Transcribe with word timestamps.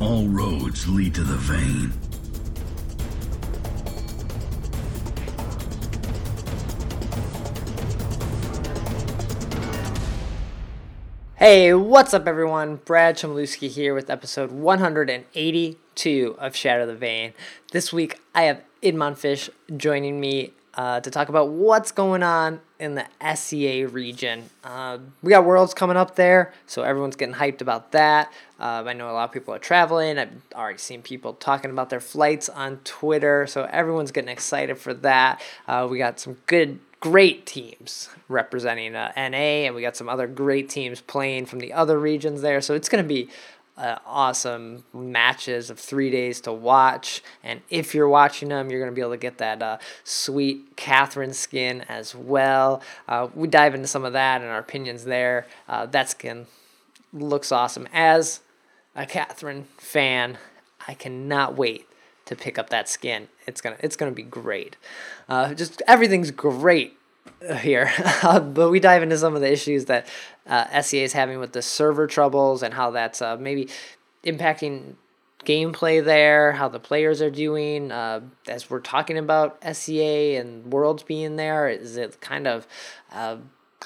All 0.00 0.26
roads 0.28 0.88
lead 0.88 1.14
to 1.16 1.22
the 1.22 1.36
vein. 1.36 1.92
Hey, 11.36 11.74
what's 11.74 12.14
up, 12.14 12.26
everyone? 12.26 12.76
Brad 12.76 13.18
Chmielewski 13.18 13.68
here 13.68 13.92
with 13.92 14.08
episode 14.08 14.50
182 14.50 16.36
of 16.38 16.56
Shatter 16.56 16.86
the 16.86 16.96
Vein. 16.96 17.34
This 17.72 17.92
week, 17.92 18.22
I 18.34 18.44
have 18.44 18.62
Idmon 18.82 19.18
Fish 19.18 19.50
joining 19.76 20.18
me 20.18 20.54
uh, 20.72 21.00
to 21.00 21.10
talk 21.10 21.28
about 21.28 21.50
what's 21.50 21.92
going 21.92 22.22
on 22.22 22.62
in 22.80 22.94
the 22.94 23.06
SEA 23.36 23.84
region. 23.84 24.48
Uh, 24.64 24.98
we 25.22 25.30
got 25.30 25.44
Worlds 25.44 25.74
coming 25.74 25.96
up 25.96 26.16
there, 26.16 26.52
so 26.66 26.82
everyone's 26.82 27.14
getting 27.14 27.34
hyped 27.34 27.60
about 27.60 27.92
that. 27.92 28.32
Uh, 28.58 28.82
I 28.86 28.94
know 28.94 29.10
a 29.10 29.12
lot 29.12 29.24
of 29.24 29.32
people 29.32 29.54
are 29.54 29.58
traveling. 29.58 30.18
I've 30.18 30.32
already 30.54 30.78
seen 30.78 31.02
people 31.02 31.34
talking 31.34 31.70
about 31.70 31.90
their 31.90 32.00
flights 32.00 32.48
on 32.48 32.78
Twitter, 32.78 33.46
so 33.46 33.64
everyone's 33.70 34.10
getting 34.10 34.30
excited 34.30 34.78
for 34.78 34.94
that. 34.94 35.42
Uh, 35.68 35.86
we 35.88 35.98
got 35.98 36.18
some 36.18 36.38
good 36.46 36.80
great 37.00 37.46
teams 37.46 38.10
representing 38.28 38.94
uh, 38.94 39.12
NA, 39.16 39.66
and 39.66 39.74
we 39.74 39.82
got 39.82 39.96
some 39.96 40.08
other 40.08 40.26
great 40.26 40.68
teams 40.68 41.00
playing 41.00 41.46
from 41.46 41.58
the 41.58 41.72
other 41.72 41.98
regions 41.98 42.42
there. 42.42 42.60
So 42.60 42.74
it's 42.74 42.88
going 42.88 43.02
to 43.02 43.08
be 43.08 43.28
uh, 43.80 43.98
awesome 44.04 44.84
matches 44.92 45.70
of 45.70 45.78
three 45.78 46.10
days 46.10 46.40
to 46.42 46.52
watch. 46.52 47.22
And 47.42 47.62
if 47.70 47.94
you're 47.94 48.08
watching 48.08 48.50
them, 48.50 48.70
you're 48.70 48.78
going 48.78 48.92
to 48.92 48.94
be 48.94 49.00
able 49.00 49.12
to 49.12 49.16
get 49.16 49.38
that 49.38 49.62
uh, 49.62 49.78
sweet 50.04 50.76
Catherine 50.76 51.32
skin 51.32 51.80
as 51.88 52.14
well. 52.14 52.82
Uh, 53.08 53.28
we 53.34 53.48
dive 53.48 53.74
into 53.74 53.88
some 53.88 54.04
of 54.04 54.12
that 54.12 54.42
and 54.42 54.50
our 54.50 54.58
opinions 54.58 55.04
there. 55.04 55.46
Uh, 55.66 55.86
that 55.86 56.10
skin 56.10 56.46
looks 57.12 57.50
awesome. 57.50 57.88
As 57.92 58.40
a 58.94 59.06
Catherine 59.06 59.66
fan, 59.78 60.36
I 60.86 60.92
cannot 60.92 61.56
wait 61.56 61.86
to 62.26 62.36
pick 62.36 62.58
up 62.58 62.68
that 62.70 62.88
skin. 62.88 63.28
It's 63.46 63.60
gonna 63.60 63.76
it's 63.80 63.96
gonna 63.96 64.12
be 64.12 64.22
great. 64.22 64.76
Uh, 65.28 65.54
just 65.54 65.82
everything's 65.88 66.30
great 66.30 66.96
here, 67.60 67.90
but 68.22 68.70
we 68.70 68.80
dive 68.80 69.02
into 69.02 69.18
some 69.18 69.34
of 69.34 69.40
the 69.40 69.50
issues 69.50 69.86
that 69.86 70.06
uh, 70.46 70.80
SEA 70.82 71.02
is 71.02 71.12
having 71.12 71.38
with 71.38 71.52
the 71.52 71.62
server 71.62 72.06
troubles 72.06 72.62
and 72.62 72.74
how 72.74 72.90
that's 72.90 73.22
uh, 73.22 73.36
maybe 73.36 73.68
impacting 74.24 74.94
gameplay 75.44 76.04
there, 76.04 76.52
how 76.52 76.68
the 76.68 76.80
players 76.80 77.22
are 77.22 77.30
doing. 77.30 77.90
Uh, 77.90 78.20
as 78.46 78.68
we're 78.68 78.80
talking 78.80 79.16
about 79.16 79.58
SEA 79.74 80.36
and 80.36 80.72
Worlds 80.72 81.02
being 81.02 81.36
there, 81.36 81.68
is 81.68 81.96
it 81.96 82.20
kind 82.20 82.46
of 82.46 82.66
uh, 83.10 83.36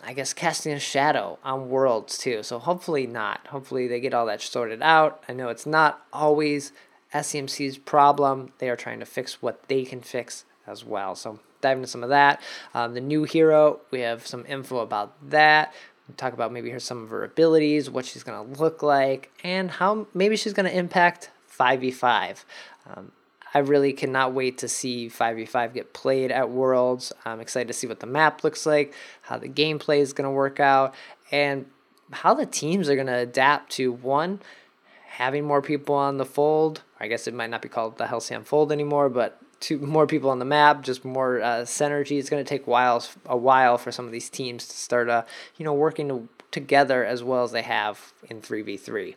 I 0.03 0.13
guess 0.13 0.33
casting 0.33 0.73
a 0.73 0.81
shadow 0.81 1.39
on 1.45 1.69
Worlds 1.69 2.19
too. 2.19 2.43
So 2.43 2.59
hopefully 2.59 3.07
not. 3.07 3.47
Hopefully 3.49 3.87
they 3.87 4.01
get 4.01 4.15
all 4.15 4.27
that 4.27 4.43
sorted 4.43 4.83
out. 4.83 5.23
I 5.29 5.33
know 5.33 5.49
it's 5.49 5.67
not 5.67 6.05
always 6.13 6.73
SEMC's 7.13 7.79
problem. 7.79 8.53
They 8.59 8.69
are 8.69 8.77
trying 8.77 9.01
to 9.01 9.07
fix 9.07 9.41
what 9.41 9.69
they 9.69 9.85
can 9.85 10.01
fix 10.01 10.45
as 10.67 10.85
well. 10.85 11.15
So 11.15 11.39
dive 11.65 11.79
into 11.79 11.89
some 11.89 12.03
of 12.03 12.11
that. 12.11 12.41
Um, 12.75 12.95
the 12.95 13.01
new 13.01 13.25
hero, 13.25 13.81
we 13.91 14.01
have 14.01 14.27
some 14.27 14.45
info 14.47 14.79
about 14.79 15.15
that. 15.31 15.75
We 16.09 16.15
talk 16.15 16.35
about 16.35 16.53
maybe 16.53 16.71
her 16.71 16.79
some 16.79 17.03
of 17.03 17.11
her 17.11 17.25
abilities, 17.25 17.91
what 17.91 18.05
she's 18.05 18.23
going 18.23 18.55
to 18.55 18.61
look 18.61 18.83
like, 18.83 19.33
and 19.43 19.71
how 19.71 20.07
maybe 20.15 20.37
she's 20.37 20.53
going 20.53 20.71
to 20.71 20.77
impact 20.77 21.31
5v5. 21.59 22.45
Um, 22.95 23.13
I 23.55 23.61
really 23.61 23.93
cannot 23.93 24.35
wait 24.35 24.59
to 24.59 24.69
see 24.69 25.09
5v5 25.09 25.73
get 25.73 25.93
played 25.95 26.31
at 26.31 26.51
Worlds. 26.51 27.13
I'm 27.25 27.41
excited 27.41 27.69
to 27.69 27.75
see 27.75 27.87
what 27.87 28.01
the 28.01 28.07
map 28.07 28.45
looks 28.45 28.67
like, 28.67 28.93
how 29.23 29.39
the 29.39 29.49
gameplay 29.49 30.01
is 30.01 30.13
going 30.13 30.27
to 30.27 30.31
work 30.31 30.61
out, 30.61 30.95
and 31.31 31.67
how 32.11 32.35
the 32.35 32.47
teams 32.47 32.89
are 32.91 32.97
going 32.97 33.07
to 33.07 33.17
adapt 33.17 33.73
to 33.73 33.93
one, 33.93 34.41
having 35.07 35.45
more 35.45 35.63
people 35.63 35.95
on 35.95 36.19
the 36.19 36.27
fold. 36.27 36.83
I 37.01 37.07
guess 37.07 37.27
it 37.27 37.35
might 37.35 37.51
not 37.51 37.63
be 37.63 37.69
called 37.69 37.97
the 37.97 38.09
Halcyon 38.09 38.45
Fold 38.45 38.73
anymore, 38.73 39.09
but 39.09 39.41
two 39.65 39.79
more 39.79 40.07
people 40.07 40.29
on 40.29 40.39
the 40.39 40.45
map, 40.45 40.83
just 40.83 41.05
more 41.05 41.41
uh, 41.41 41.63
synergy. 41.63 42.19
It's 42.19 42.29
going 42.29 42.45
to 42.45 42.49
take 42.49 42.67
whiles 42.67 43.17
a 43.25 43.37
while 43.37 43.79
for 43.79 43.91
some 43.91 44.05
of 44.05 44.13
these 44.13 44.29
teams 44.29 44.69
to 44.69 44.77
start, 44.77 45.09
uh, 45.09 45.25
you 45.57 45.65
know, 45.65 45.73
working 45.73 46.09
to, 46.09 46.29
together 46.51 47.03
as 47.05 47.23
well 47.23 47.45
as 47.45 47.53
they 47.53 47.63
have 47.63 48.13
in 48.29 48.43
three 48.43 48.61
v 48.61 48.77
three. 48.77 49.17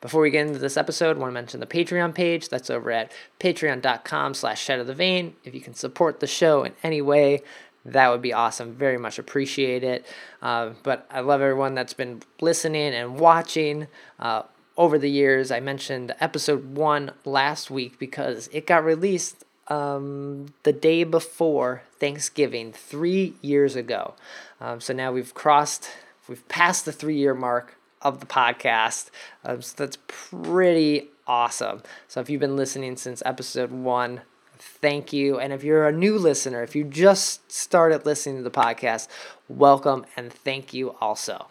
Before 0.00 0.20
we 0.20 0.30
get 0.30 0.48
into 0.48 0.58
this 0.58 0.76
episode, 0.76 1.16
I 1.16 1.20
want 1.20 1.30
to 1.30 1.34
mention 1.34 1.60
the 1.60 1.66
Patreon 1.66 2.12
page. 2.12 2.48
That's 2.48 2.70
over 2.70 2.90
at 2.90 3.12
patreon.com 3.38 4.34
slash 4.34 4.60
shatter 4.60 4.82
the 4.82 4.94
vein. 4.94 5.36
If 5.44 5.54
you 5.54 5.60
can 5.60 5.74
support 5.74 6.18
the 6.18 6.26
show 6.26 6.64
in 6.64 6.72
any 6.82 7.00
way, 7.00 7.42
that 7.84 8.08
would 8.08 8.20
be 8.20 8.32
awesome. 8.32 8.74
Very 8.74 8.98
much 8.98 9.20
appreciate 9.20 9.84
it. 9.84 10.04
Uh, 10.42 10.70
but 10.82 11.06
I 11.08 11.20
love 11.20 11.40
everyone 11.40 11.76
that's 11.76 11.94
been 11.94 12.22
listening 12.40 12.92
and 12.94 13.20
watching. 13.20 13.86
Uh, 14.18 14.42
over 14.76 14.98
the 14.98 15.10
years. 15.10 15.50
I 15.50 15.60
mentioned 15.60 16.14
episode 16.20 16.76
one 16.76 17.12
last 17.24 17.70
week 17.70 17.98
because 17.98 18.48
it 18.52 18.66
got 18.66 18.84
released 18.84 19.44
um, 19.72 20.52
the 20.64 20.72
day 20.72 21.02
before 21.02 21.82
Thanksgiving, 21.98 22.72
three 22.72 23.34
years 23.40 23.74
ago. 23.74 24.14
Um, 24.60 24.82
so 24.82 24.92
now 24.92 25.12
we've 25.12 25.32
crossed, 25.32 25.88
we've 26.28 26.46
passed 26.48 26.84
the 26.84 26.92
three 26.92 27.16
year 27.16 27.32
mark 27.32 27.76
of 28.02 28.20
the 28.20 28.26
podcast. 28.26 29.08
Um, 29.44 29.62
so 29.62 29.74
that's 29.78 29.96
pretty 30.08 31.08
awesome. 31.26 31.82
So 32.06 32.20
if 32.20 32.28
you've 32.28 32.40
been 32.40 32.56
listening 32.56 32.96
since 32.96 33.22
episode 33.24 33.70
one, 33.70 34.20
thank 34.58 35.10
you. 35.10 35.38
And 35.38 35.54
if 35.54 35.64
you're 35.64 35.88
a 35.88 35.92
new 35.92 36.18
listener, 36.18 36.62
if 36.62 36.76
you 36.76 36.84
just 36.84 37.50
started 37.50 38.04
listening 38.04 38.36
to 38.36 38.42
the 38.42 38.50
podcast, 38.50 39.08
welcome 39.48 40.04
and 40.16 40.30
thank 40.30 40.74
you 40.74 40.96
also. 41.00 41.46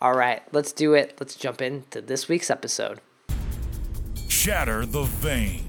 All 0.00 0.14
right, 0.14 0.42
let's 0.52 0.72
do 0.72 0.94
it. 0.94 1.16
Let's 1.20 1.34
jump 1.34 1.60
into 1.60 2.00
this 2.00 2.28
week's 2.28 2.50
episode. 2.50 3.00
Shatter 4.26 4.86
the 4.86 5.02
Vein. 5.02 5.67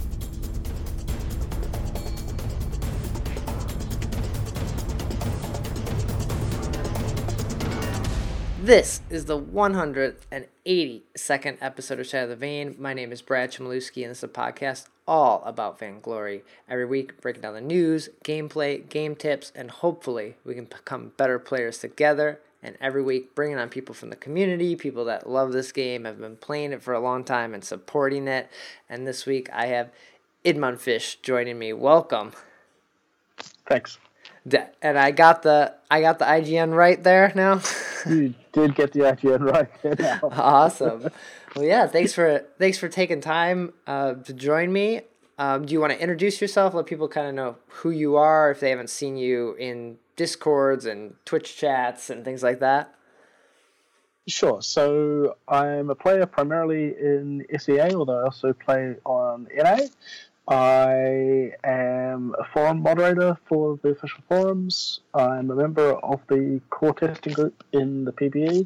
This 8.70 9.02
is 9.10 9.26
the 9.26 9.42
182nd 9.42 11.58
episode 11.60 12.00
of 12.00 12.06
Shatter 12.06 12.28
the 12.28 12.36
Vein. 12.36 12.76
My 12.78 12.94
name 12.94 13.12
is 13.12 13.24
Brad 13.24 13.52
Chmielewski, 13.52 14.04
and 14.04 14.12
this 14.12 14.20
is 14.20 14.26
a 14.26 14.28
podcast 14.28 14.86
all 15.08 15.42
about 15.44 15.80
Vainglory. 15.80 16.44
Every 16.70 16.86
week, 16.86 17.20
breaking 17.20 17.42
down 17.42 17.56
the 17.56 17.62
news, 17.62 18.10
gameplay, 18.24 18.88
game 18.88 19.16
tips, 19.16 19.52
and 19.56 19.72
hopefully 19.72 20.36
we 20.46 20.54
can 20.54 20.66
become 20.66 21.14
better 21.18 21.40
players 21.40 21.80
together 21.80 22.42
and 22.62 22.78
every 22.80 23.02
week 23.02 23.34
bringing 23.34 23.58
on 23.58 23.70
people 23.70 23.96
from 23.96 24.12
the 24.12 24.16
community, 24.16 24.76
people 24.76 25.06
that 25.06 25.28
love 25.28 25.52
this 25.52 25.72
game, 25.72 26.06
have 26.06 26.20
been 26.20 26.36
playing 26.36 26.72
it 26.72 26.84
for 26.84 26.94
a 26.94 27.00
long 27.00 27.24
time 27.24 27.56
and 27.56 27.66
supporting 27.66 28.28
it. 28.28 28.52
And 28.88 29.08
this 29.08 29.26
week 29.26 29.50
I 29.52 29.66
have 29.66 29.90
Idmon 30.46 30.78
Fish 30.78 31.16
joining 31.24 31.58
me. 31.58 31.74
Welcome. 31.74 32.34
Thanks. 33.66 33.98
And 34.82 34.98
I 34.98 35.12
got 35.12 35.44
the 35.44 35.76
I 35.92 36.02
got 36.02 36.20
the 36.20 36.26
IGN 36.26 36.76
right 36.76 37.02
there 37.04 37.32
now. 37.36 37.62
you 38.06 38.34
did 38.52 38.76
get 38.76 38.94
the 38.94 39.00
IGN 39.00 39.52
right 39.52 40.00
now. 40.00 40.20
awesome. 40.24 41.10
Well, 41.56 41.66
yeah. 41.66 41.88
Thanks 41.88 42.14
for 42.14 42.46
thanks 42.58 42.78
for 42.78 42.90
taking 42.90 43.22
time 43.22 43.74
uh, 43.88 44.16
to 44.16 44.34
join 44.34 44.72
me. 44.72 45.02
Um, 45.38 45.66
do 45.66 45.74
you 45.74 45.80
want 45.80 45.94
to 45.94 46.02
introduce 46.02 46.42
yourself? 46.42 46.74
Let 46.74 46.86
people 46.86 47.08
kind 47.08 47.28
of 47.28 47.34
know 47.34 47.56
who 47.68 47.92
you 47.92 48.18
are 48.18 48.52
if 48.52 48.60
they 48.60 48.72
haven't 48.72 48.90
seen 48.90 49.16
you 49.16 49.56
in 49.56 49.98
discords 50.18 50.86
and 50.86 51.16
Twitch 51.24 51.56
chats 51.56 52.10
and 52.10 52.26
things 52.26 52.44
like 52.44 52.60
that? 52.60 52.94
Sure. 54.28 54.62
So 54.62 55.38
I'm 55.48 55.90
a 55.90 55.96
player 55.96 56.26
primarily 56.26 56.88
in 56.88 57.46
SEA, 57.58 57.94
although 57.96 58.20
I 58.20 58.24
also 58.26 58.54
play 58.54 58.96
on 59.06 59.48
NA. 59.56 59.78
I 60.50 61.54
am 61.64 62.36
a 62.40 62.44
forum 62.44 62.82
moderator 62.82 63.38
for 63.48 63.78
the 63.84 63.90
official 63.90 64.24
forums. 64.28 65.00
I'm 65.14 65.52
a 65.52 65.56
member 65.56 65.92
of 65.92 66.22
the 66.28 66.60
core 66.72 66.96
testing 66.96 67.34
group 67.34 67.64
in 67.72 68.04
the 68.04 68.12
PBE, 68.12 68.66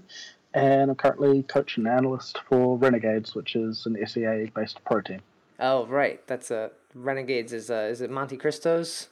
and 0.53 0.91
I'm 0.91 0.95
currently 0.95 1.43
coach 1.43 1.75
and 1.75 1.85
analyst 1.85 2.39
for 2.47 2.77
Renegades, 2.77 3.35
which 3.35 3.57
is 3.57 3.85
an 3.85 3.97
SEA 4.07 4.49
based 4.55 4.79
pro 4.85 5.01
team. 5.01 5.19
Oh, 5.59 5.85
right. 5.87 6.25
That's 6.25 6.51
a 6.51 6.71
Renegades 6.95 7.51
is 7.51 7.69
uh, 7.69 7.89
is 7.91 7.99
it 7.99 8.09
Monte 8.09 8.37
Cristo's 8.37 9.09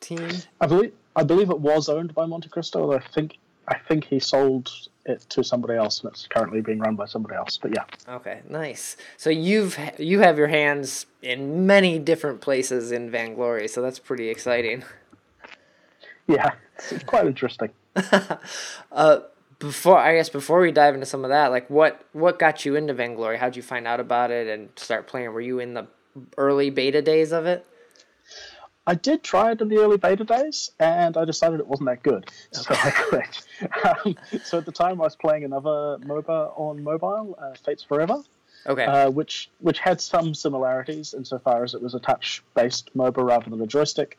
team? 0.00 0.28
I 0.60 0.66
believe 0.66 0.92
I 1.16 1.22
believe 1.22 1.48
it 1.48 1.60
was 1.60 1.88
owned 1.88 2.14
by 2.14 2.26
Monte 2.26 2.50
Cristo. 2.50 2.92
I 2.92 2.98
think 2.98 3.38
I 3.72 3.78
think 3.88 4.04
he 4.04 4.20
sold 4.20 4.70
it 5.06 5.24
to 5.30 5.42
somebody 5.42 5.74
else, 5.78 6.02
and 6.02 6.12
it's 6.12 6.26
currently 6.26 6.60
being 6.60 6.78
run 6.78 6.94
by 6.94 7.06
somebody 7.06 7.34
else. 7.34 7.56
But 7.56 7.74
yeah. 7.74 7.84
Okay, 8.06 8.42
nice. 8.48 8.98
So 9.16 9.30
you've 9.30 9.78
you 9.98 10.20
have 10.20 10.36
your 10.36 10.48
hands 10.48 11.06
in 11.22 11.66
many 11.66 11.98
different 11.98 12.42
places 12.42 12.92
in 12.92 13.10
Vainglory, 13.10 13.68
so 13.68 13.80
that's 13.80 13.98
pretty 13.98 14.28
exciting. 14.28 14.84
Yeah, 16.26 16.52
it's 16.90 17.02
quite 17.04 17.26
interesting. 17.26 17.70
uh, 18.92 19.20
before 19.58 19.98
I 19.98 20.16
guess 20.16 20.28
before 20.28 20.60
we 20.60 20.70
dive 20.70 20.94
into 20.94 21.06
some 21.06 21.24
of 21.24 21.30
that, 21.30 21.50
like 21.50 21.70
what 21.70 22.04
what 22.12 22.38
got 22.38 22.66
you 22.66 22.76
into 22.76 22.92
Vainglory? 22.92 23.38
How'd 23.38 23.56
you 23.56 23.62
find 23.62 23.86
out 23.86 24.00
about 24.00 24.30
it 24.30 24.48
and 24.48 24.68
start 24.76 25.06
playing? 25.06 25.32
Were 25.32 25.40
you 25.40 25.60
in 25.60 25.72
the 25.72 25.86
early 26.36 26.68
beta 26.68 27.00
days 27.00 27.32
of 27.32 27.46
it? 27.46 27.66
I 28.86 28.94
did 28.94 29.22
try 29.22 29.52
it 29.52 29.60
in 29.60 29.68
the 29.68 29.78
early 29.78 29.96
beta 29.96 30.24
days, 30.24 30.72
and 30.80 31.16
I 31.16 31.24
decided 31.24 31.60
it 31.60 31.68
wasn't 31.68 31.88
that 31.88 32.02
good, 32.02 32.28
so 32.50 32.64
I 32.74 32.90
quit. 32.90 33.46
Um, 33.84 34.16
so 34.44 34.58
at 34.58 34.66
the 34.66 34.72
time, 34.72 35.00
I 35.00 35.04
was 35.04 35.14
playing 35.16 35.44
another 35.44 35.98
MOBA 36.00 36.52
on 36.58 36.82
mobile, 36.82 37.38
uh, 37.40 37.54
Fates 37.64 37.84
Forever, 37.84 38.22
Okay. 38.66 38.84
uh, 38.84 39.10
which 39.10 39.50
which 39.60 39.78
had 39.78 40.00
some 40.00 40.34
similarities 40.34 41.14
insofar 41.14 41.62
as 41.64 41.74
it 41.74 41.82
was 41.82 41.94
a 41.94 42.00
touch-based 42.00 42.96
MOBA 42.96 43.22
rather 43.24 43.50
than 43.50 43.60
a 43.60 43.66
joystick 43.66 44.18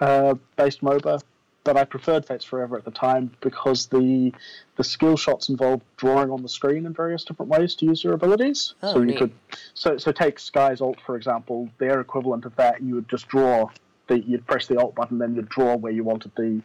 uh, 0.00 0.34
based 0.56 0.80
MOBA. 0.82 1.22
But 1.62 1.76
I 1.76 1.84
preferred 1.84 2.24
Fates 2.24 2.44
Forever 2.44 2.78
at 2.78 2.84
the 2.84 2.90
time 2.90 3.30
because 3.40 3.86
the 3.88 4.32
the 4.76 4.82
skill 4.84 5.16
shots 5.16 5.48
involved 5.50 5.82
drawing 5.98 6.30
on 6.30 6.42
the 6.42 6.48
screen 6.48 6.86
in 6.86 6.92
various 6.94 7.22
different 7.22 7.50
ways 7.50 7.74
to 7.76 7.86
use 7.86 8.02
your 8.02 8.14
abilities. 8.14 8.74
Oh, 8.82 8.94
so 8.94 8.98
you 9.00 9.06
neat. 9.06 9.18
could 9.18 9.32
so 9.74 9.98
so 9.98 10.10
take 10.10 10.38
Skye's 10.40 10.80
ult 10.80 11.00
for 11.04 11.16
example. 11.16 11.68
Their 11.78 12.00
equivalent 12.00 12.44
of 12.44 12.56
that, 12.56 12.82
you 12.82 12.94
would 12.96 13.08
just 13.08 13.28
draw 13.28 13.68
the 14.10 14.20
you'd 14.20 14.46
press 14.46 14.66
the 14.66 14.76
alt 14.78 14.94
button, 14.94 15.18
then 15.18 15.34
you'd 15.34 15.48
draw 15.48 15.76
where 15.76 15.92
you 15.92 16.04
wanted 16.04 16.32
the 16.36 16.60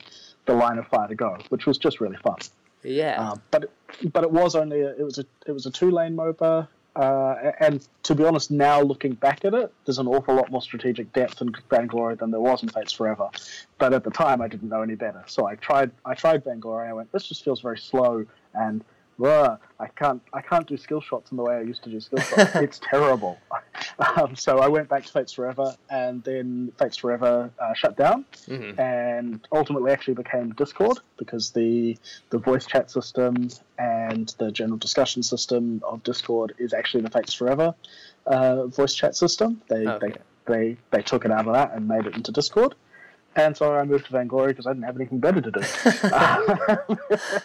the 0.45 0.53
line 0.53 0.77
of 0.77 0.87
fire 0.87 1.07
to 1.07 1.15
go, 1.15 1.37
which 1.49 1.65
was 1.65 1.77
just 1.77 2.01
really 2.01 2.17
fun. 2.17 2.37
yeah. 2.83 3.29
Um, 3.29 3.41
but 3.51 3.63
it, 3.63 4.13
but 4.13 4.23
it 4.23 4.31
was 4.31 4.55
only 4.55 4.81
a, 4.81 4.89
it 4.89 5.03
was 5.03 5.17
a 5.19 5.25
it 5.47 5.53
was 5.53 5.65
a 5.65 5.71
two 5.71 5.91
lane 5.91 6.15
MOBA, 6.15 6.67
uh, 6.95 7.51
and 7.59 7.87
to 8.03 8.15
be 8.15 8.25
honest, 8.25 8.51
now 8.51 8.81
looking 8.81 9.13
back 9.13 9.45
at 9.45 9.53
it, 9.53 9.73
there's 9.85 9.99
an 9.99 10.07
awful 10.07 10.35
lot 10.35 10.51
more 10.51 10.61
strategic 10.61 11.13
depth 11.13 11.41
in 11.41 11.53
Vainglory 11.69 12.15
than 12.15 12.31
there 12.31 12.39
was 12.39 12.63
in 12.63 12.69
Fates 12.69 12.93
Forever. 12.93 13.29
But 13.77 13.93
at 13.93 14.03
the 14.03 14.11
time, 14.11 14.41
I 14.41 14.47
didn't 14.47 14.69
know 14.69 14.81
any 14.81 14.95
better, 14.95 15.23
so 15.27 15.45
I 15.45 15.55
tried 15.55 15.91
I 16.03 16.15
tried 16.15 16.43
Vainglory. 16.43 16.89
I 16.89 16.93
went, 16.93 17.11
this 17.11 17.27
just 17.27 17.43
feels 17.43 17.61
very 17.61 17.77
slow, 17.77 18.25
and 18.53 18.83
uh, 19.23 19.57
I 19.79 19.87
can't 19.87 20.21
I 20.33 20.41
can't 20.41 20.67
do 20.67 20.77
skill 20.77 21.01
shots 21.01 21.31
in 21.31 21.37
the 21.37 21.43
way 21.43 21.55
I 21.55 21.61
used 21.61 21.83
to 21.83 21.89
do 21.89 21.99
skill 21.99 22.19
shots. 22.19 22.55
it's 22.55 22.79
terrible. 22.79 23.39
Um, 23.97 24.35
so 24.35 24.59
I 24.59 24.67
went 24.67 24.89
back 24.89 25.05
to 25.05 25.11
Fates 25.11 25.31
Forever, 25.31 25.73
and 25.89 26.21
then 26.23 26.71
Fates 26.77 26.97
Forever 26.97 27.49
uh, 27.59 27.73
shut 27.73 27.95
down 27.95 28.25
Mhm. 28.47 28.77
and 28.77 29.47
ultimately 29.53 29.91
actually 29.91 30.15
became 30.15 30.49
Discord 30.53 30.99
because 31.17 31.51
the 31.51 31.97
the 32.29 32.37
voice 32.37 32.65
chat 32.65 32.91
system 32.91 33.47
and 33.79 34.33
the 34.37 34.51
general 34.51 34.77
discussion 34.77 35.23
system 35.23 35.81
of 35.87 36.03
Discord 36.03 36.55
is 36.57 36.73
actually 36.73 37.03
the 37.03 37.09
Fates 37.09 37.33
Forever 37.33 37.73
uh, 38.25 38.65
voice 38.67 38.93
chat 38.95 39.15
system. 39.15 39.61
They, 39.69 39.87
Okay. 39.87 40.07
they 40.07 40.13
they 40.53 40.77
they 40.91 41.01
took 41.01 41.23
it 41.25 41.31
out 41.31 41.47
of 41.47 41.53
that 41.53 41.71
and 41.73 41.87
made 41.87 42.05
it 42.05 42.15
into 42.15 42.31
Discord. 42.33 42.75
And 43.37 43.55
so 43.55 43.75
I 43.75 43.83
moved 43.83 44.05
to 44.07 44.11
Vainglory 44.13 44.53
because 44.53 44.65
I 44.67 44.71
didn't 44.73 44.85
have 44.85 44.95
anything 44.95 45.19
better 45.19 45.41
to 45.41 45.51
do. 45.51 45.59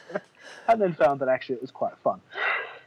and 0.69 0.81
then 0.81 0.95
found 0.95 1.21
that 1.21 1.29
actually 1.29 1.57
it 1.57 1.61
was 1.63 1.71
quite 1.71 1.97
fun. 2.05 2.21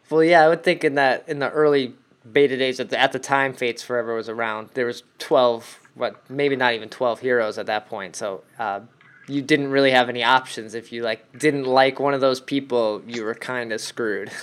Well, 0.09 0.24
yeah, 0.24 0.45
I 0.45 0.50
would 0.50 0.63
think 0.63 0.83
in 0.83 0.95
that 0.95 1.24
in 1.27 1.39
the 1.39 1.50
early 1.50 1.94
beta 2.31 2.57
days 2.57 2.79
at 2.79 2.89
the, 2.89 2.99
at 2.99 3.11
the 3.11 3.19
time 3.19 3.53
Fates 3.53 3.83
Forever 3.83 4.15
was 4.15 4.29
around, 4.29 4.69
there 4.73 4.85
was 4.85 5.03
twelve, 5.19 5.79
what 5.95 6.29
maybe 6.29 6.55
not 6.55 6.73
even 6.73 6.89
twelve 6.89 7.19
heroes 7.19 7.57
at 7.57 7.65
that 7.67 7.87
point. 7.87 8.15
So 8.15 8.43
uh, 8.59 8.81
you 9.27 9.41
didn't 9.41 9.71
really 9.71 9.91
have 9.91 10.09
any 10.09 10.23
options. 10.23 10.73
If 10.75 10.91
you 10.91 11.03
like 11.03 11.37
didn't 11.39 11.65
like 11.65 11.99
one 11.99 12.13
of 12.13 12.21
those 12.21 12.39
people, 12.41 13.01
you 13.07 13.23
were 13.23 13.35
kind 13.35 13.71
of 13.73 13.81
screwed. 13.81 14.31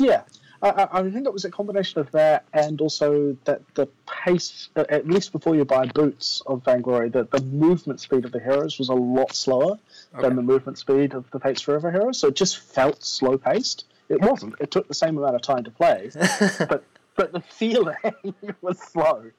Yeah, 0.00 0.22
I, 0.62 0.68
I 0.70 0.98
I 1.00 1.10
think 1.10 1.26
it 1.26 1.32
was 1.32 1.44
a 1.44 1.50
combination 1.50 2.00
of 2.00 2.08
that 2.12 2.44
and 2.52 2.80
also 2.80 3.36
that 3.46 3.62
the 3.74 3.88
pace, 4.06 4.68
uh, 4.76 4.84
at 4.88 5.08
least 5.08 5.32
before 5.32 5.56
you 5.56 5.64
buy 5.64 5.86
boots 5.86 6.40
of 6.46 6.64
Vainglory, 6.64 7.08
that 7.08 7.32
the 7.32 7.40
movement 7.40 7.98
speed 7.98 8.24
of 8.24 8.30
the 8.30 8.38
heroes 8.38 8.78
was 8.78 8.90
a 8.90 8.94
lot 8.94 9.34
slower 9.34 9.76
Okay. 10.14 10.22
than 10.22 10.36
the 10.36 10.42
movement 10.42 10.78
speed 10.78 11.14
of 11.14 11.28
the 11.32 11.40
Fates 11.40 11.60
Forever 11.62 11.90
heroes. 11.90 12.18
So 12.18 12.28
it 12.28 12.36
just 12.36 12.58
felt 12.58 13.04
slow 13.04 13.36
paced. 13.38 13.86
It 14.08 14.20
wasn't. 14.20 14.54
It 14.60 14.70
took 14.70 14.88
the 14.88 14.94
same 14.94 15.18
amount 15.18 15.34
of 15.36 15.42
time 15.42 15.64
to 15.64 15.70
play, 15.70 16.10
but 16.68 16.84
but 17.16 17.32
the 17.32 17.40
feeling 17.40 17.96
was 18.62 18.78
slow. 18.78 19.30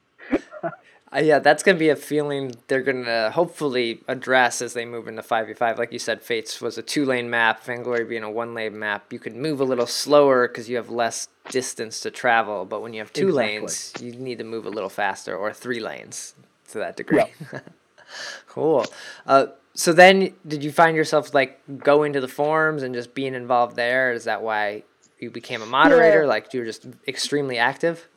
Uh, 1.11 1.17
yeah, 1.23 1.39
that's 1.39 1.63
gonna 1.63 1.77
be 1.77 1.89
a 1.89 1.95
feeling 1.95 2.53
they're 2.67 2.83
gonna 2.83 3.31
hopefully 3.31 4.01
address 4.07 4.61
as 4.61 4.73
they 4.73 4.85
move 4.85 5.07
into 5.07 5.23
five 5.23 5.47
v 5.47 5.53
five. 5.53 5.79
Like 5.79 5.91
you 5.91 5.97
said, 5.97 6.21
Fates 6.21 6.61
was 6.61 6.77
a 6.77 6.83
two 6.83 7.03
lane 7.05 7.29
map. 7.31 7.63
Vainglory 7.63 8.03
being 8.03 8.21
a 8.23 8.29
one 8.29 8.53
lane 8.53 8.77
map, 8.77 9.11
you 9.11 9.17
could 9.17 9.35
move 9.35 9.59
a 9.59 9.63
little 9.63 9.87
slower 9.87 10.47
because 10.47 10.69
you 10.69 10.75
have 10.75 10.89
less 10.91 11.27
distance 11.49 11.99
to 12.01 12.11
travel. 12.11 12.63
But 12.65 12.83
when 12.83 12.93
you 12.93 12.99
have 12.99 13.11
two 13.11 13.29
Exactly. 13.29 13.59
lanes, 13.59 13.93
you 13.99 14.11
need 14.11 14.37
to 14.37 14.43
move 14.43 14.67
a 14.67 14.69
little 14.69 14.89
faster, 14.89 15.35
or 15.35 15.51
three 15.51 15.79
lanes 15.79 16.35
to 16.71 16.77
that 16.77 16.95
degree. 16.95 17.23
cool. 18.47 18.85
Uh, 19.25 19.47
so 19.79 19.93
then, 19.93 20.33
did 20.45 20.61
you 20.61 20.73
find 20.73 20.97
yourself 20.97 21.33
like 21.33 21.61
going 21.77 22.11
to 22.11 22.19
the 22.19 22.27
forums 22.27 22.83
and 22.83 22.93
just 22.93 23.13
being 23.13 23.33
involved 23.33 23.77
there? 23.77 24.11
Is 24.11 24.25
that 24.25 24.41
why 24.41 24.83
you 25.19 25.31
became 25.31 25.61
a 25.61 25.65
moderator? 25.65 26.23
Yeah. 26.23 26.27
Like 26.27 26.53
you 26.53 26.59
were 26.59 26.65
just 26.65 26.85
extremely 27.07 27.57
active? 27.57 28.09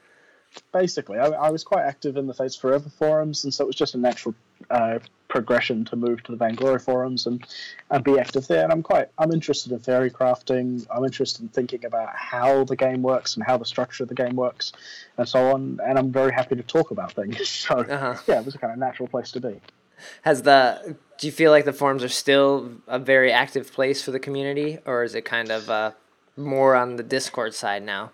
Basically, 0.73 1.19
I, 1.19 1.27
I 1.29 1.51
was 1.51 1.63
quite 1.63 1.85
active 1.85 2.17
in 2.17 2.27
the 2.27 2.35
Fates 2.35 2.57
Forever 2.57 2.89
forums, 2.91 3.45
and 3.45 3.55
so 3.55 3.63
it 3.63 3.69
was 3.69 3.77
just 3.77 3.95
a 3.95 3.99
natural 3.99 4.35
uh, 4.71 4.99
progression 5.29 5.85
to 5.85 5.95
move 5.95 6.21
to 6.25 6.33
the 6.33 6.37
Vainglory 6.37 6.81
forums 6.81 7.27
and, 7.29 7.47
and 7.93 8.03
be 8.03 8.19
active 8.19 8.49
there. 8.49 8.65
And 8.65 8.73
I'm 8.73 8.83
quite 8.83 9.09
I'm 9.17 9.31
interested 9.31 9.71
in 9.71 9.79
theorycrafting. 9.79 10.85
I'm 10.95 11.05
interested 11.05 11.43
in 11.43 11.49
thinking 11.49 11.85
about 11.85 12.11
how 12.17 12.65
the 12.65 12.77
game 12.77 13.03
works 13.03 13.37
and 13.37 13.47
how 13.47 13.57
the 13.57 13.65
structure 13.65 14.03
of 14.03 14.09
the 14.09 14.17
game 14.17 14.35
works, 14.35 14.73
and 15.17 15.29
so 15.29 15.53
on. 15.55 15.79
And 15.87 15.97
I'm 15.97 16.11
very 16.11 16.33
happy 16.33 16.57
to 16.57 16.63
talk 16.65 16.91
about 16.91 17.13
things. 17.13 17.39
So 17.63 17.77
Uh-huh. 17.77 18.17
yeah, 18.27 18.41
it 18.41 18.45
was 18.45 18.57
a 18.57 18.59
kind 18.59 18.73
of 18.73 18.79
natural 18.81 19.09
place 19.09 19.31
to 19.33 19.41
be. 19.41 19.61
Has 20.23 20.43
the 20.43 20.97
do 21.19 21.27
you 21.27 21.33
feel 21.33 21.51
like 21.53 21.65
the 21.65 21.73
forums 21.73 22.03
are 22.03 22.09
still 22.09 22.73
a 22.89 22.99
very 22.99 23.31
active 23.31 23.73
place 23.73 24.03
for 24.03 24.11
the 24.11 24.19
community, 24.19 24.79
or 24.85 25.05
is 25.05 25.15
it 25.15 25.25
kind 25.25 25.51
of 25.51 25.71
uh, 25.71 25.93
more 26.37 26.75
on 26.75 26.97
the 26.97 27.03
Discord 27.05 27.55
side 27.55 27.85
now? 27.85 28.11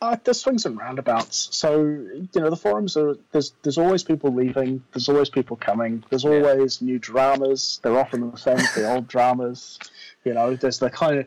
Uh, 0.00 0.16
there's 0.24 0.40
swings 0.40 0.66
and 0.66 0.76
roundabouts. 0.76 1.48
So 1.52 1.82
you 1.82 2.28
know, 2.34 2.50
the 2.50 2.56
forums 2.56 2.96
are 2.96 3.16
there's 3.32 3.54
there's 3.62 3.78
always 3.78 4.02
people 4.02 4.34
leaving. 4.34 4.82
There's 4.92 5.08
always 5.08 5.30
people 5.30 5.56
coming. 5.56 6.04
There's 6.10 6.24
always 6.24 6.82
new 6.82 6.98
dramas. 6.98 7.80
They're 7.82 7.98
often 7.98 8.30
the 8.30 8.36
same 8.36 8.58
as 8.58 8.74
the 8.74 8.90
old 8.90 9.08
dramas. 9.08 9.78
You 10.24 10.34
know, 10.34 10.56
there's 10.56 10.78
the 10.78 10.90
kind 10.90 11.20
of 11.20 11.26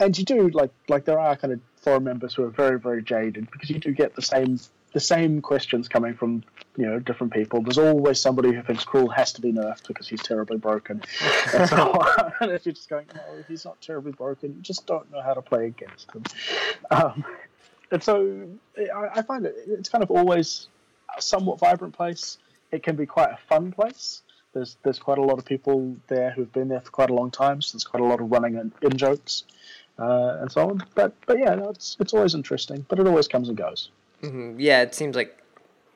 and 0.00 0.18
you 0.18 0.24
do 0.24 0.48
like 0.48 0.70
like 0.88 1.04
there 1.04 1.18
are 1.18 1.36
kind 1.36 1.52
of 1.52 1.60
forum 1.76 2.04
members 2.04 2.34
who 2.34 2.44
are 2.44 2.50
very 2.50 2.78
very 2.78 3.02
jaded 3.02 3.50
because 3.50 3.70
you 3.70 3.78
do 3.78 3.92
get 3.92 4.14
the 4.14 4.22
same 4.22 4.58
the 4.98 5.04
same 5.04 5.40
questions 5.40 5.86
coming 5.86 6.12
from 6.12 6.42
you 6.76 6.84
know 6.84 6.98
different 6.98 7.32
people. 7.32 7.62
There's 7.62 7.78
always 7.78 8.20
somebody 8.20 8.52
who 8.52 8.62
thinks 8.62 8.84
Krul 8.84 9.14
has 9.14 9.32
to 9.34 9.40
be 9.40 9.52
nerfed 9.52 9.86
because 9.86 10.08
he's 10.08 10.20
terribly 10.20 10.56
broken. 10.56 11.02
and 11.54 11.68
so 11.68 11.92
and 12.40 12.50
if 12.50 12.66
you're 12.66 12.72
just 12.72 12.90
going, 12.90 13.06
no, 13.14 13.22
he's 13.46 13.64
not 13.64 13.80
terribly 13.80 14.10
broken. 14.10 14.56
You 14.56 14.60
just 14.60 14.86
don't 14.86 15.08
know 15.12 15.22
how 15.22 15.34
to 15.34 15.42
play 15.42 15.66
against 15.66 16.10
him. 16.10 16.24
Um, 16.90 17.24
and 17.92 18.02
so 18.02 18.48
I, 18.76 19.20
I 19.20 19.22
find 19.22 19.46
it 19.46 19.54
it's 19.68 19.88
kind 19.88 20.02
of 20.02 20.10
always 20.10 20.66
a 21.16 21.22
somewhat 21.22 21.60
vibrant 21.60 21.94
place. 21.94 22.38
It 22.72 22.82
can 22.82 22.96
be 22.96 23.06
quite 23.06 23.30
a 23.30 23.38
fun 23.48 23.70
place. 23.70 24.22
There's 24.52 24.78
there's 24.82 24.98
quite 24.98 25.18
a 25.18 25.22
lot 25.22 25.38
of 25.38 25.44
people 25.44 25.94
there 26.08 26.32
who've 26.32 26.52
been 26.52 26.66
there 26.66 26.80
for 26.80 26.90
quite 26.90 27.10
a 27.10 27.14
long 27.14 27.30
time. 27.30 27.62
So 27.62 27.76
there's 27.76 27.84
quite 27.84 28.02
a 28.02 28.06
lot 28.06 28.20
of 28.20 28.32
running 28.32 28.56
and 28.56 28.72
in 28.82 28.96
jokes 28.96 29.44
uh, 29.96 30.38
and 30.40 30.50
so 30.50 30.70
on. 30.70 30.82
But 30.96 31.14
but 31.24 31.38
yeah, 31.38 31.54
no, 31.54 31.68
it's 31.68 31.96
it's 32.00 32.12
always 32.14 32.34
interesting. 32.34 32.84
But 32.88 32.98
it 32.98 33.06
always 33.06 33.28
comes 33.28 33.48
and 33.48 33.56
goes. 33.56 33.90
Hmm 34.20 34.58
Yeah, 34.58 34.82
it 34.82 34.94
seems 34.94 35.16
like 35.16 35.36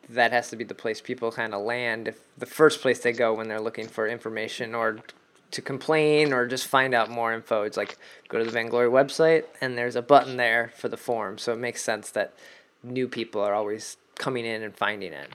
that 0.09 0.33
has 0.33 0.51
to 0.51 0.57
be 0.57 0.65
the 0.65 0.75
place 0.75 1.01
people 1.01 1.33
kind 1.33 1.55
of 1.55 1.63
land 1.63 2.09
if 2.09 2.21
the 2.37 2.47
first 2.47 2.81
place 2.83 2.99
they 3.01 3.13
go 3.13 3.33
when 3.35 3.49
they're 3.49 3.61
looking 3.61 3.87
for 3.89 4.07
information 4.07 4.75
or 4.75 4.99
to 5.53 5.63
complain 5.63 6.33
or 6.33 6.47
just 6.47 6.67
find 6.67 6.95
out 6.95 7.11
more 7.11 7.33
info. 7.33 7.63
It's 7.63 7.77
like 7.77 7.97
go 8.29 8.39
to 8.39 8.45
the 8.45 8.51
Vainglory 8.51 8.89
website 8.89 9.45
and 9.61 9.77
there's 9.79 9.97
a 9.97 10.03
button 10.03 10.37
there 10.37 10.73
for 10.77 10.89
the 10.89 10.97
forum. 10.97 11.39
So 11.39 11.53
it 11.53 11.59
makes 11.59 11.83
sense 11.83 12.11
that 12.11 12.35
new 12.83 13.07
people 13.07 13.41
are 13.43 13.55
always 13.55 13.97
coming 14.17 14.45
in 14.45 14.63
and 14.63 14.75
finding 14.77 15.13
it. 15.13 15.31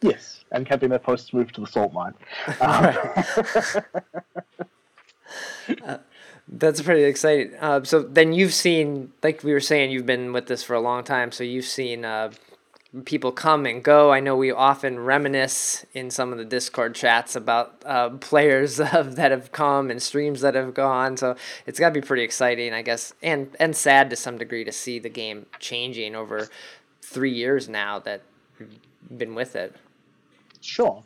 Yes, 0.00 0.44
and 0.52 0.68
having 0.68 0.90
their 0.90 1.00
posts 1.00 1.32
moved 1.32 1.54
to 1.56 1.60
the 1.62 1.66
salt 1.66 1.92
mine. 1.92 2.14
Um, 5.84 5.98
That's 6.50 6.80
pretty 6.80 7.04
exciting. 7.04 7.54
Uh, 7.60 7.84
so 7.84 8.00
then 8.00 8.32
you've 8.32 8.54
seen, 8.54 9.12
like 9.22 9.44
we 9.44 9.52
were 9.52 9.60
saying, 9.60 9.90
you've 9.90 10.06
been 10.06 10.32
with 10.32 10.46
this 10.46 10.62
for 10.62 10.74
a 10.74 10.80
long 10.80 11.04
time. 11.04 11.30
So 11.30 11.44
you've 11.44 11.66
seen 11.66 12.06
uh, 12.06 12.32
people 13.04 13.32
come 13.32 13.66
and 13.66 13.82
go. 13.82 14.12
I 14.12 14.20
know 14.20 14.34
we 14.34 14.50
often 14.50 14.98
reminisce 15.00 15.84
in 15.92 16.10
some 16.10 16.32
of 16.32 16.38
the 16.38 16.44
Discord 16.44 16.94
chats 16.94 17.36
about 17.36 17.82
uh, 17.84 18.10
players 18.10 18.76
that 18.78 19.30
have 19.30 19.52
come 19.52 19.90
and 19.90 20.02
streams 20.02 20.40
that 20.40 20.54
have 20.54 20.72
gone. 20.72 21.16
So 21.18 21.36
it's 21.66 21.78
got 21.78 21.90
to 21.90 22.00
be 22.00 22.06
pretty 22.06 22.22
exciting, 22.22 22.72
I 22.72 22.82
guess, 22.82 23.12
and 23.22 23.54
and 23.60 23.76
sad 23.76 24.08
to 24.10 24.16
some 24.16 24.38
degree 24.38 24.64
to 24.64 24.72
see 24.72 24.98
the 24.98 25.10
game 25.10 25.46
changing 25.60 26.14
over 26.14 26.48
three 27.02 27.32
years 27.32 27.68
now 27.68 27.98
that 28.00 28.22
you've 28.58 28.78
been 29.18 29.34
with 29.34 29.54
it. 29.54 29.76
Sure. 30.60 31.04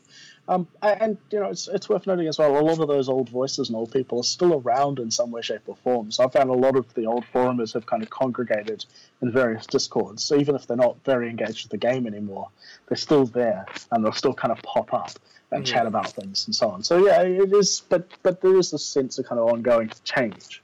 Um, 0.49 0.67
and 0.83 1.17
you 1.31 1.39
know, 1.39 1.51
it's, 1.51 1.69
it's 1.69 1.89
worth 1.89 2.07
noting 2.07 2.27
as 2.27 2.39
well. 2.39 2.59
A 2.59 2.61
lot 2.61 2.81
of 2.81 2.89
those 2.89 3.09
old 3.09 3.29
voices 3.29 3.69
and 3.69 3.77
old 3.77 3.93
people 3.93 4.19
are 4.19 4.25
still 4.25 4.61
around 4.61 4.99
in 4.99 5.11
some 5.11 5.31
way, 5.31 5.41
shape, 5.41 5.63
or 5.67 5.77
form. 5.77 6.11
So 6.11 6.25
I 6.25 6.29
found 6.29 6.51
a 6.51 6.55
lot 6.55 6.77
of 6.77 6.93
the 6.95 7.07
old 7.07 7.25
forumers 7.33 7.73
have 7.75 7.87
kind 7.87 8.03
of 8.03 8.11
congregated 8.11 8.85
in 9.21 9.31
various 9.31 9.67
discords. 9.67 10.25
So 10.25 10.37
even 10.37 10.57
if 10.57 10.67
they're 10.67 10.77
not 10.77 10.97
very 11.05 11.31
engaged 11.31 11.65
with 11.65 11.71
the 11.71 11.79
game 11.79 12.09
anymore, 12.09 12.49
they're 12.89 12.97
still 12.97 13.25
there, 13.25 13.67
and 13.93 14.05
they'll 14.05 14.13
still 14.13 14.35
kind 14.35 14.51
of 14.51 14.61
pop 14.63 14.93
up 14.93 15.13
and 15.53 15.65
chat 15.67 15.87
about 15.87 16.11
things 16.11 16.47
and 16.47 16.55
so 16.55 16.71
on. 16.71 16.83
So 16.83 17.07
yeah, 17.07 17.23
it 17.23 17.53
is. 17.53 17.83
But 17.89 18.09
but 18.23 18.41
there 18.41 18.57
is 18.57 18.73
this 18.73 18.85
sense 18.85 19.19
of 19.19 19.27
kind 19.27 19.41
of 19.41 19.49
ongoing 19.49 19.91
change. 20.03 20.63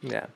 Yeah, 0.00 0.26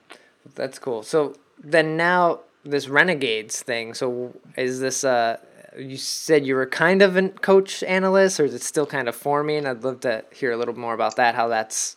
that's 0.54 0.78
cool. 0.78 1.02
So 1.02 1.34
then 1.58 1.96
now 1.96 2.40
this 2.64 2.88
Renegades 2.88 3.62
thing. 3.62 3.94
So 3.94 4.34
is 4.56 4.80
this 4.80 5.02
uh 5.02 5.38
you 5.78 5.96
said 5.96 6.46
you 6.46 6.54
were 6.54 6.66
kind 6.66 7.02
of 7.02 7.16
a 7.16 7.28
coach 7.28 7.82
analyst, 7.82 8.40
or 8.40 8.44
is 8.44 8.54
it 8.54 8.62
still 8.62 8.86
kind 8.86 9.08
of 9.08 9.16
forming? 9.16 9.66
I'd 9.66 9.84
love 9.84 10.00
to 10.00 10.24
hear 10.32 10.52
a 10.52 10.56
little 10.56 10.78
more 10.78 10.94
about 10.94 11.16
that. 11.16 11.34
How 11.34 11.48
that's 11.48 11.96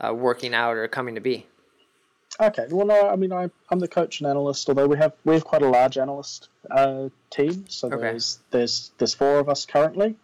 uh, 0.00 0.12
working 0.14 0.54
out 0.54 0.76
or 0.76 0.86
coming 0.88 1.14
to 1.14 1.20
be. 1.20 1.46
Okay. 2.40 2.66
Well, 2.68 2.86
no, 2.86 3.08
I 3.08 3.16
mean, 3.16 3.32
I, 3.32 3.48
I'm 3.70 3.78
the 3.78 3.88
coach 3.88 4.20
and 4.20 4.28
analyst. 4.28 4.68
Although 4.68 4.88
we 4.88 4.96
have 4.96 5.12
we 5.24 5.34
have 5.34 5.44
quite 5.44 5.62
a 5.62 5.68
large 5.68 5.96
analyst 5.98 6.48
uh, 6.70 7.08
team, 7.30 7.64
so 7.68 7.88
Okay. 7.88 7.96
there's 7.98 8.38
there's 8.50 8.90
there's 8.98 9.14
four 9.14 9.38
of 9.38 9.48
us 9.48 9.64
currently. 9.66 10.16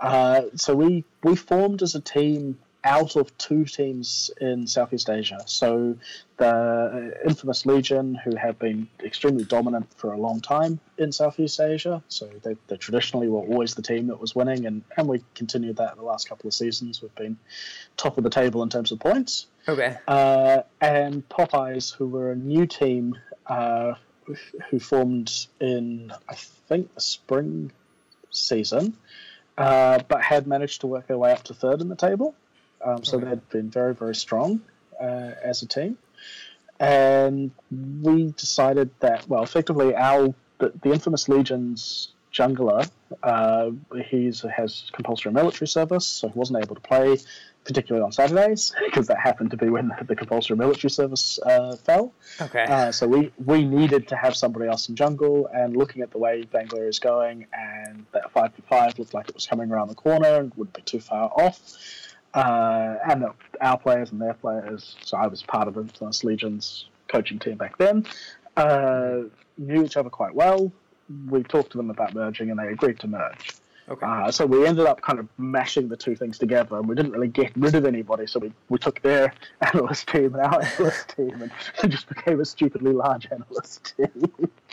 Uh, 0.00 0.42
so 0.54 0.74
we 0.74 1.04
we 1.24 1.34
formed 1.34 1.82
as 1.82 1.94
a 1.94 2.00
team 2.00 2.58
out 2.86 3.16
of 3.16 3.36
two 3.36 3.64
teams 3.64 4.30
in 4.40 4.66
Southeast 4.66 5.10
Asia. 5.10 5.40
So 5.46 5.96
the 6.36 7.18
infamous 7.26 7.66
Legion, 7.66 8.14
who 8.14 8.36
have 8.36 8.58
been 8.58 8.88
extremely 9.02 9.44
dominant 9.44 9.92
for 9.96 10.12
a 10.12 10.16
long 10.16 10.40
time 10.40 10.78
in 10.96 11.10
Southeast 11.10 11.58
Asia. 11.60 12.02
So 12.08 12.30
they, 12.42 12.56
they 12.68 12.76
traditionally 12.76 13.28
were 13.28 13.40
always 13.40 13.74
the 13.74 13.82
team 13.82 14.06
that 14.06 14.20
was 14.20 14.34
winning, 14.34 14.66
and, 14.66 14.82
and 14.96 15.08
we 15.08 15.22
continued 15.34 15.76
that 15.78 15.92
in 15.92 15.98
the 15.98 16.04
last 16.04 16.28
couple 16.28 16.46
of 16.46 16.54
seasons. 16.54 17.02
We've 17.02 17.14
been 17.16 17.36
top 17.96 18.18
of 18.18 18.24
the 18.24 18.30
table 18.30 18.62
in 18.62 18.68
terms 18.68 18.92
of 18.92 19.00
points 19.00 19.46
Okay. 19.68 19.96
uh, 20.06 20.62
and 20.80 21.28
Popeyes, 21.28 21.92
who 21.92 22.06
were 22.06 22.30
a 22.32 22.36
new 22.36 22.66
team 22.66 23.18
uh, 23.46 23.94
who 24.70 24.78
formed 24.78 25.46
in, 25.60 26.12
I 26.28 26.34
think, 26.68 26.94
the 26.94 27.00
spring 27.00 27.72
season, 28.30 28.96
uh, 29.58 30.00
but 30.08 30.22
had 30.22 30.46
managed 30.46 30.82
to 30.82 30.86
work 30.86 31.06
their 31.08 31.18
way 31.18 31.32
up 31.32 31.42
to 31.44 31.54
third 31.54 31.80
in 31.80 31.88
the 31.88 31.96
table. 31.96 32.34
Um, 32.84 33.04
so 33.04 33.16
Okay. 33.16 33.30
they'd 33.30 33.48
been 33.50 33.70
very, 33.70 33.94
very 33.94 34.14
strong 34.14 34.60
uh, 35.00 35.32
as 35.42 35.62
a 35.62 35.66
team. 35.66 35.98
And 36.78 37.50
we 38.02 38.32
decided 38.32 38.90
that, 39.00 39.26
well, 39.28 39.42
effectively, 39.42 39.94
our 39.94 40.34
the, 40.58 40.72
the 40.82 40.92
infamous 40.92 41.28
Legion's 41.28 42.08
jungler, 42.32 42.88
uh, 43.22 43.70
he's 44.04 44.42
has 44.42 44.90
compulsory 44.92 45.32
military 45.32 45.68
service, 45.68 46.06
so 46.06 46.28
he 46.28 46.38
wasn't 46.38 46.62
able 46.62 46.74
to 46.74 46.80
play, 46.82 47.16
particularly 47.64 48.04
on 48.04 48.12
Saturdays, 48.12 48.74
because 48.84 49.06
that 49.06 49.18
happened 49.18 49.50
to 49.52 49.56
be 49.56 49.68
when 49.70 49.88
the, 49.88 50.04
the 50.04 50.16
compulsory 50.16 50.56
military 50.56 50.90
service 50.90 51.38
uh, 51.38 51.76
fell. 51.76 52.12
Okay. 52.40 52.64
Uh, 52.64 52.92
so 52.92 53.06
we, 53.06 53.32
we 53.44 53.64
needed 53.64 54.08
to 54.08 54.16
have 54.16 54.36
somebody 54.36 54.68
else 54.68 54.88
in 54.88 54.96
jungle, 54.96 55.48
and 55.52 55.76
looking 55.76 56.02
at 56.02 56.10
the 56.10 56.18
way 56.18 56.42
Vainglory 56.42 56.88
is 56.88 56.98
going, 56.98 57.46
and 57.52 58.04
that 58.12 58.32
5v5 58.34 58.98
looked 58.98 59.14
like 59.14 59.28
it 59.28 59.34
was 59.34 59.46
coming 59.46 59.70
around 59.70 59.88
the 59.88 59.94
corner 59.94 60.36
and 60.36 60.52
wouldn't 60.56 60.76
be 60.76 60.82
too 60.82 61.00
far 61.00 61.30
off. 61.36 61.58
Uh, 62.36 62.98
and 63.08 63.24
our 63.62 63.78
players 63.78 64.12
and 64.12 64.20
their 64.20 64.34
players, 64.34 64.94
so 65.02 65.16
I 65.16 65.26
was 65.26 65.42
part 65.42 65.68
of 65.68 65.78
Infamous 65.78 66.22
Legion's 66.22 66.88
coaching 67.08 67.38
team 67.38 67.56
back 67.56 67.78
then, 67.78 68.06
uh, 68.58 69.20
knew 69.56 69.82
each 69.82 69.96
other 69.96 70.10
quite 70.10 70.34
well. 70.34 70.70
We 71.30 71.42
talked 71.44 71.70
to 71.72 71.78
them 71.78 71.88
about 71.88 72.12
merging, 72.14 72.50
and 72.50 72.58
they 72.58 72.68
agreed 72.68 72.98
to 73.00 73.06
merge. 73.08 73.52
okay. 73.88 74.04
Uh, 74.04 74.30
so 74.30 74.44
we 74.44 74.66
ended 74.66 74.84
up 74.84 75.00
kind 75.00 75.18
of 75.18 75.28
mashing 75.38 75.88
the 75.88 75.96
two 75.96 76.14
things 76.14 76.36
together, 76.36 76.76
and 76.76 76.86
we 76.86 76.94
didn't 76.94 77.12
really 77.12 77.28
get 77.28 77.52
rid 77.56 77.74
of 77.74 77.86
anybody. 77.86 78.26
So 78.26 78.40
we, 78.40 78.52
we 78.68 78.76
took 78.78 79.00
their 79.00 79.32
analyst 79.72 80.08
team 80.08 80.34
and 80.34 80.42
our 80.42 80.62
analyst 80.62 81.08
team, 81.16 81.40
and 81.40 81.50
it 81.82 81.88
just 81.88 82.06
became 82.06 82.40
a 82.40 82.44
stupidly 82.44 82.92
large 82.92 83.28
analyst 83.30 83.94
team. 83.96 84.30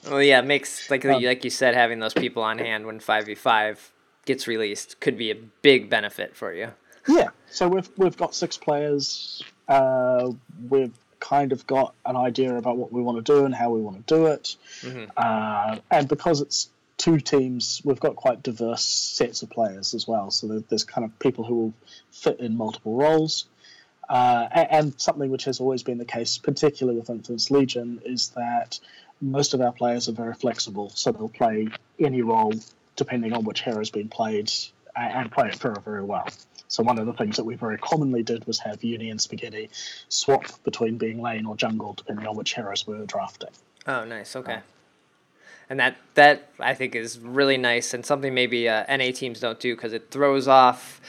Well, 0.09 0.21
yeah, 0.21 0.39
it 0.39 0.45
makes 0.45 0.91
like 0.91 1.05
Um, 1.05 1.23
like 1.23 1.45
you 1.45 1.49
said, 1.49 1.75
having 1.75 1.99
those 1.99 2.13
people 2.13 2.43
on 2.43 2.57
hand 2.57 2.85
when 2.85 2.99
five 2.99 3.25
v 3.27 3.35
five 3.35 3.93
gets 4.25 4.47
released 4.47 4.99
could 4.99 5.17
be 5.17 5.31
a 5.31 5.35
big 5.35 5.89
benefit 5.89 6.35
for 6.35 6.53
you. 6.53 6.71
Yeah. 7.07 7.29
So 7.49 7.67
we've 7.67 7.89
we've 7.97 8.17
got 8.17 8.33
six 8.35 8.57
players. 8.57 9.43
Uh, 9.67 10.31
we've 10.69 10.93
kind 11.19 11.51
of 11.51 11.65
got 11.67 11.93
an 12.05 12.17
idea 12.17 12.55
about 12.57 12.77
what 12.77 12.91
we 12.91 13.01
want 13.01 13.23
to 13.23 13.33
do 13.33 13.45
and 13.45 13.55
how 13.55 13.69
we 13.69 13.81
want 13.81 14.05
to 14.05 14.15
do 14.15 14.25
it. 14.27 14.55
Mhm. 14.81 15.09
Uh, 15.15 15.79
and 15.89 16.07
because 16.07 16.41
it's 16.41 16.69
two 16.97 17.19
teams, 17.19 17.81
we've 17.85 17.99
got 17.99 18.15
quite 18.15 18.43
diverse 18.43 18.83
sets 18.83 19.41
of 19.41 19.49
players 19.49 19.93
as 19.93 20.07
well. 20.07 20.31
So 20.31 20.59
there's 20.67 20.83
kind 20.83 21.05
of 21.05 21.17
people 21.19 21.43
who 21.45 21.55
will 21.55 21.73
fit 22.11 22.39
in 22.39 22.57
multiple 22.57 22.95
roles. 22.95 23.45
Uh, 24.09 24.47
and 24.53 24.99
something 24.99 25.29
which 25.31 25.45
has 25.45 25.61
always 25.61 25.81
been 25.81 25.97
the 25.97 26.05
case, 26.05 26.37
particularly 26.37 26.99
with 26.99 27.09
Infamous 27.09 27.49
Legion, 27.49 28.01
is 28.05 28.29
that 28.35 28.79
most 29.21 29.53
of 29.53 29.61
our 29.61 29.71
players 29.71 30.09
are 30.09 30.11
very 30.11 30.33
flexible. 30.33 30.89
So 30.89 31.11
they'll 31.13 31.29
play 31.29 31.69
any 31.99 32.21
role 32.21 32.53
depending 32.97 33.31
on 33.33 33.45
which 33.45 33.61
hero 33.61 33.77
has 33.77 33.89
been 33.89 34.09
played 34.09 34.51
and 34.95 35.31
play 35.31 35.47
it 35.47 35.55
very, 35.55 35.81
very 35.83 36.03
well. 36.03 36.27
So 36.73 36.81
one 36.81 36.97
of 36.97 37.05
the 37.05 37.13
things 37.13 37.35
that 37.35 37.43
we 37.43 37.53
very 37.53 37.77
commonly 37.77 38.23
did 38.23 38.47
was 38.47 38.57
have 38.61 38.83
Uni 38.83 39.11
and 39.11 39.21
Spaghetti 39.21 39.69
swap 40.09 40.45
between 40.63 40.97
being 40.97 41.21
lane 41.21 41.45
or 41.45 41.55
jungle 41.55 41.93
depending 41.93 42.25
on 42.25 42.35
which 42.35 42.55
heroes 42.55 42.87
we 42.87 42.95
were 42.95 43.05
drafting. 43.05 43.51
Oh, 43.85 44.05
nice. 44.05 44.35
Okay. 44.35 44.57
And 45.69 45.79
that 45.79 45.97
that 46.15 46.49
I 46.59 46.73
think 46.73 46.95
is 46.95 47.19
really 47.19 47.57
nice 47.57 47.93
and 47.93 48.03
something 48.03 48.33
maybe 48.33 48.67
uh, 48.67 48.85
NA 48.97 49.11
teams 49.11 49.39
don't 49.39 49.59
do 49.59 49.75
because 49.75 49.93
it 49.93 50.09
throws 50.09 50.47
off 50.47 50.99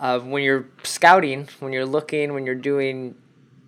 uh, 0.00 0.18
when 0.18 0.42
you're 0.42 0.66
scouting, 0.82 1.48
when 1.60 1.72
you're 1.72 1.86
looking, 1.86 2.34
when 2.34 2.44
you're 2.44 2.56
doing 2.56 3.14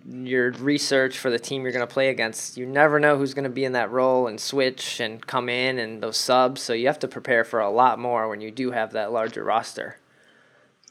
your 0.05 0.51
research 0.51 1.17
for 1.17 1.29
the 1.29 1.39
team 1.39 1.61
you're 1.63 1.71
going 1.71 1.87
to 1.87 1.93
play 1.93 2.09
against. 2.09 2.57
You 2.57 2.65
never 2.65 2.99
know 2.99 3.17
who's 3.17 3.33
going 3.33 3.45
to 3.45 3.49
be 3.49 3.63
in 3.63 3.71
that 3.71 3.89
role 3.89 4.27
and 4.27 4.37
switch 4.37 4.99
and 4.99 5.25
come 5.25 5.47
in 5.47 5.79
and 5.79 6.03
those 6.03 6.17
subs. 6.17 6.61
So 6.61 6.73
you 6.73 6.87
have 6.87 6.99
to 6.99 7.07
prepare 7.07 7.45
for 7.45 7.61
a 7.61 7.69
lot 7.69 7.99
more 7.99 8.27
when 8.27 8.41
you 8.41 8.51
do 8.51 8.71
have 8.71 8.91
that 8.91 9.13
larger 9.13 9.45
roster. 9.45 9.95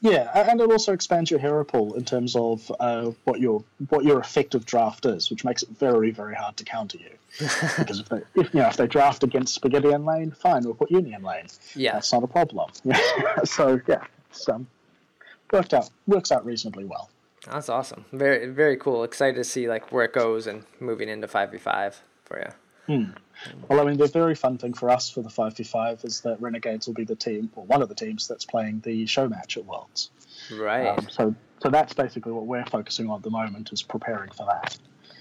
Yeah, 0.01 0.29
and 0.51 0.61
it 0.61 0.71
also 0.71 0.93
expands 0.93 1.31
your 1.31 1.39
hero 1.39 1.63
pool 1.63 1.95
in 1.95 2.05
terms 2.05 2.35
of 2.35 2.71
uh, 2.79 3.11
what 3.23 3.39
your 3.39 3.63
what 3.89 4.05
your 4.05 4.19
effective 4.19 4.65
draft 4.65 5.05
is, 5.07 5.31
which 5.31 5.43
makes 5.43 5.63
it 5.63 5.69
very 5.69 6.11
very 6.11 6.35
hard 6.35 6.55
to 6.57 6.63
counter 6.63 6.99
you. 6.99 7.09
because 7.77 7.99
if 7.99 8.09
they 8.09 8.21
if, 8.35 8.53
you 8.53 8.61
know 8.61 8.67
if 8.67 8.77
they 8.77 8.85
draft 8.85 9.23
against 9.23 9.55
Spaghetti 9.55 9.91
in 9.91 10.05
lane, 10.05 10.31
fine, 10.31 10.63
we'll 10.63 10.75
put 10.75 10.91
Uni 10.91 11.13
in 11.13 11.23
lane. 11.23 11.47
Yeah. 11.75 11.93
That's 11.93 12.13
not 12.13 12.23
a 12.23 12.27
problem. 12.27 12.71
so 13.43 13.81
yeah, 13.87 14.03
it's 14.29 14.47
um, 14.47 14.67
worked 15.51 15.73
out 15.73 15.89
works 16.05 16.31
out 16.31 16.45
reasonably 16.45 16.85
well. 16.85 17.09
That's 17.49 17.69
awesome. 17.69 18.05
Very 18.11 18.47
very 18.47 18.77
cool. 18.77 19.03
Excited 19.03 19.35
to 19.35 19.43
see 19.43 19.67
like 19.67 19.91
where 19.91 20.05
it 20.05 20.13
goes 20.13 20.45
and 20.45 20.63
moving 20.79 21.09
into 21.09 21.27
5v5 21.27 21.95
for 22.23 22.39
you. 22.39 22.49
Well, 23.69 23.81
I 23.81 23.83
mean, 23.83 23.97
the 23.97 24.07
very 24.07 24.35
fun 24.35 24.57
thing 24.57 24.73
for 24.73 24.89
us 24.89 25.09
for 25.09 25.21
the 25.21 25.29
five 25.29 25.55
v 25.55 25.63
five 25.63 26.03
is 26.03 26.21
that 26.21 26.41
Renegades 26.41 26.87
will 26.87 26.93
be 26.93 27.03
the 27.03 27.15
team, 27.15 27.51
or 27.55 27.65
one 27.65 27.81
of 27.81 27.89
the 27.89 27.95
teams 27.95 28.27
that's 28.27 28.45
playing 28.45 28.81
the 28.81 29.05
show 29.05 29.27
match 29.27 29.57
at 29.57 29.65
Worlds. 29.65 30.09
Right. 30.51 30.87
Um, 30.87 31.07
so 31.09 31.35
so 31.61 31.69
that's 31.69 31.93
basically 31.93 32.31
what 32.31 32.45
we're 32.45 32.65
focusing 32.65 33.09
on 33.09 33.17
at 33.17 33.23
the 33.23 33.29
moment 33.29 33.71
is 33.71 33.83
preparing 33.83 34.31
for 34.31 34.45
that. 34.45 34.77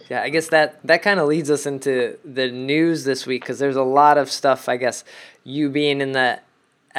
Yeah, 0.08 0.22
I 0.22 0.28
guess 0.28 0.48
that 0.48 0.78
that 0.86 1.02
kind 1.02 1.18
of 1.20 1.28
leads 1.28 1.50
us 1.50 1.66
into 1.66 2.18
the 2.24 2.50
news 2.50 3.04
this 3.04 3.26
week 3.26 3.42
because 3.42 3.58
there's 3.58 3.76
a 3.76 3.82
lot 3.82 4.18
of 4.18 4.30
stuff. 4.30 4.68
I 4.68 4.76
guess 4.76 5.04
you 5.44 5.68
being 5.68 6.00
in 6.00 6.12
the 6.12 6.40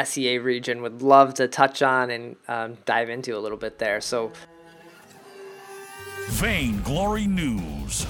SEA 0.04 0.38
region 0.40 0.82
would 0.82 1.02
love 1.02 1.34
to 1.36 1.48
touch 1.48 1.82
on 1.82 2.12
and 2.12 2.36
um, 2.48 2.78
dive 2.86 3.10
into 3.10 3.36
a 3.36 3.40
little 3.40 3.58
bit 3.58 3.80
there. 3.80 4.02
So 4.02 4.32
Vainglory 6.28 7.26
News. 7.26 8.06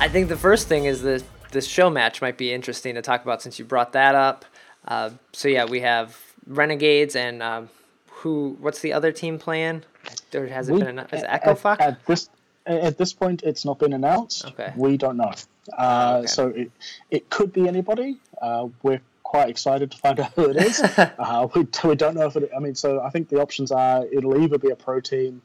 I 0.00 0.08
think 0.08 0.28
the 0.28 0.36
first 0.36 0.68
thing 0.68 0.86
is 0.86 1.02
that 1.02 1.22
this 1.52 1.66
show 1.66 1.90
match 1.90 2.20
might 2.20 2.36
be 2.36 2.52
interesting 2.52 2.94
to 2.96 3.02
talk 3.02 3.22
about 3.22 3.42
since 3.42 3.58
you 3.58 3.64
brought 3.64 3.92
that 3.92 4.14
up. 4.14 4.44
Uh, 4.86 5.10
so 5.32 5.48
yeah, 5.48 5.64
we 5.64 5.80
have 5.80 6.18
Renegades 6.46 7.14
and 7.14 7.42
um, 7.42 7.68
who? 8.10 8.56
What's 8.60 8.80
the 8.80 8.92
other 8.92 9.12
team 9.12 9.38
playing? 9.38 9.84
There 10.32 10.46
has 10.48 10.68
it 10.68 10.72
We- 10.74 10.80
been? 10.80 10.98
An, 10.98 11.06
is 11.12 11.22
at- 11.22 11.34
Echo 11.34 11.54
Fox? 11.54 11.80
At, 11.82 11.88
at 11.90 12.06
this 12.06 12.30
at 12.66 12.96
this 12.98 13.12
point, 13.12 13.42
it's 13.42 13.64
not 13.64 13.78
been 13.78 13.92
announced. 13.92 14.46
Okay. 14.46 14.72
We 14.76 14.96
don't 14.96 15.16
know. 15.16 15.32
Uh, 15.78 16.16
okay. 16.18 16.26
So 16.26 16.48
it 16.48 16.70
it 17.10 17.30
could 17.30 17.52
be 17.52 17.68
anybody. 17.68 18.18
Uh, 18.40 18.68
we're 18.82 19.00
quite 19.22 19.48
excited 19.48 19.90
to 19.92 19.98
find 19.98 20.18
out 20.20 20.32
who 20.34 20.50
it 20.50 20.56
is. 20.56 20.80
uh, 20.96 21.46
we, 21.54 21.66
we 21.84 21.94
don't 21.94 22.14
know 22.16 22.26
if 22.26 22.34
it. 22.36 22.50
I 22.56 22.58
mean, 22.58 22.74
so 22.74 23.00
I 23.02 23.10
think 23.10 23.28
the 23.28 23.40
options 23.40 23.70
are 23.70 24.04
it'll 24.10 24.42
either 24.42 24.58
be 24.58 24.70
a 24.70 24.76
pro 24.76 24.98
team 25.00 25.42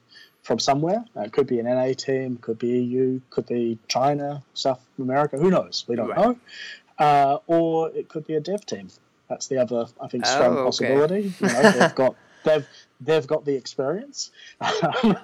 from 0.48 0.58
somewhere. 0.58 1.04
Uh, 1.14 1.20
it 1.20 1.32
could 1.32 1.46
be 1.46 1.60
an 1.60 1.66
NA 1.66 1.92
team, 1.92 2.38
could 2.38 2.58
be 2.58 2.68
EU, 2.80 3.20
could 3.28 3.46
be 3.46 3.78
China, 3.86 4.42
South 4.54 4.80
America. 4.98 5.36
Who 5.36 5.50
knows? 5.50 5.84
We 5.86 5.94
don't 5.94 6.08
Right. 6.08 6.18
know. 6.18 6.38
Uh, 6.98 7.38
or 7.46 7.90
it 7.90 8.08
could 8.08 8.26
be 8.26 8.34
a 8.34 8.40
dev 8.40 8.64
team. 8.64 8.88
That's 9.28 9.46
the 9.46 9.58
other, 9.58 9.84
I 10.00 10.08
think, 10.08 10.24
strong 10.24 10.52
Oh, 10.54 10.60
okay. 10.60 10.64
possibility. 10.64 11.34
You 11.38 11.48
know, 11.48 11.70
they've 11.70 11.94
got 11.94 12.16
they've 12.44 12.66
they've 13.02 13.26
got 13.26 13.44
the 13.44 13.54
experience. 13.54 14.30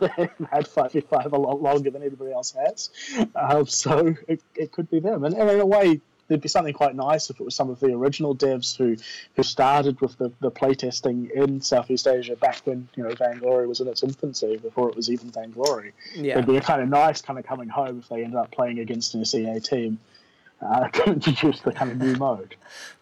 they've 0.00 0.46
had 0.50 0.68
five 0.68 0.92
v 0.92 1.00
five 1.00 1.32
a 1.32 1.38
lot 1.38 1.62
longer 1.62 1.90
than 1.90 2.02
anybody 2.02 2.32
else 2.32 2.52
has. 2.52 2.90
Um, 3.34 3.66
so 3.66 4.14
it, 4.28 4.42
it 4.54 4.72
could 4.72 4.90
be 4.90 5.00
them. 5.00 5.24
And, 5.24 5.34
and 5.34 5.48
in 5.50 5.58
a 5.58 5.66
way, 5.66 6.02
there'd 6.28 6.40
be 6.40 6.48
something 6.48 6.72
quite 6.72 6.94
nice 6.94 7.30
if 7.30 7.40
it 7.40 7.44
was 7.44 7.54
some 7.54 7.70
of 7.70 7.80
the 7.80 7.92
original 7.92 8.34
devs 8.34 8.76
who 8.76 8.96
who 9.36 9.42
started 9.42 10.00
with 10.00 10.16
the, 10.18 10.32
the 10.40 10.50
playtesting 10.50 11.30
in 11.30 11.60
Southeast 11.60 12.06
Asia 12.06 12.36
back 12.36 12.60
when 12.64 12.88
you 12.96 13.02
know 13.02 13.14
Vainglory 13.14 13.66
was 13.66 13.80
in 13.80 13.88
its 13.88 14.02
infancy, 14.02 14.56
before 14.56 14.88
it 14.88 14.96
was 14.96 15.10
even 15.10 15.30
Vainglory. 15.30 15.92
Yeah. 16.14 16.34
It'd 16.34 16.46
be 16.46 16.56
a 16.56 16.60
kind 16.60 16.82
of 16.82 16.88
nice 16.88 17.20
kind 17.20 17.38
of 17.38 17.46
coming 17.46 17.68
home 17.68 18.00
if 18.00 18.08
they 18.08 18.24
ended 18.24 18.36
up 18.36 18.50
playing 18.50 18.78
against 18.78 19.14
an 19.14 19.24
SEA 19.24 19.60
team. 19.60 19.98
Uh, 20.62 20.88
to 20.92 21.04
introduce 21.04 21.60
the 21.60 21.72
kind 21.72 21.90
of 21.90 21.98
new 21.98 22.14
mode. 22.16 22.54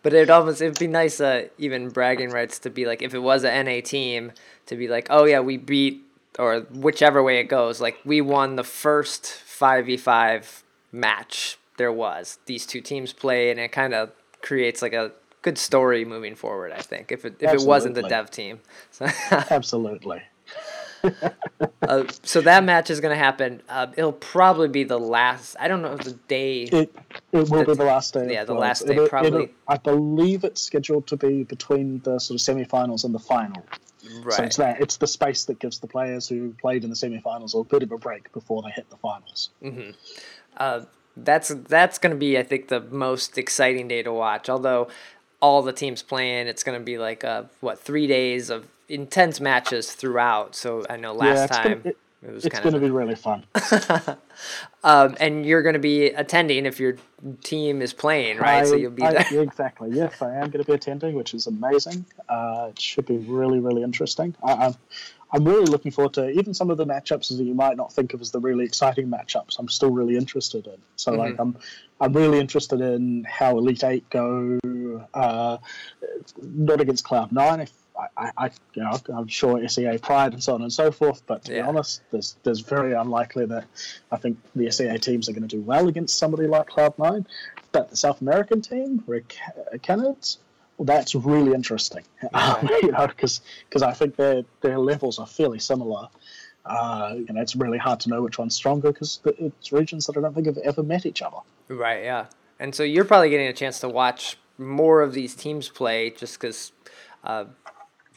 But 0.03 0.15
it'd 0.15 0.31
almost 0.31 0.61
it'd 0.61 0.79
be 0.81 0.89
nice, 0.89 1.21
uh, 1.21 1.49
even 1.59 1.91
bragging 1.91 2.31
rights 2.31 2.59
to 2.61 2.71
be 2.71 2.87
like 2.87 3.03
if 3.03 3.15
it 3.15 3.21
was 3.21 3.45
an 3.45 3.67
NA 3.67 3.81
team 3.83 4.33
to 4.67 4.75
be 4.75 4.89
like, 4.89 5.07
oh 5.11 5.27
yeah, 5.27 5.39
we 5.39 5.59
beat 5.59 6.03
or 6.39 6.61
whichever 6.61 7.23
way 7.23 7.39
it 7.39 7.45
goes, 7.45 7.81
like 7.81 7.99
we 8.05 8.21
won 8.21 8.57
the 8.57 8.65
first 8.65 9.27
five 9.27 9.87
v 9.87 9.97
five 9.97 10.65
match 10.91 11.59
there 11.77 11.93
was. 11.93 12.39
These 12.47 12.67
two 12.67 12.81
teams 12.81 13.13
played, 13.13 13.53
and 13.53 13.61
it 13.61 13.73
kind 13.73 13.95
of 13.95 14.11
creates 14.43 14.83
like 14.83 14.93
a 14.93 15.13
good 15.43 15.59
story 15.59 16.05
moving 16.05 16.35
forward. 16.35 16.73
I 16.73 16.81
think 16.81 17.13
if 17.13 17.25
it 17.25 17.37
if 17.41 17.53
it 17.53 17.63
wasn't 17.67 17.95
the 17.95 18.03
dev 18.03 18.31
team, 18.31 18.61
so, 18.91 19.07
Absolutely. 19.51 20.23
uh, 21.83 22.05
so 22.23 22.41
that 22.41 22.63
match 22.63 22.89
is 22.91 23.01
going 23.01 23.11
to 23.13 23.19
happen. 23.19 23.61
Uh, 23.69 23.89
it'll 23.97 24.13
probably 24.13 24.69
be 24.69 24.85
the 24.85 24.99
last. 24.99 25.57
I 25.59 25.67
don't 25.69 25.83
know 25.83 25.97
the 25.97 26.13
day. 26.29 26.63
It 26.63 26.95
it 27.33 27.51
will 27.51 27.65
be 27.65 27.75
the 27.75 27.85
last 27.85 28.15
day. 28.15 28.33
Yeah, 28.33 28.45
the 28.45 28.55
last 28.55 28.87
day, 28.87 28.95
It'll- 28.95 29.09
probably. 29.09 29.45
it'll- 29.45 29.55
I 29.69 29.79
believe 29.79 30.45
it's 30.45 30.61
scheduled 30.61 31.07
to 31.09 31.17
be 31.17 31.43
between 31.43 32.01
the 32.05 32.19
sort 32.19 32.37
of 32.37 32.41
semi-finals 32.41 33.05
and 33.05 33.15
the 33.15 33.19
final. 33.19 33.65
Right. 34.23 34.35
So 34.35 34.43
it's 34.45 34.57
that 34.57 34.81
it's 34.81 34.97
the 34.97 35.07
space 35.07 35.45
that 35.47 35.59
gives 35.59 35.79
the 35.81 35.87
players 35.87 36.29
who 36.29 36.55
played 36.61 36.85
in 36.85 36.91
the 36.91 36.97
semi-finals 36.97 37.55
a 37.55 37.63
bit 37.65 37.83
of 37.83 37.93
a 37.93 37.99
break 37.99 38.33
before 38.33 38.63
they 38.63 38.71
hit 38.71 38.89
the 38.91 38.97
finals. 38.97 39.51
uh, 40.57 40.83
that's 41.17 41.49
that's 41.49 41.99
going 41.99 42.13
to 42.13 42.19
be 42.19 42.39
I 42.39 42.43
think 42.43 42.69
the 42.69 42.81
most 42.81 43.39
exciting 43.39 43.89
day 43.89 44.03
to 44.03 44.13
watch. 44.13 44.49
Although 44.49 44.89
all 45.41 45.63
the 45.63 45.73
teams 45.73 46.03
playing, 46.03 46.47
it's 46.47 46.63
going 46.63 46.79
to 46.79 46.85
be 46.85 46.99
like 46.99 47.25
uh, 47.25 47.45
what 47.61 47.79
three 47.81 48.07
days 48.07 48.49
of 48.51 48.67
intense 48.89 49.41
matches 49.41 49.93
throughout. 49.93 50.55
So 50.55 50.85
I 50.89 50.97
know 50.97 51.13
last 51.15 51.39
yeah, 51.39 51.47
time 51.47 51.79
gonna, 51.79 51.89
it- 51.91 51.99
it 52.25 52.31
was 52.33 52.47
it's 52.47 52.57
going 52.61 52.73
to 52.75 52.79
be 52.79 52.89
really 52.89 53.17
fun. 53.17 53.43
um, 54.85 55.17
and 55.19 55.45
you're 55.45 55.63
going 55.63 55.73
to 55.73 55.81
be 55.81 56.07
attending 56.07 56.67
if 56.67 56.79
your 56.79 56.97
team 57.43 57.83
is 57.83 57.93
playing, 57.93 58.39
right? 58.39 58.65
so 58.67 58.77
you'll 58.77 58.93
be 58.93 59.03
I- 59.03 59.25
there. 59.25 59.43
exactly. 59.43 59.91
Yes, 59.91 60.23
I 60.23 60.35
am 60.37 60.51
going 60.51 60.63
to 60.63 60.65
be 60.65 60.73
attending, 60.73 61.17
which 61.17 61.35
is 61.35 61.49
amazing. 61.49 62.05
Uh, 62.29 62.69
it 62.71 62.81
should 62.81 63.07
be 63.07 63.17
really, 63.19 63.59
really 63.59 63.83
interesting. 63.83 64.37
I, 64.43 64.53
I'm, 64.53 64.75
I'm 65.33 65.45
really 65.45 65.65
looking 65.65 65.91
forward 65.93 66.15
to 66.15 66.29
even 66.31 66.53
some 66.53 66.71
of 66.71 66.77
the 66.77 66.85
matchups 66.87 67.35
that 67.37 67.43
you 67.43 67.55
might 67.55 67.77
not 67.77 67.93
think 67.93 68.13
of 68.13 68.21
as 68.21 68.31
the 68.31 68.41
really 68.41 68.65
exciting 68.65 69.09
matchups. 69.09 69.59
I'm 69.59 69.69
still 69.69 69.91
really 69.91 70.17
interested 70.17 70.67
in. 70.67 70.77
So, 70.97 71.13
like, 71.15 71.39
I'm, 71.39 71.57
I'm 72.01 72.13
really 72.13 72.39
interested 72.39 72.81
in 72.83 73.25
how 73.25 73.57
Elite 73.57 73.85
Eight 73.85 74.11
go. 74.11 74.59
Uh, 75.15 75.57
not 76.43 76.81
against 76.81 77.05
Cloud 77.05 77.33
Nine. 77.33 77.61
If 77.61 77.73
I, 77.99 78.07
I, 78.17 78.31
I, 78.37 78.51
you 78.75 78.83
know, 78.83 78.99
I'm 79.15 79.27
sure 79.29 79.67
SEA 79.69 79.99
pride 79.99 80.33
and 80.35 80.43
so 80.43 80.55
on 80.55 80.63
and 80.63 80.73
so 80.73 80.91
forth. 80.91 81.23
But 81.27 81.45
to 81.45 81.53
Yeah. 81.53 81.63
be 81.63 81.69
honest, 81.69 82.03
there's 82.11 82.37
there's 82.43 82.61
very 82.61 82.93
unlikely 82.93 83.47
that 83.47 83.65
I 84.11 84.17
think 84.17 84.39
the 84.55 84.71
SEA 84.71 84.99
teams 84.99 85.29
are 85.29 85.33
going 85.33 85.49
to 85.49 85.57
do 85.57 85.63
well 85.63 85.89
against 85.89 86.19
somebody 86.19 86.47
like 86.47 86.67
Cloud 86.69 86.99
Nine. 86.99 87.27
But 87.73 87.89
the 87.91 87.97
South 87.97 88.21
American 88.21 88.61
team, 88.61 89.03
Red 89.07 89.29
Canids, 89.29 90.37
well, 90.37 90.52
that's 90.79 91.15
really 91.15 91.53
interesting. 91.53 92.05
Um, 92.35 92.69
you 92.83 92.93
know, 92.93 93.07
because 93.07 93.41
I 93.83 93.93
think 93.93 94.17
their 94.17 94.43
their 94.61 94.79
levels 94.79 95.19
are 95.19 95.27
fairly 95.27 95.59
similar. 95.59 96.09
Uh, 96.65 97.15
you 97.17 97.33
know, 97.33 97.41
it's 97.41 97.57
really 97.57 97.79
hard 97.79 97.99
to 98.01 98.09
know 98.09 98.23
which 98.23 98.39
one's 98.39 98.55
stronger 98.55 98.93
because 98.93 99.19
it's 99.25 99.73
regions 99.73 100.07
that 100.07 100.17
I 100.17 100.21
don't 100.21 100.35
think 100.35 100.47
have 100.47 100.59
ever 100.59 100.83
met 100.83 101.07
each 101.07 101.21
other. 101.21 101.39
Right, 101.69 102.05
yeah. 102.05 102.27
And 102.61 102.75
so 102.75 102.85
you're 102.85 103.05
probably 103.05 103.31
getting 103.31 103.49
a 103.49 103.53
chance 103.53 103.81
to 103.81 103.89
watch 103.89 104.39
more 104.59 105.01
of 105.03 105.13
these 105.13 105.35
teams 105.35 105.69
play 105.69 106.11
just 106.11 106.41
because 106.41 106.71
uh, 107.25 107.47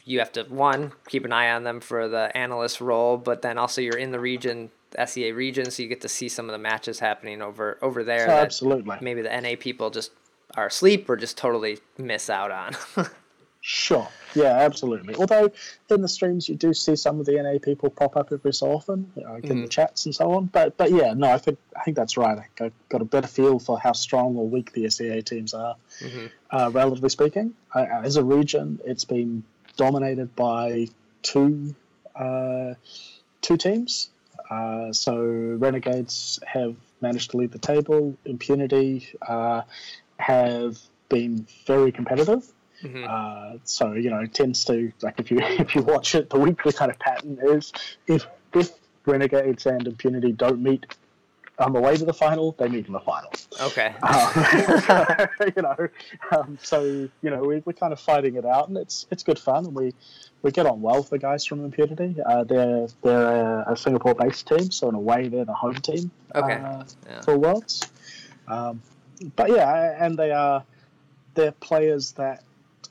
you 0.04 0.20
have 0.20 0.30
to, 0.32 0.44
one, 0.44 0.92
keep 1.08 1.24
an 1.24 1.32
eye 1.32 1.50
on 1.50 1.64
them 1.64 1.80
for 1.80 2.06
the 2.06 2.30
analyst 2.36 2.80
role, 2.80 3.16
but 3.16 3.42
then 3.42 3.58
also 3.58 3.80
you're 3.80 3.98
in 3.98 4.12
the 4.12 4.20
region, 4.20 4.70
SEA 5.04 5.32
region, 5.32 5.70
so 5.72 5.82
you 5.82 5.88
get 5.88 6.00
to 6.02 6.08
see 6.08 6.28
some 6.28 6.46
of 6.46 6.52
the 6.52 6.58
matches 6.58 7.00
happening 7.00 7.42
over 7.42 7.78
over 7.82 8.04
there 8.04 8.28
Oh, 8.30 8.34
absolutely. 8.34 8.96
maybe 9.00 9.22
the 9.22 9.40
NA 9.40 9.56
people 9.58 9.90
just 9.90 10.12
are 10.54 10.66
asleep 10.66 11.08
or 11.08 11.16
just 11.16 11.36
totally 11.36 11.78
miss 11.98 12.30
out 12.30 12.50
on. 12.50 12.76
Sure. 13.68 14.06
Yeah, 14.36 14.58
absolutely. 14.58 15.16
Although 15.16 15.50
in 15.90 16.00
the 16.00 16.06
streams 16.06 16.48
you 16.48 16.54
do 16.54 16.72
see 16.72 16.94
some 16.94 17.18
of 17.18 17.26
the 17.26 17.32
NA 17.32 17.58
people 17.60 17.90
pop 17.90 18.16
up 18.16 18.30
every 18.30 18.52
so 18.52 18.70
often, 18.70 19.10
you 19.16 19.24
know, 19.24 19.32
like 19.32 19.44
in 19.46 19.60
the 19.62 19.66
chats 19.66 20.06
and 20.06 20.14
so 20.14 20.30
on. 20.30 20.44
But 20.46 20.76
but 20.76 20.92
yeah, 20.92 21.14
no, 21.14 21.32
I 21.32 21.38
think 21.38 21.58
I 21.76 21.82
think 21.82 21.96
that's 21.96 22.16
right. 22.16 22.38
I 22.60 22.70
got 22.88 23.02
a 23.02 23.04
better 23.04 23.26
feel 23.26 23.58
for 23.58 23.76
how 23.80 23.90
strong 23.90 24.36
or 24.36 24.46
weak 24.46 24.70
the 24.72 24.88
SEA 24.88 25.22
teams 25.22 25.52
are, 25.52 25.74
uh, 26.52 26.70
relatively 26.72 27.08
speaking. 27.08 27.54
Uh, 27.74 27.86
as 28.04 28.16
a 28.16 28.22
region, 28.22 28.78
it's 28.84 29.04
been 29.04 29.42
dominated 29.76 30.36
by 30.36 30.86
two 31.22 31.74
uh, 32.14 32.74
two 33.40 33.56
teams. 33.56 34.10
Uh, 34.48 34.92
so 34.92 35.16
Renegades 35.16 36.38
have 36.46 36.76
managed 37.00 37.32
to 37.32 37.38
lead 37.38 37.50
the 37.50 37.58
table. 37.58 38.16
Impunity 38.24 39.08
uh, 39.26 39.62
have 40.18 40.78
been 41.08 41.46
very 41.66 41.92
competitive. 41.92 42.44
Uh, 43.04 43.58
so 43.64 43.92
you 43.92 44.10
know, 44.10 44.20
it 44.20 44.34
tends 44.34 44.64
to 44.66 44.92
like 45.02 45.18
if 45.18 45.30
you 45.30 45.38
if 45.42 45.74
you 45.74 45.82
watch 45.82 46.14
it, 46.14 46.30
the 46.30 46.38
weekly 46.38 46.72
kind 46.72 46.90
of 46.90 46.98
pattern 46.98 47.38
is 47.42 47.72
if 48.06 48.26
if 48.52 48.72
Renegades 49.06 49.66
and 49.66 49.86
Impunity 49.86 50.32
don't 50.32 50.62
meet 50.62 50.86
on 51.58 51.72
the 51.72 51.80
way 51.80 51.96
to 51.96 52.04
the 52.04 52.12
final, 52.12 52.52
they 52.58 52.68
meet 52.68 52.86
in 52.86 52.92
the 52.92 53.00
final. 53.00 53.30
okay. 53.62 53.94
Um, 54.02 55.28
you 55.56 55.62
know, 55.62 55.88
um, 56.36 56.58
so 56.62 56.82
you 56.84 57.30
know 57.30 57.40
we, 57.40 57.62
we're 57.64 57.72
kind 57.72 57.92
of 57.92 58.00
fighting 58.00 58.36
it 58.36 58.44
out, 58.44 58.68
and 58.68 58.76
it's 58.76 59.06
it's 59.10 59.22
good 59.22 59.38
fun, 59.38 59.64
and 59.66 59.74
we 59.74 59.94
we 60.42 60.50
get 60.50 60.66
on 60.66 60.82
well 60.82 60.98
with 60.98 61.10
the 61.10 61.18
guys 61.18 61.44
from 61.44 61.64
Impunity. 61.64 62.16
Uh, 62.24 62.44
they're 62.44 62.88
they're 63.02 63.62
a, 63.62 63.72
a 63.72 63.76
Singapore-based 63.76 64.46
team, 64.46 64.70
so 64.70 64.88
in 64.88 64.94
a 64.94 65.00
way 65.00 65.28
they're 65.28 65.44
the 65.44 65.54
home 65.54 65.76
team. 65.76 66.10
Okay. 66.34 66.54
Uh, 66.54 66.84
Yeah. 67.06 67.20
For 67.22 67.38
Worlds, 67.38 67.82
um, 68.48 68.82
but 69.34 69.50
yeah, 69.50 69.96
and 70.04 70.16
they 70.16 70.30
are 70.30 70.64
they're 71.34 71.52
players 71.52 72.12
that. 72.12 72.42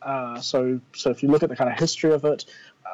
Uh, 0.02 0.40
so 0.40 0.80
so 0.94 1.10
if 1.10 1.24
you 1.24 1.30
look 1.30 1.42
at 1.42 1.50
the 1.50 1.56
kind 1.56 1.72
of 1.72 1.80
history 1.80 2.14
of 2.14 2.26
it, 2.26 2.46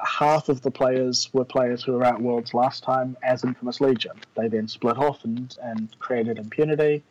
half 0.04 0.50
of 0.50 0.62
the 0.62 0.72
players 0.72 1.30
were 1.34 1.46
players 1.46 1.84
who 1.84 1.94
were 1.94 2.04
at 2.04 2.22
Worlds 2.22 2.54
last 2.54 2.84
time 2.84 3.18
as 3.24 3.44
Infamous 3.44 3.82
Legion. 3.82 4.14
They 4.36 4.48
then 4.48 4.68
split 4.68 4.98
off 4.98 5.24
and, 5.24 5.56
and 5.62 5.94
created 6.00 6.38
Impunity. 6.38 7.04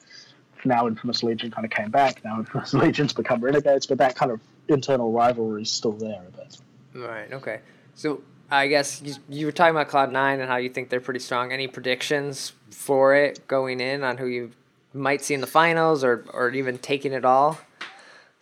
Now 0.65 0.87
Infamous 0.87 1.23
Legion 1.23 1.51
kind 1.51 1.65
of 1.65 1.71
came 1.71 1.91
back. 1.91 2.25
Now 2.25 2.39
Infamous 2.39 2.75
Legion's 2.85 3.13
become 3.13 3.41
Renegades, 3.41 3.87
but 3.87 3.99
that 3.99 4.17
kind 4.17 4.33
of 4.33 4.41
internal 4.69 5.13
rivalry 5.13 5.63
is 5.63 5.71
still 5.71 5.93
there 5.93 6.23
a 6.27 6.37
bit. 6.37 6.59
Right. 6.95 7.33
Okay. 7.33 7.61
So 7.95 8.23
I 8.51 8.67
guess 8.67 9.01
you, 9.03 9.15
you 9.29 9.47
were 9.47 9.53
talking 9.53 9.75
about 9.75 9.89
Cloud 9.89 10.13
Nine 10.13 10.41
and 10.41 10.49
how 10.49 10.57
you 10.57 10.69
think 10.69 10.91
they're 10.91 11.01
pretty 11.01 11.21
strong. 11.21 11.53
Any 11.53 11.67
predictions 11.67 12.53
for 12.71 13.15
it 13.15 13.47
going 13.47 13.81
in 13.81 14.03
on 14.03 14.17
who 14.17 14.27
you 14.27 14.51
might 14.93 15.23
see 15.23 15.35
in 15.35 15.41
the 15.41 15.47
finals 15.47 16.05
or 16.05 16.25
or 16.33 16.51
even 16.51 16.79
taking 16.79 17.13
it 17.13 17.25
all? 17.25 17.59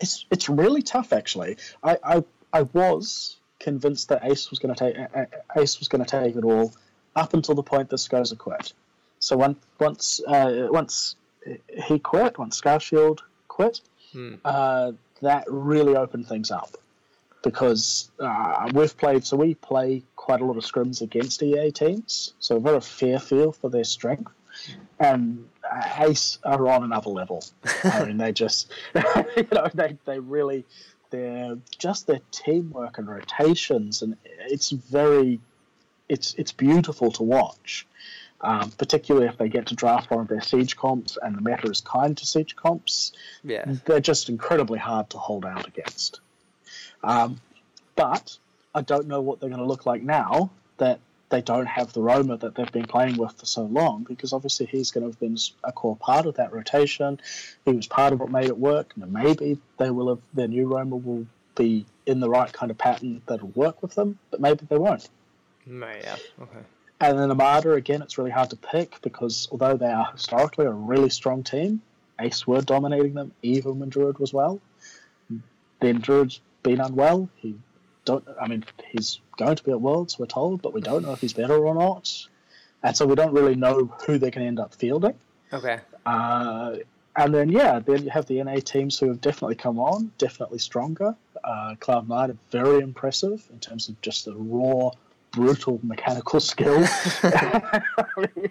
It's 0.01 0.27
it's 0.31 0.49
really 0.49 0.83
tough 0.83 1.13
actually. 1.13 1.57
I 1.83 1.99
I, 2.05 2.25
I 2.53 2.63
was 2.63 3.37
convinced 3.61 4.09
that 4.09 4.25
Ace 4.25 4.51
was 4.51 4.59
going 4.59 4.75
to 4.75 4.79
take 4.79 5.27
Ace 5.57 5.79
was 5.79 5.89
going 5.89 6.05
to 6.05 6.11
take 6.11 6.37
it 6.37 6.45
all 6.45 6.73
up 7.17 7.35
until 7.35 7.55
the 7.55 7.63
point 7.63 7.91
that 7.91 7.97
Skoza 7.97 8.39
quit. 8.39 8.73
So 9.21 9.37
when, 9.37 9.57
once 9.81 10.21
uh, 10.27 10.69
once 10.71 11.17
he 11.87 11.99
quit, 11.99 12.39
once 12.39 12.61
Scarshield 12.61 13.21
quit, 13.49 13.81
uh, 14.45 14.93
that 15.23 15.45
really 15.49 15.97
opened 15.97 16.29
things 16.29 16.51
up 16.51 16.77
because 17.43 18.11
uh, 18.21 18.71
we've 18.73 18.97
played. 18.97 19.25
So 19.25 19.37
we 19.37 19.55
play 19.55 20.03
quite 20.17 20.41
a 20.41 20.45
lot 20.45 20.57
of 20.57 20.65
scrims 20.65 21.03
against 21.03 21.43
EA 21.43 21.71
teams, 21.73 22.35
so 22.39 22.55
we've 22.55 22.65
got 22.65 22.75
a 22.75 22.81
fair 22.81 23.19
feel 23.19 23.53
for 23.53 23.71
their 23.71 23.85
strength. 23.85 24.33
And 24.99 25.49
uh, 25.58 25.58
Ace 26.01 26.39
are 26.45 26.69
on 26.69 26.83
another 26.85 27.11
level. 27.11 27.45
I 27.85 28.05
mean, 28.05 28.17
they 28.17 28.33
just, 28.33 28.71
you 28.95 29.47
know, 29.53 29.69
they, 29.75 29.97
they 30.05 30.19
really, 30.19 30.65
they're 31.11 31.57
just 31.79 32.07
their 32.07 32.21
teamwork 32.31 32.99
and 32.99 33.09
rotations, 33.09 34.03
and 34.03 34.17
it's 34.25 34.71
very, 34.71 35.41
it's 36.09 36.35
it's 36.35 36.53
beautiful 36.53 37.11
to 37.13 37.23
watch. 37.23 37.87
Um, 38.41 38.71
particularly 38.71 39.27
if 39.27 39.37
they 39.37 39.49
get 39.49 39.67
to 39.67 39.75
draft 39.75 40.13
one 40.13 40.21
of 40.21 40.29
their 40.29 40.41
siege 40.41 40.77
comps 40.77 41.19
and 41.21 41.37
the 41.37 41.41
meta 41.41 41.69
is 41.69 41.81
kind 41.81 42.17
to 42.17 42.25
siege 42.25 42.55
comps, 42.55 43.11
Yeah. 43.43 43.65
they're 43.85 43.99
just 43.99 44.29
incredibly 44.29 44.79
hard 44.79 45.11
to 45.11 45.19
hold 45.19 45.45
out 45.45 45.67
against. 45.67 46.21
Um, 47.03 47.41
but 47.97 48.39
I 48.77 48.83
don't 48.83 49.09
know 49.09 49.21
what 49.23 49.41
they're 49.41 49.49
going 49.49 49.61
to 49.61 49.67
look 49.67 49.87
like 49.87 50.03
now 50.03 50.51
that 50.77 51.01
they 51.31 51.43
don't 51.43 51.67
have 51.67 51.93
the 51.93 52.01
roamer 52.01 52.37
that 52.37 52.55
they've 52.55 52.73
been 52.73 52.87
playing 52.87 53.17
with 53.17 53.33
for 53.33 53.47
so 53.47 53.63
long, 53.63 54.05
because 54.05 54.33
obviously 54.33 54.67
he's 54.67 54.91
going 54.91 55.03
to 55.03 55.11
have 55.11 55.21
been 55.21 55.37
a 55.65 55.73
core 55.73 55.97
part 55.97 56.27
of 56.27 56.37
that 56.37 56.53
rotation. 56.53 57.21
He 57.65 57.73
was 57.73 57.87
part 57.87 58.13
of 58.13 58.21
what 58.21 58.31
made 58.31 58.47
it 58.47 58.59
work. 58.59 58.97
Now 58.97 59.07
maybe 59.07 59.59
they 59.77 59.91
will 59.91 60.09
have 60.09 60.21
their 60.33 60.49
new 60.49 60.67
roamer 60.67 60.97
will 60.97 61.27
be 61.55 61.85
in 62.07 62.21
the 62.21 62.31
right 62.31 62.53
kind 62.53 62.71
of 62.71 62.79
pattern 62.79 63.21
that'll 63.27 63.49
work 63.49 63.83
with 63.83 63.95
them, 63.95 64.19
but 64.31 64.41
maybe 64.41 64.67
they 64.69 64.79
won't. 64.79 65.09
Yeah. 65.67 66.17
Okay. 66.41 66.59
And 67.01 67.19
then 67.19 67.31
Armada, 67.31 67.73
again, 67.73 68.03
it's 68.03 68.19
really 68.19 68.31
hard 68.31 68.51
to 68.51 68.57
pick 68.57 69.01
because 69.03 69.49
although 69.53 69.77
they 69.77 69.87
are 69.87 70.11
historically 70.13 70.67
a 70.67 70.71
really 70.71 71.11
strong 71.11 71.45
team, 71.45 71.83
Ace 72.21 72.47
were 72.47 72.63
dominating 72.63 73.15
them 73.15 73.33
even 73.43 73.79
when 73.79 73.89
Druid 73.89 74.19
was 74.19 74.33
well. 74.33 74.61
Hmm. 75.29 75.39
Then 75.81 76.01
Druid's 76.01 76.41
been 76.63 76.81
unwell. 76.81 77.29
He 77.37 77.57
don't. 78.09 78.25
I 78.41 78.49
mean, 78.49 78.65
he's 78.93 79.21
going 79.37 79.57
to 79.57 79.63
be 79.65 79.71
at 79.71 79.81
Worlds, 79.81 80.19
we're 80.19 80.27
told, 80.27 80.63
but 80.63 80.73
we 80.73 80.81
don't 80.81 81.03
know 81.03 81.13
if 81.13 81.21
he's 81.21 81.33
better 81.35 81.59
or 81.69 81.75
not. 81.75 82.05
And 82.83 82.97
so 82.97 83.07
we 83.07 83.15
don't 83.15 83.33
really 83.33 83.55
know 83.57 83.93
who 84.07 84.19
they 84.19 84.31
can 84.31 84.43
end 84.43 84.59
up 84.61 84.75
fielding. 84.75 85.15
Okay. 85.53 85.79
Uh, 86.07 86.77
and 87.17 87.35
then 87.35 87.49
yeah, 87.51 87.81
then 87.81 88.05
you 88.05 88.11
have 88.11 88.27
the 88.27 88.43
NA 88.43 88.57
teams 88.57 88.99
who 88.99 89.09
have 89.09 89.21
definitely 89.21 89.57
come 89.57 89.79
on, 89.79 90.13
definitely 90.19 90.59
stronger. 90.59 91.15
Uh, 91.43 91.75
Cloud 91.81 92.09
Nine 92.09 92.31
are 92.31 92.37
very 92.51 92.81
impressive 92.83 93.47
in 93.53 93.59
terms 93.59 93.89
of 93.89 94.01
just 94.01 94.25
the 94.27 94.35
raw, 94.35 94.91
brutal 95.33 95.81
mechanical 95.83 96.41
skill. 96.53 96.83
I, 97.23 97.83
mean, 98.37 98.51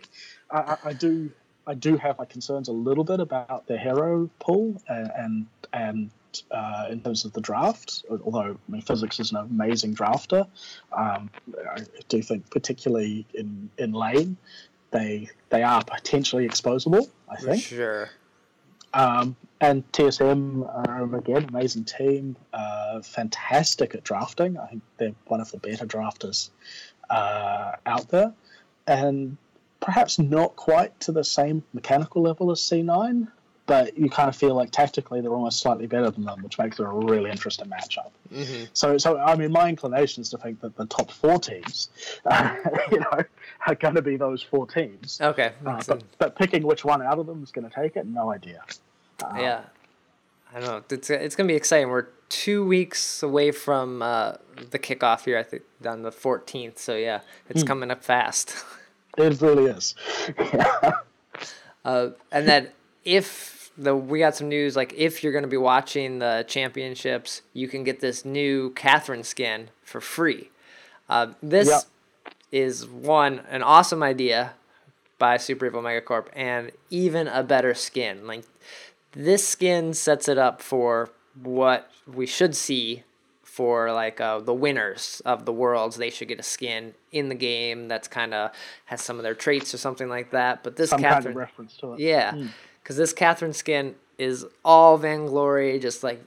I, 0.52 0.78
I- 0.84 0.94
do, 0.94 1.32
I 1.66 1.74
do 1.74 1.98
have 1.98 2.18
my 2.18 2.26
concerns 2.26 2.68
a 2.68 2.74
little 2.74 3.04
bit 3.04 3.20
about 3.20 3.68
their 3.68 3.78
hero 3.80 4.30
pool 4.40 4.82
and 4.88 5.12
and, 5.18 5.46
and 5.74 6.10
uh, 6.52 6.88
in 6.90 7.02
terms 7.02 7.26
of 7.26 7.34
the 7.34 7.42
draft. 7.42 8.04
Although 8.10 8.58
I 8.68 8.72
mean, 8.72 8.82
Physics 8.82 9.20
is 9.20 9.32
an 9.32 9.38
amazing 9.38 9.96
drafter, 9.96 10.48
um, 10.92 11.30
I 11.76 11.82
do 12.10 12.22
think 12.22 12.50
particularly 12.50 13.26
in 13.34 13.70
in 13.78 13.92
lane, 13.92 14.38
they 14.92 15.30
they 15.50 15.64
are 15.64 15.84
potentially 15.84 16.48
exposable. 16.48 17.10
I 17.30 17.36
think. 17.36 17.64
Sure. 17.64 18.10
Um, 18.94 19.36
and 19.60 19.90
TSM 19.92 20.66
are 20.88 21.16
again 21.16 21.46
amazing 21.50 21.84
team, 21.86 22.36
uh, 22.54 23.02
fantastic 23.02 23.96
at 23.96 24.04
drafting. 24.04 24.58
I 24.58 24.68
think 24.68 24.84
they're 24.98 25.14
one 25.26 25.42
of 25.42 25.52
the 25.52 25.58
better 25.58 25.86
drafters 25.86 26.50
uh, 27.10 27.74
out 27.86 28.10
there, 28.10 28.34
and 28.86 29.38
perhaps 29.80 30.20
not 30.20 30.56
quite 30.56 31.00
to 31.02 31.12
the 31.12 31.24
same 31.24 31.64
mechanical 31.74 32.22
level 32.22 32.52
as 32.52 32.60
C9, 32.60 33.28
but 33.68 33.96
you 33.98 34.10
kind 34.10 34.28
of 34.28 34.36
feel 34.36 34.56
like 34.56 34.72
tactically 34.72 35.22
they're 35.22 35.32
almost 35.34 35.60
slightly 35.60 35.86
better 35.86 36.10
than 36.10 36.24
them, 36.26 36.42
which 36.42 36.58
makes 36.58 36.80
it 36.80 36.84
a 36.84 36.88
really 36.88 37.30
interesting 37.30 37.68
matchup. 37.68 38.10
Mm-hmm. 38.34 38.64
So, 38.74 38.98
so 38.98 39.18
I 39.20 39.36
mean, 39.36 39.52
my 39.52 39.70
inclination 39.70 40.22
is 40.22 40.30
to 40.32 40.38
think 40.40 40.60
that 40.62 40.76
the 40.76 40.86
top 40.88 41.12
four 41.12 41.38
teams, 41.38 41.90
uh, 42.26 42.56
you 42.92 43.00
know, 43.00 43.22
are 43.68 43.76
going 43.76 43.96
to 43.96 44.02
be 44.02 44.18
those 44.18 44.42
four 44.42 44.66
teams. 44.66 45.20
Okay. 45.22 45.52
Uh, 45.66 45.82
but, 45.88 46.04
but 46.18 46.36
picking 46.36 46.64
which 46.64 46.84
one 46.84 47.02
out 47.04 47.20
of 47.20 47.28
them 47.28 47.44
is 47.44 47.52
going 47.52 47.70
to 47.70 47.76
take 47.76 47.96
it, 47.96 48.08
no 48.08 48.32
idea. 48.32 48.64
Uh, 49.24 49.34
yeah. 49.38 49.62
I 50.56 50.60
don't 50.62 50.70
know. 50.70 50.84
It's 50.96 51.10
it's 51.10 51.36
gonna 51.36 51.48
be 51.48 51.56
exciting. 51.56 51.90
We're 51.90 52.08
two 52.30 52.66
weeks 52.66 53.22
away 53.22 53.52
from 53.52 54.02
uh, 54.02 54.36
the 54.72 54.80
kickoff 54.80 55.26
here. 55.26 55.38
I 55.38 55.44
think 55.44 55.64
on 55.86 56.04
the 56.04 56.12
fourteenth. 56.12 56.80
So 56.80 56.96
yeah, 56.96 57.20
it's 57.50 57.64
Hmm. 57.64 57.68
coming 57.68 57.92
up 57.92 58.04
fast. 58.04 58.56
It 59.18 59.42
really 59.42 59.66
is. 59.66 59.94
Yeah. 60.40 60.92
Uh, 61.86 62.10
and 62.32 62.48
then 62.48 62.70
if 63.06 63.57
the 63.78 63.96
we 63.96 64.20
got 64.20 64.36
some 64.36 64.50
news 64.50 64.76
like 64.76 64.94
if 64.96 65.24
you're 65.24 65.32
going 65.32 65.44
to 65.44 65.48
be 65.50 65.58
watching 65.58 66.20
the 66.20 66.46
championships, 66.48 67.42
you 67.54 67.68
can 67.68 67.84
get 67.84 68.00
this 68.00 68.26
new 68.26 68.72
Catherine 68.72 69.24
skin 69.24 69.70
for 69.84 70.02
free. 70.02 70.50
Uh, 71.10 71.28
this 71.42 71.68
Yep. 71.70 71.82
is 72.52 72.88
one 72.88 73.42
an 73.50 73.64
awesome 73.64 74.04
idea 74.04 74.54
by 75.20 75.38
Super 75.38 75.66
Evil 75.68 75.82
Megacorp 75.82 76.28
and 76.34 76.72
even 76.90 77.28
a 77.28 77.44
better 77.44 77.74
skin. 77.74 78.26
Like 78.28 78.44
this 79.14 79.48
skin 79.48 79.94
sets 79.94 80.28
it 80.28 80.38
up 80.38 80.62
for 80.62 81.10
what 81.42 81.90
we 82.12 82.26
should 82.26 82.56
see 82.56 83.04
for 83.44 83.92
like 83.92 84.22
uh, 84.22 84.40
the 84.40 84.54
winners 84.54 85.22
of 85.26 85.46
the 85.46 85.54
worlds. 85.54 85.98
They 85.98 86.10
should 86.12 86.28
get 86.28 86.40
a 86.40 86.44
skin 86.44 86.94
in 87.12 87.30
the 87.30 87.36
game 87.36 87.88
that's 87.88 88.08
kind 88.08 88.34
of 88.34 88.52
has 88.86 89.02
some 89.02 89.18
of 89.18 89.24
their 89.24 89.34
traits 89.34 89.74
or 89.74 89.78
something 89.78 90.10
like 90.10 90.32
that. 90.32 90.64
But 90.64 90.76
this 90.76 90.90
Some 90.92 91.02
kind 91.02 91.16
Catherine, 91.16 91.32
of 91.34 91.38
reference 91.38 91.76
to 91.78 91.94
it. 91.94 92.00
yeah, 92.00 92.36
because 92.88 92.96
this 92.96 93.12
Catherine 93.12 93.52
skin 93.52 93.96
is 94.18 94.46
all 94.64 94.98
Vainglory, 94.98 95.78
just 95.78 96.06
like 96.06 96.24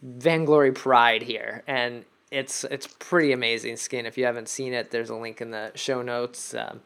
Vainglory 0.00 0.70
pride 0.70 1.22
here, 1.22 1.64
and 1.66 2.04
it's 2.30 2.62
it's 2.62 2.86
pretty 3.00 3.32
amazing 3.32 3.76
skin. 3.76 4.06
If 4.06 4.16
you 4.16 4.24
haven't 4.24 4.48
seen 4.48 4.74
it, 4.74 4.92
there's 4.92 5.10
a 5.10 5.16
link 5.16 5.40
in 5.40 5.50
the 5.50 5.72
show 5.74 6.02
notes. 6.02 6.54
Um, 6.54 6.82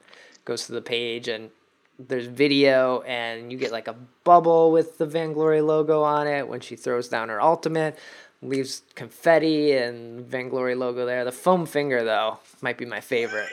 goes 0.46 0.64
to 0.64 0.72
the 0.72 0.80
page 0.80 1.28
and 1.28 1.50
there's 1.98 2.24
video, 2.24 3.02
and 3.02 3.52
you 3.52 3.58
get 3.58 3.70
like 3.70 3.86
a 3.86 3.96
bubble 4.24 4.72
with 4.72 4.96
the 4.96 5.04
Vainglory 5.04 5.60
logo 5.60 6.02
on 6.02 6.26
it 6.26 6.48
when 6.48 6.60
she 6.60 6.74
throws 6.74 7.10
down 7.10 7.28
her 7.28 7.38
ultimate. 7.38 7.98
Leaves 8.40 8.80
confetti 8.94 9.72
and 9.72 10.22
Vainglory 10.22 10.74
logo 10.74 11.04
there. 11.04 11.26
The 11.26 11.32
foam 11.32 11.66
finger 11.66 12.02
though 12.02 12.38
might 12.62 12.78
be 12.78 12.86
my 12.86 13.02
favorite. 13.02 13.50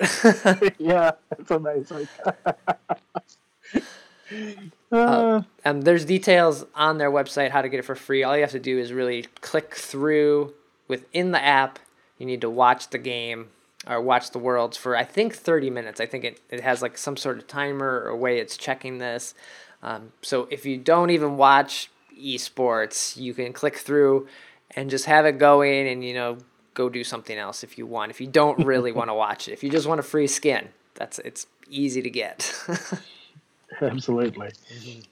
yeah, 0.78 1.12
it's 1.38 1.52
amazing. 1.52 2.08
Uh, 4.92 5.42
Um, 5.66 5.82
there's 5.82 6.06
details 6.06 6.66
on 6.76 6.98
their 6.98 7.12
website 7.12 7.52
how 7.52 7.62
to 7.62 7.70
get 7.70 7.80
it 7.80 7.86
for 7.86 7.96
free. 7.96 8.24
All 8.24 8.36
you 8.36 8.42
have 8.42 8.52
to 8.52 8.60
do 8.60 8.78
is 8.78 8.94
really 8.94 9.24
click 9.42 9.76
through 9.76 10.54
within 10.88 11.32
the 11.32 11.44
app. 11.44 11.80
You 12.20 12.26
need 12.26 12.42
to 12.42 12.50
watch 12.50 12.90
the 12.90 12.98
game 12.98 13.48
or 13.88 14.02
watch 14.02 14.32
the 14.32 14.40
worlds 14.40 14.78
for 14.78 14.96
I 14.96 15.04
think 15.04 15.36
30 15.36 15.70
minutes. 15.70 16.00
I 16.00 16.06
think 16.06 16.24
it, 16.24 16.40
it 16.50 16.62
has 16.62 16.82
like 16.82 16.98
some 16.98 17.18
sort 17.18 17.38
of 17.38 17.48
timer 17.48 18.04
or 18.06 18.16
way 18.16 18.40
it's 18.40 18.58
checking 18.58 19.00
this. 19.00 19.34
Um, 19.84 20.12
so 20.22 20.48
if 20.50 20.66
you 20.66 20.78
don't 20.78 21.10
even 21.10 21.38
watch 21.38 21.90
esports, 22.20 23.18
you 23.18 23.34
can 23.34 23.54
click 23.54 23.78
through 23.78 24.28
and 24.72 24.90
just 24.90 25.06
have 25.06 25.26
it 25.26 25.38
going 25.38 25.88
and 25.88 26.04
you 26.04 26.14
know 26.14 26.38
go 26.74 26.90
do 26.90 27.04
something 27.04 27.38
else 27.38 27.64
if 27.64 27.78
you 27.78 27.86
want. 27.86 28.12
If 28.12 28.22
you 28.22 28.28
don't 28.28 28.66
really 28.66 28.92
want 29.00 29.10
to 29.10 29.14
watch 29.14 29.48
it, 29.48 29.54
if 29.54 29.64
you 29.64 29.70
just 29.70 29.88
want 29.88 30.00
a 30.00 30.04
free 30.04 30.28
skin, 30.28 30.70
that's 30.94 31.20
it's 31.20 31.48
easy 31.70 32.02
to 32.02 32.10
get. 32.10 32.54
absolutely. 33.82 34.50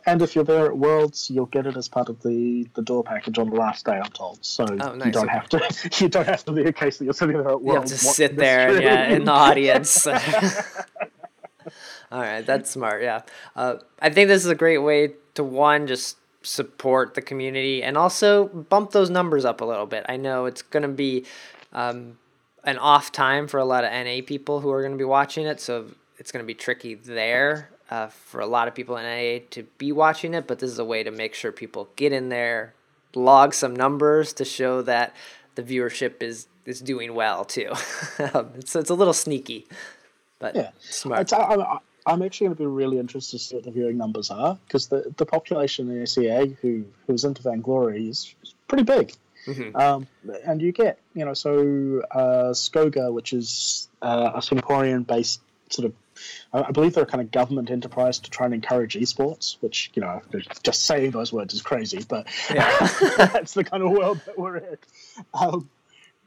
And 0.06 0.22
if 0.22 0.36
you're 0.36 0.44
there 0.44 0.68
at 0.68 0.78
Worlds, 0.78 1.30
you'll 1.30 1.48
get 1.48 1.66
it 1.66 1.76
as 1.76 1.88
part 1.88 2.10
of 2.10 2.22
the, 2.22 2.68
the 2.76 2.82
door 2.82 3.04
package 3.04 3.38
on 3.38 3.50
the 3.50 3.56
last 3.56 3.86
day. 3.86 3.94
I'm 3.94 4.12
told. 4.12 4.44
So 4.46 4.66
Oh, 4.66 4.96
nice, 4.96 5.06
you 5.06 5.12
don't 5.12 5.30
have 5.30 5.50
to. 5.50 5.90
You 6.04 6.10
don't 6.10 6.28
have 6.28 6.46
to 6.46 6.52
be 6.52 6.64
a 6.64 6.74
case 6.74 6.98
that 6.98 7.06
you're 7.06 7.14
sitting 7.14 7.38
there 7.38 7.50
at 7.50 7.62
You 7.62 7.68
have 7.68 7.76
Worlds. 7.76 7.92
to 7.92 7.98
sit 7.98 8.36
there 8.36 8.82
yeah, 8.82 9.10
in 9.10 9.26
the 9.26 9.32
audience. 9.32 10.06
All 10.08 10.14
right, 12.12 12.46
that's 12.46 12.70
smart. 12.70 13.02
Yeah, 13.02 13.22
uh, 13.56 13.76
I 14.00 14.10
think 14.10 14.28
this 14.28 14.44
is 14.46 14.52
a 14.52 14.56
great 14.56 14.80
way 14.80 15.14
to 15.34 15.44
one 15.44 15.88
just 15.88 16.18
support 16.44 17.16
the 17.16 17.22
community 17.22 17.82
and 17.82 17.98
also 17.98 18.50
bump 18.50 18.92
those 18.92 19.10
numbers 19.10 19.46
up 19.46 19.62
a 19.62 19.66
little 19.66 19.86
bit. 19.88 20.06
I 20.10 20.18
know 20.18 20.46
it's 20.46 20.62
going 20.62 20.84
to 20.84 20.90
be 20.90 21.26
um, 21.72 22.18
an 22.66 22.78
off 22.78 23.12
time 23.12 23.48
for 23.48 23.60
a 23.60 23.66
lot 23.66 23.84
of 23.84 23.92
NA 23.92 24.20
people 24.26 24.60
who 24.60 24.70
are 24.70 24.82
going 24.82 24.92
to 24.92 24.98
be 24.98 25.06
watching 25.06 25.48
it, 25.48 25.60
so 25.60 25.88
it's 26.20 26.32
going 26.32 26.44
to 26.44 26.48
be 26.48 26.54
tricky 26.54 26.94
there 26.94 27.70
uh, 27.94 28.08
for 28.08 28.42
a 28.42 28.48
lot 28.48 28.68
of 28.68 28.74
people 28.74 28.98
in 28.98 29.04
NA 29.04 29.46
to 29.52 29.64
be 29.78 29.92
watching 29.92 30.34
it. 30.34 30.48
But 30.48 30.58
this 30.60 30.72
is 30.72 30.80
a 30.80 30.86
way 30.86 31.04
to 31.04 31.12
make 31.12 31.36
sure 31.36 31.52
people 31.52 31.90
get 31.96 32.12
in 32.12 32.30
there, 32.30 32.74
log 33.14 33.54
some 33.54 33.76
numbers 33.76 34.34
to 34.34 34.46
show 34.46 34.82
that 34.82 35.16
the 35.56 35.62
viewership 35.62 36.24
is 36.24 36.48
is 36.66 36.82
doing 36.82 37.14
well 37.14 37.46
too. 37.46 37.72
so 38.66 38.80
it's 38.80 38.90
a 38.90 38.96
little 38.96 39.14
sneaky, 39.14 39.68
but 40.40 40.56
Yeah, 40.56 40.72
smart. 40.80 41.32
I, 41.34 41.78
I'm 42.06 42.22
actually 42.22 42.48
going 42.48 42.58
to 42.58 42.64
be 42.64 42.66
really 42.66 43.00
interested 43.00 43.38
to 43.38 43.44
see 43.44 43.56
what 43.56 43.64
the 43.66 43.72
viewing 43.72 43.98
numbers 43.98 44.32
are 44.32 44.58
because 44.66 44.88
the, 44.88 45.14
the 45.18 45.26
population 45.26 45.90
in 45.92 46.08
SEA 46.08 46.58
who 46.62 46.86
who's 47.06 47.24
into 47.24 47.44
Vainglory 47.44 48.10
is, 48.10 48.34
is 48.44 48.56
pretty 48.68 48.84
big. 48.84 49.14
Mhm. 49.46 49.76
Um, 49.76 50.08
and 50.46 50.62
you 50.62 50.72
get, 50.72 51.00
you 51.14 51.26
know, 51.26 51.34
so 51.34 52.02
uh, 52.12 52.54
SCOGA, 52.54 53.12
which 53.12 53.34
is 53.34 53.90
uh, 54.02 54.32
a 54.36 54.40
Singaporean 54.40 55.06
based 55.06 55.42
sort 55.70 55.86
of, 55.88 55.94
I 56.52 56.72
believe 56.72 56.94
they're 56.94 57.04
a 57.04 57.08
kind 57.08 57.22
of 57.22 57.32
government 57.32 57.72
enterprise 57.72 58.20
to 58.20 58.30
try 58.30 58.46
and 58.46 58.54
encourage 58.54 58.96
esports, 58.96 59.58
which, 59.62 59.92
you 59.94 60.02
know, 60.02 60.22
just 60.64 60.86
saying 60.86 61.12
those 61.12 61.34
words 61.34 61.54
is 61.54 61.62
crazy, 61.62 62.04
but 62.08 62.28
that's 62.50 63.54
the 63.54 63.64
kind 63.64 63.84
of 63.84 63.92
world 63.92 64.20
that 64.26 64.38
we're 64.38 64.58
in. 64.58 64.78
Um, 65.34 65.70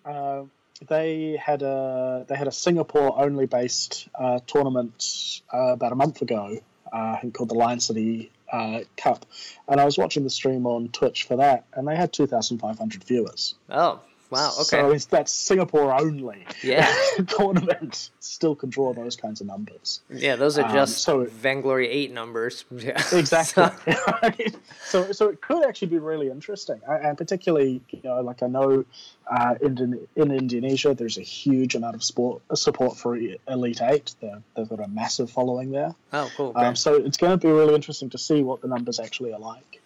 uh, 0.04 0.42
they 0.88 1.40
had 1.42 1.62
a 1.62 2.26
they 2.28 2.36
had 2.36 2.48
a 2.48 2.52
Singapore 2.52 3.18
only 3.18 3.46
based 3.46 4.08
uh, 4.14 4.40
tournament 4.46 5.40
uh, 5.52 5.72
about 5.72 5.92
a 5.92 5.94
month 5.94 6.22
ago, 6.22 6.58
uh, 6.92 6.96
I 6.96 7.18
think 7.20 7.34
called 7.34 7.48
the 7.48 7.54
Lion 7.54 7.80
City 7.80 8.30
uh, 8.52 8.80
Cup, 8.96 9.26
and 9.68 9.80
I 9.80 9.84
was 9.84 9.96
watching 9.96 10.24
the 10.24 10.30
stream 10.30 10.66
on 10.66 10.88
Twitch 10.88 11.24
for 11.24 11.36
that, 11.36 11.64
and 11.72 11.88
they 11.88 11.96
had 11.96 12.12
two 12.12 12.26
thousand 12.26 12.58
five 12.58 12.78
hundred 12.78 13.04
viewers. 13.04 13.54
Oh, 13.70 14.00
wow. 14.30 14.50
Okay. 14.52 14.62
So 14.64 14.90
it's 14.90 15.06
that 15.06 15.28
Singapore 15.28 15.92
only 15.92 16.44
Yeah. 16.62 16.92
tournament 17.28 18.10
still 18.20 18.54
can 18.54 18.70
draw 18.70 18.92
those 18.92 19.16
kinds 19.16 19.40
of 19.40 19.46
numbers. 19.46 20.00
yeah, 20.10 20.36
those 20.36 20.58
are 20.58 20.66
um, 20.66 20.72
just 20.72 20.98
so- 21.02 21.24
Vainglory 21.24 21.88
8 21.88 22.12
numbers. 22.12 22.64
Yeah. 22.76 23.00
Exactly. 23.12 23.94
So- 23.94 24.58
so, 24.84 25.12
so 25.12 25.28
it 25.28 25.40
could 25.40 25.64
actually 25.66 25.88
be 25.88 25.98
really 25.98 26.28
interesting, 26.30 26.80
I- 26.88 26.96
and 26.98 27.18
particularly, 27.18 27.80
you 27.90 28.00
know, 28.04 28.20
like 28.20 28.42
I 28.42 28.46
know 28.48 28.84
uh, 29.30 29.54
in 29.60 30.06
in 30.14 30.30
Indonesia, 30.30 30.94
there's 30.94 31.18
a 31.18 31.22
huge 31.22 31.74
amount 31.74 31.96
of 31.96 32.04
sport 32.04 32.42
support 32.54 32.96
for 32.96 33.16
Elite 33.48 33.80
Eight. 33.82 34.14
They're, 34.20 34.40
they've 34.54 34.68
got 34.68 34.80
a 34.80 34.88
massive 34.88 35.30
following 35.30 35.70
there. 35.72 35.94
oh, 36.12 36.30
cool. 36.36 36.50
okay. 36.50 36.66
Um, 36.66 36.76
so 36.76 36.94
it's 36.94 37.16
going 37.16 37.32
to 37.36 37.46
be 37.46 37.52
really 37.52 37.74
interesting 37.74 38.10
to 38.10 38.18
see 38.18 38.42
what 38.44 38.60
the 38.62 38.68
numbers 38.68 39.00
actually 39.00 39.32
are 39.32 39.40
like. 39.40 39.80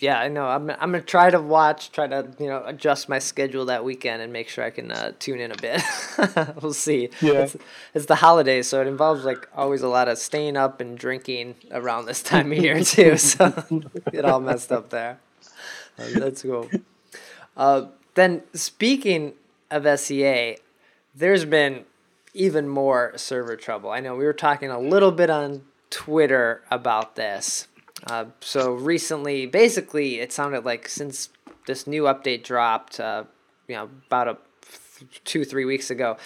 Yeah, 0.00 0.20
I 0.20 0.28
know. 0.28 0.46
I'm, 0.46 0.70
I'm 0.70 0.90
going 0.90 1.00
to 1.02 1.06
try 1.06 1.30
to 1.30 1.40
watch, 1.40 1.90
try 1.90 2.06
to, 2.06 2.28
you 2.38 2.46
know, 2.46 2.62
adjust 2.64 3.08
my 3.08 3.18
schedule 3.18 3.64
that 3.66 3.84
weekend 3.84 4.22
and 4.22 4.32
make 4.32 4.48
sure 4.48 4.64
I 4.64 4.70
can 4.70 4.92
uh, 4.92 5.12
tune 5.18 5.40
in 5.40 5.50
a 5.50 5.56
bit. 5.56 5.82
we'll 6.62 6.72
see. 6.72 7.10
Yeah. 7.20 7.42
It's, 7.42 7.56
it's 7.94 8.06
the 8.06 8.16
holidays, 8.16 8.68
so 8.68 8.80
it 8.80 8.86
involves, 8.86 9.24
like, 9.24 9.48
always 9.56 9.82
a 9.82 9.88
lot 9.88 10.08
of 10.08 10.18
staying 10.18 10.56
up 10.56 10.80
and 10.80 10.96
drinking 10.96 11.56
around 11.72 12.06
this 12.06 12.22
time 12.22 12.52
of 12.52 12.58
year, 12.58 12.82
too. 12.84 13.16
So 13.16 13.50
get 14.12 14.24
all 14.24 14.40
messed 14.40 14.70
up 14.70 14.90
there. 14.90 15.18
Uh, 15.98 16.06
that's 16.14 16.42
cool. 16.42 16.68
Uh, 17.56 17.86
then, 18.14 18.42
speaking 18.54 19.34
of 19.70 19.98
SEA, 19.98 20.58
there's 21.14 21.44
been 21.44 21.84
even 22.34 22.68
more 22.68 23.12
server 23.16 23.56
trouble. 23.56 23.90
I 23.90 24.00
know 24.00 24.14
we 24.14 24.24
were 24.24 24.32
talking 24.32 24.70
a 24.70 24.78
little 24.78 25.12
bit 25.12 25.30
on 25.30 25.62
Twitter 25.90 26.62
about 26.70 27.16
this. 27.16 27.67
Uh, 28.06 28.26
so 28.40 28.72
recently, 28.72 29.46
basically, 29.46 30.20
it 30.20 30.32
sounded 30.32 30.64
like 30.64 30.88
since 30.88 31.30
this 31.66 31.86
new 31.86 32.04
update 32.04 32.44
dropped, 32.44 33.00
uh, 33.00 33.24
you 33.66 33.74
know, 33.74 33.90
about 34.06 34.28
a 34.28 34.38
two 35.24 35.44
three 35.44 35.64
weeks 35.64 35.90
ago, 35.90 36.16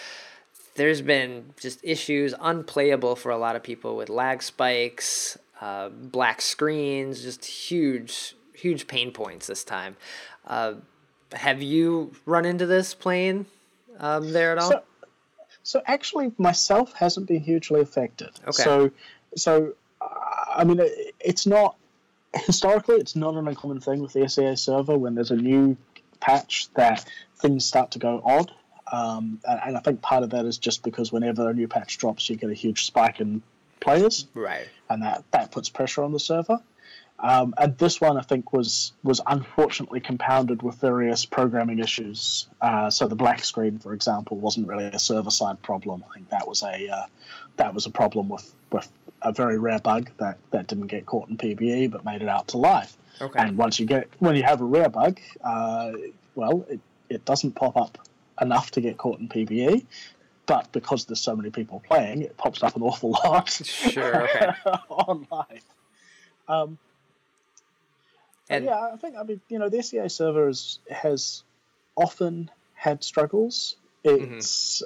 there's 0.74 1.02
been 1.02 1.52
just 1.60 1.80
issues 1.82 2.34
unplayable 2.40 3.16
for 3.16 3.30
a 3.30 3.38
lot 3.38 3.56
of 3.56 3.62
people 3.62 3.96
with 3.96 4.08
lag 4.08 4.42
spikes, 4.42 5.38
uh, 5.60 5.88
black 5.88 6.40
screens, 6.40 7.22
just 7.22 7.44
huge 7.44 8.34
huge 8.54 8.86
pain 8.86 9.10
points 9.10 9.46
this 9.46 9.64
time. 9.64 9.96
Uh, 10.46 10.74
have 11.32 11.62
you 11.62 12.12
run 12.26 12.44
into 12.44 12.66
this 12.66 12.94
playing 12.94 13.46
um, 13.98 14.32
there 14.32 14.52
at 14.52 14.58
all? 14.58 14.70
So, 14.70 14.82
so 15.62 15.82
actually, 15.86 16.32
myself 16.38 16.92
hasn't 16.94 17.26
been 17.26 17.40
hugely 17.40 17.80
affected. 17.80 18.30
Okay. 18.42 18.62
So, 18.62 18.90
so 19.36 19.74
I 20.54 20.64
mean, 20.64 20.80
it, 20.80 21.14
it's 21.20 21.46
not 21.46 21.76
historically 22.34 22.96
it's 22.96 23.14
not 23.14 23.34
an 23.34 23.46
uncommon 23.46 23.80
thing 23.80 24.00
with 24.00 24.12
the 24.14 24.28
SEA 24.28 24.56
server 24.56 24.96
when 24.96 25.14
there's 25.14 25.30
a 25.30 25.36
new 25.36 25.76
patch 26.20 26.68
that 26.74 27.04
things 27.36 27.64
start 27.64 27.90
to 27.92 27.98
go 27.98 28.22
odd. 28.24 28.50
Um, 28.90 29.40
and, 29.46 29.60
and 29.66 29.76
I 29.76 29.80
think 29.80 30.02
part 30.02 30.22
of 30.22 30.30
that 30.30 30.44
is 30.44 30.58
just 30.58 30.82
because 30.82 31.12
whenever 31.12 31.48
a 31.48 31.54
new 31.54 31.68
patch 31.68 31.98
drops, 31.98 32.28
you 32.28 32.36
get 32.36 32.50
a 32.50 32.54
huge 32.54 32.84
spike 32.84 33.20
in 33.20 33.42
players, 33.80 34.26
right. 34.34 34.68
and 34.88 35.02
that, 35.02 35.24
that 35.32 35.50
puts 35.50 35.68
pressure 35.68 36.02
on 36.02 36.12
the 36.12 36.20
server. 36.20 36.60
Um, 37.18 37.54
and 37.56 37.78
this 37.78 38.00
one, 38.00 38.16
I 38.16 38.22
think, 38.22 38.52
was 38.52 38.92
was 39.04 39.20
unfortunately 39.24 40.00
compounded 40.00 40.62
with 40.62 40.80
various 40.80 41.24
programming 41.24 41.78
issues. 41.78 42.48
Uh, 42.60 42.90
so 42.90 43.06
the 43.06 43.14
black 43.14 43.44
screen, 43.44 43.78
for 43.78 43.94
example, 43.94 44.38
wasn't 44.38 44.66
really 44.66 44.86
a 44.86 44.98
server 44.98 45.30
side 45.30 45.62
problem. 45.62 46.02
I 46.10 46.14
think 46.14 46.30
that 46.30 46.48
was 46.48 46.64
a 46.64 46.88
uh, 46.88 47.06
that 47.58 47.74
was 47.74 47.86
a 47.86 47.90
problem 47.90 48.28
with, 48.28 48.52
with 48.72 48.90
a 49.24 49.32
very 49.32 49.58
rare 49.58 49.78
bug 49.78 50.10
that, 50.18 50.38
that 50.50 50.66
didn't 50.66 50.88
get 50.88 51.06
caught 51.06 51.28
in 51.28 51.36
PBE 51.36 51.90
but 51.90 52.04
made 52.04 52.22
it 52.22 52.28
out 52.28 52.48
to 52.48 52.58
life. 52.58 52.96
Okay. 53.20 53.38
And 53.38 53.56
once 53.56 53.78
you 53.78 53.86
get 53.86 54.08
when 54.18 54.36
you 54.36 54.42
have 54.42 54.60
a 54.60 54.64
rare 54.64 54.88
bug, 54.88 55.20
uh, 55.44 55.92
well, 56.34 56.66
it, 56.68 56.80
it 57.08 57.24
doesn't 57.24 57.52
pop 57.52 57.76
up 57.76 57.98
enough 58.40 58.70
to 58.72 58.80
get 58.80 58.96
caught 58.98 59.20
in 59.20 59.28
PBE. 59.28 59.84
But 60.46 60.72
because 60.72 61.04
there's 61.04 61.20
so 61.20 61.36
many 61.36 61.50
people 61.50 61.80
playing, 61.86 62.22
it 62.22 62.36
pops 62.36 62.62
up 62.62 62.74
an 62.74 62.82
awful 62.82 63.10
lot. 63.10 63.48
Sure, 63.64 64.24
okay. 64.24 64.48
on 64.88 65.26
live. 65.30 65.64
Um, 66.48 66.78
And- 68.48 68.64
yeah, 68.64 68.90
I 68.92 68.96
think 68.96 69.16
I 69.16 69.22
mean 69.22 69.40
you 69.48 69.58
know 69.58 69.68
the 69.68 69.82
SEA 69.82 70.08
server 70.08 70.48
is, 70.48 70.80
has 70.90 71.44
often 71.96 72.50
had 72.74 73.04
struggles. 73.04 73.76
Mm-hmm. 74.04 74.38
It's 74.38 74.82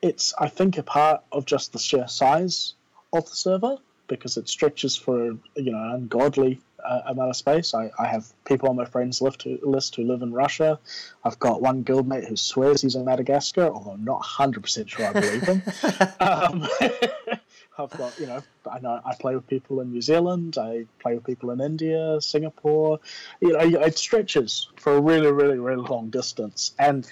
it's 0.00 0.34
I 0.38 0.48
think 0.48 0.78
a 0.78 0.82
part 0.82 1.22
of 1.30 1.44
just 1.44 1.72
the 1.72 1.78
sheer 1.78 2.08
size 2.08 2.74
of 3.18 3.28
the 3.28 3.36
server 3.36 3.78
because 4.06 4.36
it 4.36 4.48
stretches 4.48 4.96
for 4.96 5.36
you 5.56 5.72
know 5.72 5.78
an 5.78 5.92
ungodly 5.92 6.60
uh, 6.84 7.00
amount 7.06 7.30
of 7.30 7.36
space. 7.36 7.74
I, 7.74 7.90
I 7.98 8.06
have 8.06 8.26
people 8.44 8.68
on 8.68 8.76
my 8.76 8.84
friends 8.84 9.22
list 9.22 9.42
who, 9.42 9.58
list 9.62 9.96
who 9.96 10.04
live 10.04 10.22
in 10.22 10.32
Russia. 10.32 10.78
I've 11.24 11.38
got 11.38 11.62
one 11.62 11.84
guildmate 11.84 12.28
who 12.28 12.36
swears 12.36 12.82
he's 12.82 12.94
in 12.94 13.04
Madagascar, 13.04 13.68
although 13.68 13.92
I'm 13.92 14.04
not 14.04 14.22
100% 14.22 14.88
sure 14.88 15.06
I 15.06 15.12
believe 15.12 15.42
him. 15.42 15.62
um, 16.20 16.68
I've 17.78 17.90
got, 17.90 18.18
you 18.20 18.26
know, 18.26 18.42
I 18.70 18.78
know 18.78 19.00
I 19.04 19.14
play 19.14 19.34
with 19.34 19.46
people 19.48 19.80
in 19.80 19.90
New 19.90 20.02
Zealand. 20.02 20.58
I 20.58 20.86
play 21.00 21.14
with 21.14 21.24
people 21.24 21.50
in 21.50 21.60
India, 21.60 22.20
Singapore. 22.20 23.00
You 23.40 23.52
know, 23.52 23.80
it 23.80 23.98
stretches 23.98 24.68
for 24.76 24.96
a 24.96 25.00
really, 25.00 25.32
really, 25.32 25.58
really 25.58 25.82
long 25.82 26.10
distance, 26.10 26.72
and 26.78 27.08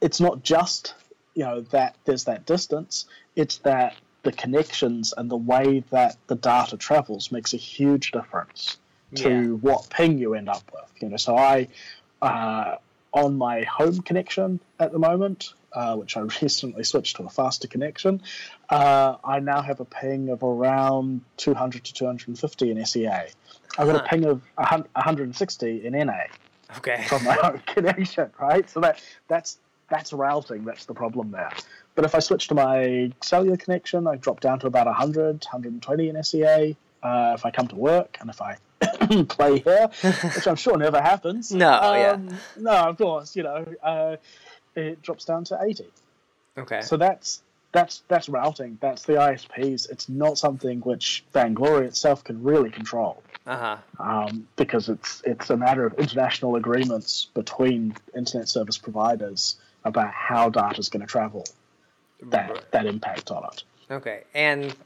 it's 0.00 0.20
not 0.20 0.42
just 0.42 0.94
you 1.34 1.44
know 1.44 1.60
that 1.60 1.96
there's 2.04 2.24
that 2.24 2.46
distance. 2.46 3.04
It's 3.36 3.58
that 3.58 3.94
the 4.22 4.32
connections 4.32 5.14
and 5.16 5.30
the 5.30 5.36
way 5.36 5.82
that 5.90 6.16
the 6.26 6.34
data 6.34 6.76
travels 6.76 7.32
makes 7.32 7.54
a 7.54 7.56
huge 7.56 8.12
difference 8.12 8.78
to 9.14 9.30
Yeah. 9.30 9.46
what 9.56 9.88
ping 9.90 10.18
you 10.18 10.34
end 10.34 10.48
up 10.48 10.62
with. 10.72 10.90
You 11.02 11.08
know, 11.08 11.16
so 11.16 11.36
I 11.36 11.68
uh, 12.22 12.76
on 13.12 13.36
my 13.38 13.62
home 13.62 14.00
connection 14.02 14.60
at 14.78 14.92
the 14.92 14.98
moment, 14.98 15.54
uh, 15.72 15.96
which 15.96 16.16
I 16.16 16.20
recently 16.42 16.84
switched 16.84 17.16
to 17.16 17.24
a 17.24 17.30
faster 17.30 17.66
connection, 17.66 18.22
uh, 18.68 19.16
I 19.24 19.40
now 19.40 19.62
have 19.62 19.80
a 19.80 19.84
ping 19.84 20.28
of 20.28 20.42
around 20.42 21.22
200 21.38 21.84
to 21.84 21.94
250 21.94 22.70
in 22.70 22.84
SEA. 22.86 23.06
I've 23.78 23.86
got 23.86 23.96
Huh. 23.96 24.02
a 24.04 24.08
ping 24.08 24.24
of 24.26 24.42
a 24.58 24.66
hun- 24.66 24.86
160 24.94 25.86
in 25.86 25.92
NA 25.94 26.24
Okay. 26.76 27.02
from 27.08 27.24
my 27.24 27.36
own 27.42 27.62
connection, 27.66 28.30
right? 28.38 28.68
So 28.68 28.80
that 28.80 29.02
that's 29.28 29.58
that's 29.90 30.12
routing. 30.12 30.64
That's 30.64 30.86
the 30.86 30.94
problem 30.94 31.30
there. 31.30 31.52
But 31.94 32.04
if 32.04 32.14
I 32.14 32.20
switch 32.20 32.48
to 32.48 32.54
my 32.54 33.12
cellular 33.20 33.56
connection, 33.56 34.06
I 34.06 34.16
drop 34.16 34.40
down 34.40 34.60
to 34.60 34.66
about 34.68 34.86
100, 34.86 35.44
120 35.44 36.08
in 36.08 36.22
SEA. 36.22 36.76
Uh, 37.02 37.32
if 37.34 37.44
I 37.46 37.50
come 37.50 37.66
to 37.68 37.76
work 37.76 38.18
and 38.20 38.28
if 38.30 38.40
I 38.42 38.56
play 39.24 39.58
here, 39.58 39.88
which 40.34 40.46
I'm 40.46 40.56
sure 40.56 40.76
never 40.76 41.00
happens. 41.00 41.50
No, 41.50 41.94
yeah. 41.94 42.12
um, 42.12 42.38
No, 42.58 42.72
of 42.72 42.98
course, 42.98 43.34
you 43.36 43.42
know, 43.42 43.64
uh, 43.82 44.16
it 44.76 45.02
drops 45.02 45.24
down 45.24 45.44
to 45.44 45.58
80. 45.62 45.86
Okay. 46.58 46.82
So 46.82 46.96
that's 46.96 47.42
that's 47.72 48.02
that's 48.08 48.28
routing. 48.28 48.76
That's 48.80 49.04
the 49.04 49.14
ISPs. 49.14 49.88
It's 49.90 50.08
not 50.08 50.36
something 50.38 50.80
which 50.80 51.24
Vainglory 51.32 51.86
itself 51.86 52.22
can 52.24 52.42
really 52.42 52.70
control 52.70 53.22
Uh 53.46 53.56
huh. 53.56 53.76
um, 53.98 54.48
because 54.56 54.88
it's 54.88 55.22
it's 55.24 55.50
a 55.50 55.56
matter 55.56 55.86
of 55.86 55.94
international 55.94 56.56
agreements 56.56 57.28
between 57.32 57.94
internet 58.14 58.48
service 58.48 58.76
providers 58.76 59.56
about 59.84 60.12
how 60.12 60.48
data 60.48 60.78
is 60.78 60.88
going 60.88 61.00
to 61.00 61.06
travel. 61.06 61.44
That 62.22 62.70
that 62.72 62.86
impact 62.86 63.30
on 63.30 63.44
it. 63.44 63.64
Okay, 63.90 64.22
and 64.34 64.76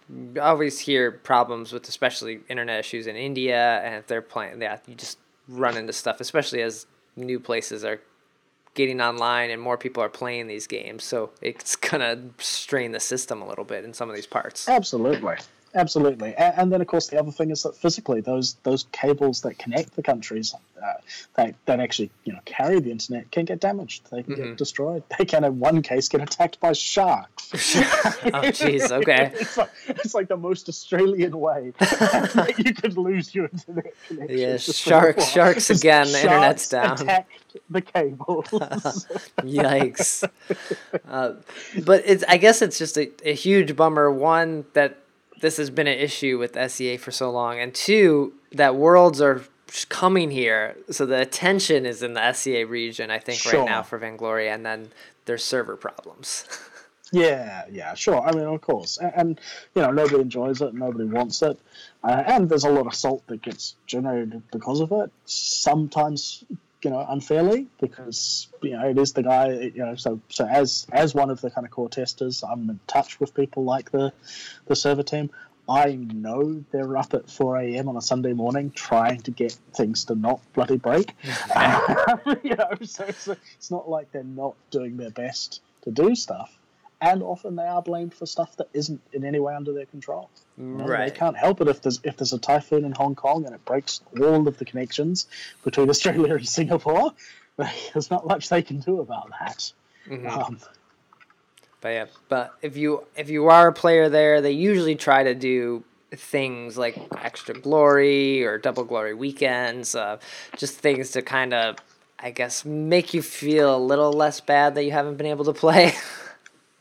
always 0.40 0.78
hear 0.78 1.10
problems 1.10 1.72
with 1.72 1.88
especially 1.88 2.40
internet 2.48 2.80
issues 2.80 3.06
in 3.06 3.16
India, 3.16 3.80
and 3.84 3.96
if 3.96 4.06
they're 4.06 4.22
playing, 4.22 4.62
yeah, 4.62 4.78
you 4.86 4.94
just 4.94 5.18
run 5.48 5.76
into 5.76 5.92
stuff, 5.92 6.20
especially 6.20 6.62
as 6.62 6.86
new 7.16 7.38
places 7.38 7.84
are 7.84 8.00
getting 8.74 9.00
online 9.00 9.50
and 9.50 9.60
more 9.60 9.76
people 9.76 10.02
are 10.02 10.08
playing 10.08 10.46
these 10.46 10.66
games. 10.66 11.04
So 11.04 11.30
it's 11.40 11.76
gonna 11.76 12.30
strain 12.38 12.92
the 12.92 13.00
system 13.00 13.42
a 13.42 13.48
little 13.48 13.64
bit 13.64 13.84
in 13.84 13.94
some 13.94 14.08
of 14.08 14.16
these 14.16 14.26
parts. 14.26 14.68
Absolutely, 14.68 15.36
absolutely. 15.74 16.34
And, 16.34 16.54
and 16.56 16.72
then 16.72 16.80
of 16.80 16.86
course 16.86 17.08
the 17.08 17.18
other 17.18 17.32
thing 17.32 17.50
is 17.50 17.62
that 17.62 17.76
physically 17.76 18.20
those 18.20 18.54
those 18.62 18.86
cables 18.92 19.42
that 19.42 19.58
connect 19.58 19.96
the 19.96 20.02
countries 20.02 20.54
uh, 20.84 20.92
that 21.36 21.54
that 21.66 21.80
actually 21.80 22.10
you 22.24 22.32
know 22.32 22.40
carry 22.44 22.80
the 22.80 22.90
internet 22.90 23.30
can 23.30 23.44
get 23.44 23.60
damaged. 23.60 24.08
They 24.10 24.22
can 24.22 24.34
get 24.34 24.56
destroyed. 24.56 25.02
They 25.18 25.24
can 25.24 25.44
in 25.44 25.58
one 25.58 25.82
case 25.82 26.08
get 26.08 26.20
attacked 26.22 26.60
by 26.60 26.72
sharks. 26.72 27.50
oh, 27.54 28.50
jeez. 28.50 28.90
Okay. 28.90 29.32
it's, 29.40 29.56
like, 29.56 29.70
it's 29.88 30.14
like 30.14 30.28
the 30.28 30.36
most 30.36 30.68
Australian 30.68 31.38
way 31.38 31.72
that 31.78 32.54
you 32.58 32.74
could 32.74 32.96
lose 32.98 33.34
your 33.34 33.46
internet 33.46 33.94
connection. 34.08 34.38
Yeah, 34.38 34.56
to 34.56 34.72
shark- 34.72 35.20
Singapore. 35.20 35.24
sharks 35.24 35.70
again, 35.70 36.10
the 36.10 36.20
internet's 36.20 36.68
down. 36.68 37.00
Attacked 37.00 37.30
the 37.70 37.80
cables. 37.80 38.46
Yikes. 39.38 40.28
uh, 41.08 41.32
but 41.84 42.02
it's 42.04 42.24
I 42.28 42.36
guess 42.36 42.60
it's 42.60 42.78
just 42.78 42.96
a, 42.98 43.10
a 43.24 43.34
huge 43.34 43.76
bummer. 43.76 44.10
One 44.10 44.64
that 44.74 44.98
this 45.40 45.56
has 45.56 45.70
been 45.70 45.86
an 45.86 45.98
issue 45.98 46.38
with 46.38 46.56
SEA 46.70 46.96
for 46.96 47.10
so 47.10 47.30
long, 47.30 47.58
and 47.58 47.74
two 47.74 48.34
that 48.52 48.76
worlds 48.76 49.20
are 49.20 49.42
coming 49.88 50.30
here, 50.30 50.76
so 50.90 51.04
the 51.06 51.20
attention 51.20 51.84
is 51.86 52.02
in 52.02 52.14
the 52.14 52.32
SEA 52.32 52.64
region. 52.64 53.10
I 53.10 53.18
think 53.18 53.38
Sure. 53.40 53.60
right 53.60 53.68
now 53.68 53.82
for 53.82 53.98
Vainglory, 53.98 54.48
and 54.48 54.64
then 54.64 54.90
there's 55.24 55.44
server 55.44 55.76
problems. 55.76 56.46
Yeah, 57.12 57.64
yeah, 57.70 57.94
sure. 57.94 58.20
I 58.20 58.32
mean, 58.32 58.44
of 58.44 58.60
course, 58.60 58.96
and, 58.96 59.12
and 59.14 59.40
you 59.76 59.82
know, 59.82 59.92
nobody 59.92 60.20
enjoys 60.20 60.60
it, 60.60 60.74
nobody 60.74 61.04
wants 61.04 61.42
it, 61.42 61.56
uh, 62.02 62.24
and 62.26 62.48
there's 62.48 62.64
a 62.64 62.70
lot 62.70 62.88
of 62.88 62.94
salt 62.94 63.24
that 63.28 63.40
gets 63.40 63.76
generated 63.86 64.42
because 64.50 64.80
of 64.80 64.90
it. 64.90 65.12
Sometimes, 65.26 66.42
you 66.84 66.90
know, 66.90 67.04
unfairly 67.08 67.66
because 67.80 68.48
you 68.62 68.72
know 68.72 68.88
it 68.88 68.98
is 68.98 69.12
the 69.12 69.22
guy. 69.22 69.48
You 69.74 69.84
know, 69.84 69.94
so 69.96 70.20
so 70.28 70.46
as 70.46 70.86
as 70.92 71.14
one 71.14 71.30
of 71.30 71.40
the 71.40 71.50
kind 71.50 71.66
of 71.66 71.70
core 71.70 71.88
testers, 71.88 72.42
I'm 72.42 72.68
in 72.70 72.80
touch 72.86 73.18
with 73.20 73.34
people 73.34 73.64
like 73.64 73.90
the 73.90 74.12
the 74.66 74.76
server 74.76 75.02
team. 75.02 75.30
I 75.66 75.94
know 75.94 76.62
they're 76.72 76.96
up 76.98 77.14
at 77.14 77.30
4 77.30 77.56
a.m. 77.56 77.88
on 77.88 77.96
a 77.96 78.02
Sunday 78.02 78.34
morning 78.34 78.70
trying 78.70 79.22
to 79.22 79.30
get 79.30 79.56
things 79.72 80.04
to 80.06 80.14
not 80.14 80.40
bloody 80.52 80.76
break. 80.76 81.12
you 82.42 82.54
know, 82.54 82.68
so 82.82 83.04
it's, 83.04 83.28
it's 83.28 83.70
not 83.70 83.88
like 83.88 84.12
they're 84.12 84.24
not 84.24 84.56
doing 84.70 84.98
their 84.98 85.08
best 85.08 85.62
to 85.82 85.90
do 85.90 86.14
stuff. 86.14 86.54
And 87.00 87.22
often 87.22 87.56
they 87.56 87.64
are 87.64 87.82
blamed 87.82 88.14
for 88.14 88.26
stuff 88.26 88.56
that 88.56 88.68
isn't 88.72 89.00
in 89.12 89.24
any 89.24 89.38
way 89.40 89.54
under 89.54 89.72
their 89.72 89.86
control. 89.86 90.30
You 90.56 90.64
know, 90.64 90.86
Right. 90.86 91.12
They 91.12 91.18
can't 91.18 91.36
help 91.36 91.60
it 91.60 91.68
if 91.68 91.82
there's 91.82 92.00
if 92.04 92.16
there's 92.16 92.32
a 92.32 92.38
typhoon 92.38 92.84
in 92.84 92.92
Hong 92.92 93.14
Kong 93.14 93.44
and 93.44 93.54
it 93.54 93.64
breaks 93.64 94.00
all 94.20 94.46
of 94.48 94.58
the 94.58 94.64
connections 94.64 95.26
between 95.64 95.90
Australia 95.90 96.34
and 96.34 96.48
Singapore. 96.48 97.12
There's 97.92 98.10
not 98.10 98.26
much 98.26 98.48
they 98.48 98.62
can 98.62 98.80
do 98.80 99.00
about 99.00 99.30
that. 99.38 99.72
Mm-hmm. 100.08 100.26
Um, 100.26 100.58
But 101.80 101.88
yeah, 101.88 102.06
but 102.28 102.54
if 102.62 102.76
you 102.76 103.04
if 103.16 103.28
you 103.28 103.46
are 103.48 103.68
a 103.68 103.72
player 103.72 104.08
there, 104.08 104.40
they 104.40 104.52
usually 104.52 104.96
try 104.96 105.22
to 105.22 105.34
do 105.34 105.84
things 106.16 106.78
like 106.78 106.96
extra 107.18 107.54
glory 107.54 108.44
or 108.44 108.58
double 108.58 108.84
glory 108.84 109.14
weekends, 109.14 109.94
uh, 109.94 110.18
just 110.56 110.78
things 110.78 111.10
to 111.10 111.22
kind 111.22 111.52
of, 111.52 111.76
I 112.18 112.30
guess, 112.30 112.64
make 112.64 113.14
you 113.14 113.22
feel 113.22 113.76
a 113.76 113.78
little 113.78 114.12
less 114.12 114.40
bad 114.40 114.74
that 114.76 114.84
you 114.84 114.92
haven't 114.92 115.16
been 115.16 115.26
able 115.26 115.44
to 115.44 115.52
play. 115.52 115.92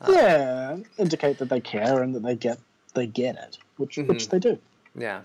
yeah, 0.10 0.78
indicate 0.98 1.38
that 1.40 1.50
they 1.50 1.60
care 1.60 2.02
and 2.02 2.16
that 2.16 2.24
they 2.24 2.36
get 2.36 2.60
they 2.94 3.08
get 3.08 3.36
it, 3.36 3.58
which 3.78 3.98
which 3.98 4.30
they 4.30 4.40
do. 4.40 4.60
yeah. 4.98 5.22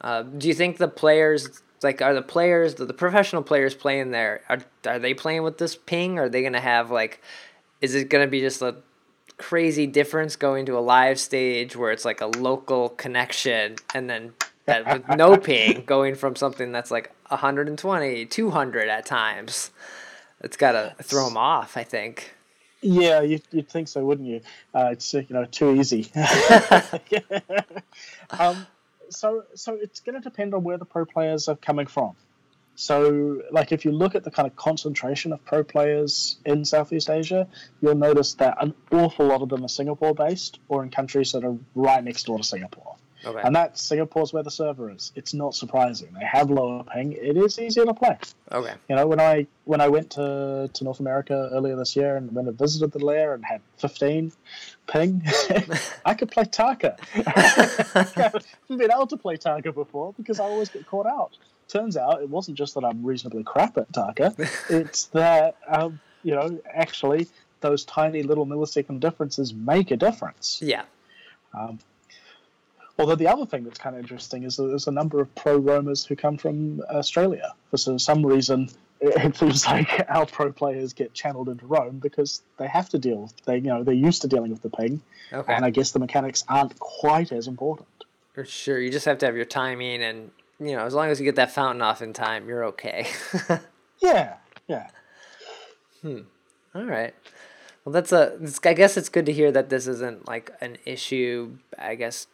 Uh, 0.00 0.22
do 0.22 0.46
you 0.46 0.54
think 0.54 0.76
the 0.76 0.88
players 0.88 1.62
like 1.82 2.00
are 2.02 2.14
the 2.14 2.22
players 2.22 2.76
the, 2.76 2.84
the 2.84 2.94
professional 2.94 3.42
players 3.42 3.74
playing 3.74 4.10
there 4.12 4.42
are 4.48 4.58
are 4.86 4.98
they 4.98 5.14
playing 5.14 5.42
with 5.42 5.58
this 5.58 5.76
ping? 5.76 6.18
Are 6.18 6.28
they 6.28 6.42
gonna 6.42 6.60
have 6.60 6.90
like, 6.90 7.20
is 7.80 7.94
it 7.94 8.08
gonna 8.08 8.26
be 8.26 8.40
just 8.40 8.62
a 8.62 8.76
crazy 9.38 9.86
difference 9.86 10.36
going 10.36 10.66
to 10.66 10.76
a 10.76 10.80
live 10.80 11.18
stage 11.18 11.76
where 11.76 11.92
it's 11.92 12.04
like 12.04 12.20
a 12.20 12.26
local 12.26 12.88
connection 12.90 13.76
and 13.94 14.10
then 14.10 14.34
that 14.66 14.84
with 14.92 15.16
no 15.16 15.36
ping 15.38 15.84
going 15.86 16.14
from 16.14 16.36
something 16.36 16.72
that's 16.72 16.90
like 16.90 17.12
120, 17.28 18.26
200 18.26 18.88
at 18.88 19.06
times, 19.06 19.70
it's 20.40 20.56
got 20.56 20.72
to 20.72 20.94
throw 21.02 21.26
them 21.26 21.36
off, 21.36 21.76
I 21.76 21.84
think. 21.84 22.34
Yeah, 22.80 23.22
you'd, 23.22 23.42
you'd 23.50 23.68
think 23.68 23.88
so, 23.88 24.04
wouldn't 24.04 24.28
you? 24.28 24.40
Uh, 24.74 24.90
it's 24.92 25.12
you 25.12 25.26
know 25.30 25.44
too 25.44 25.74
easy. 25.74 26.10
um, 28.30 28.66
so 29.10 29.44
so 29.54 29.74
it's 29.74 30.00
going 30.00 30.14
to 30.14 30.20
depend 30.20 30.54
on 30.54 30.62
where 30.62 30.78
the 30.78 30.84
pro 30.84 31.04
players 31.04 31.48
are 31.48 31.56
coming 31.56 31.86
from. 31.86 32.14
So, 32.80 33.42
like, 33.50 33.72
if 33.72 33.84
you 33.84 33.90
look 33.90 34.14
at 34.14 34.22
the 34.22 34.30
kind 34.30 34.46
of 34.46 34.54
concentration 34.54 35.32
of 35.32 35.44
pro 35.44 35.64
players 35.64 36.36
in 36.44 36.64
Southeast 36.64 37.10
Asia, 37.10 37.48
you'll 37.80 37.96
notice 37.96 38.34
that 38.34 38.62
an 38.62 38.72
awful 38.92 39.26
lot 39.26 39.42
of 39.42 39.48
them 39.48 39.64
are 39.64 39.68
Singapore 39.68 40.14
based 40.14 40.60
or 40.68 40.84
in 40.84 40.90
countries 40.90 41.32
that 41.32 41.42
are 41.42 41.56
right 41.74 42.04
next 42.04 42.26
door 42.26 42.38
to 42.38 42.44
Singapore. 42.44 42.94
Okay. 43.24 43.40
And 43.42 43.54
that 43.56 43.78
Singapore's 43.78 44.32
where 44.32 44.42
the 44.42 44.50
server 44.50 44.90
is. 44.90 45.12
It's 45.14 45.34
not 45.34 45.54
surprising. 45.54 46.08
They 46.18 46.24
have 46.24 46.50
lower 46.50 46.84
ping. 46.84 47.12
It 47.12 47.36
is 47.36 47.58
easier 47.58 47.84
to 47.84 47.94
play. 47.94 48.16
Okay. 48.52 48.74
You 48.88 48.96
know, 48.96 49.06
when 49.06 49.20
I 49.20 49.46
when 49.64 49.80
I 49.80 49.88
went 49.88 50.10
to, 50.12 50.70
to 50.72 50.84
North 50.84 51.00
America 51.00 51.50
earlier 51.52 51.76
this 51.76 51.96
year 51.96 52.16
and 52.16 52.32
when 52.32 52.48
I 52.48 52.52
visited 52.52 52.92
the 52.92 53.04
lair 53.04 53.34
and 53.34 53.44
had 53.44 53.60
15 53.78 54.32
ping, 54.86 55.22
I 56.04 56.14
could 56.14 56.30
play 56.30 56.44
Taka. 56.44 56.96
I 57.14 58.06
haven't 58.14 58.46
been 58.68 58.90
able 58.92 59.06
to 59.08 59.16
play 59.16 59.36
Taka 59.36 59.72
before 59.72 60.14
because 60.16 60.40
I 60.40 60.44
always 60.44 60.68
get 60.68 60.86
caught 60.86 61.06
out. 61.06 61.36
Turns 61.68 61.96
out 61.96 62.22
it 62.22 62.30
wasn't 62.30 62.56
just 62.56 62.74
that 62.74 62.84
I'm 62.84 63.04
reasonably 63.04 63.42
crap 63.42 63.76
at 63.76 63.92
Taka. 63.92 64.34
it's 64.70 65.06
that, 65.06 65.56
um, 65.66 66.00
you 66.22 66.34
know, 66.34 66.60
actually 66.72 67.28
those 67.60 67.84
tiny 67.84 68.22
little 68.22 68.46
millisecond 68.46 69.00
differences 69.00 69.52
make 69.52 69.90
a 69.90 69.96
difference. 69.96 70.60
Yeah. 70.62 70.84
Um, 71.52 71.78
although 72.98 73.14
the 73.14 73.26
other 73.28 73.46
thing 73.46 73.64
that's 73.64 73.78
kind 73.78 73.94
of 73.96 74.02
interesting 74.02 74.42
is 74.44 74.56
that 74.56 74.64
there's 74.64 74.86
a 74.86 74.92
number 74.92 75.20
of 75.20 75.32
pro 75.34 75.56
roamers 75.56 76.04
who 76.04 76.16
come 76.16 76.36
from 76.36 76.80
Australia. 76.90 77.54
For 77.70 77.76
some 77.98 78.24
reason, 78.26 78.68
it 79.00 79.36
seems 79.36 79.66
like 79.66 80.04
our 80.08 80.26
pro 80.26 80.52
players 80.52 80.92
get 80.92 81.14
channeled 81.14 81.48
into 81.48 81.66
roam 81.66 81.98
because 81.98 82.42
they 82.56 82.66
have 82.66 82.88
to 82.90 82.98
deal. 82.98 83.30
They 83.44 83.56
you 83.56 83.62
know 83.62 83.82
they're 83.84 83.94
used 83.94 84.22
to 84.22 84.28
dealing 84.28 84.50
with 84.50 84.62
the 84.62 84.70
ping, 84.70 85.00
Okay. 85.32 85.52
and 85.54 85.64
I 85.64 85.70
guess 85.70 85.92
the 85.92 85.98
mechanics 86.00 86.44
aren't 86.48 86.78
quite 86.78 87.32
as 87.32 87.46
important. 87.46 87.88
For 88.34 88.44
sure. 88.44 88.78
You 88.78 88.90
just 88.90 89.06
have 89.06 89.18
to 89.18 89.26
have 89.26 89.34
your 89.36 89.44
timing 89.44 90.00
and, 90.02 90.30
you 90.60 90.76
know, 90.76 90.84
as 90.84 90.94
long 90.94 91.08
as 91.10 91.18
you 91.18 91.24
get 91.24 91.34
that 91.36 91.50
fountain 91.50 91.82
off 91.82 92.00
in 92.02 92.12
time, 92.12 92.46
you're 92.48 92.64
okay. 92.66 93.06
Yeah, 94.00 94.34
yeah. 94.68 94.90
Hmm. 96.02 96.20
All 96.72 96.84
right. 96.84 97.14
Well, 97.84 97.92
that's 97.92 98.12
a. 98.12 98.38
I 98.64 98.74
guess 98.74 98.96
it's 98.96 99.08
good 99.08 99.26
to 99.26 99.32
hear 99.32 99.50
that 99.50 99.70
this 99.70 99.88
isn't 99.88 100.28
like 100.28 100.52
an 100.60 100.76
issue. 100.84 101.58
I 101.76 101.96
guess 101.96 102.28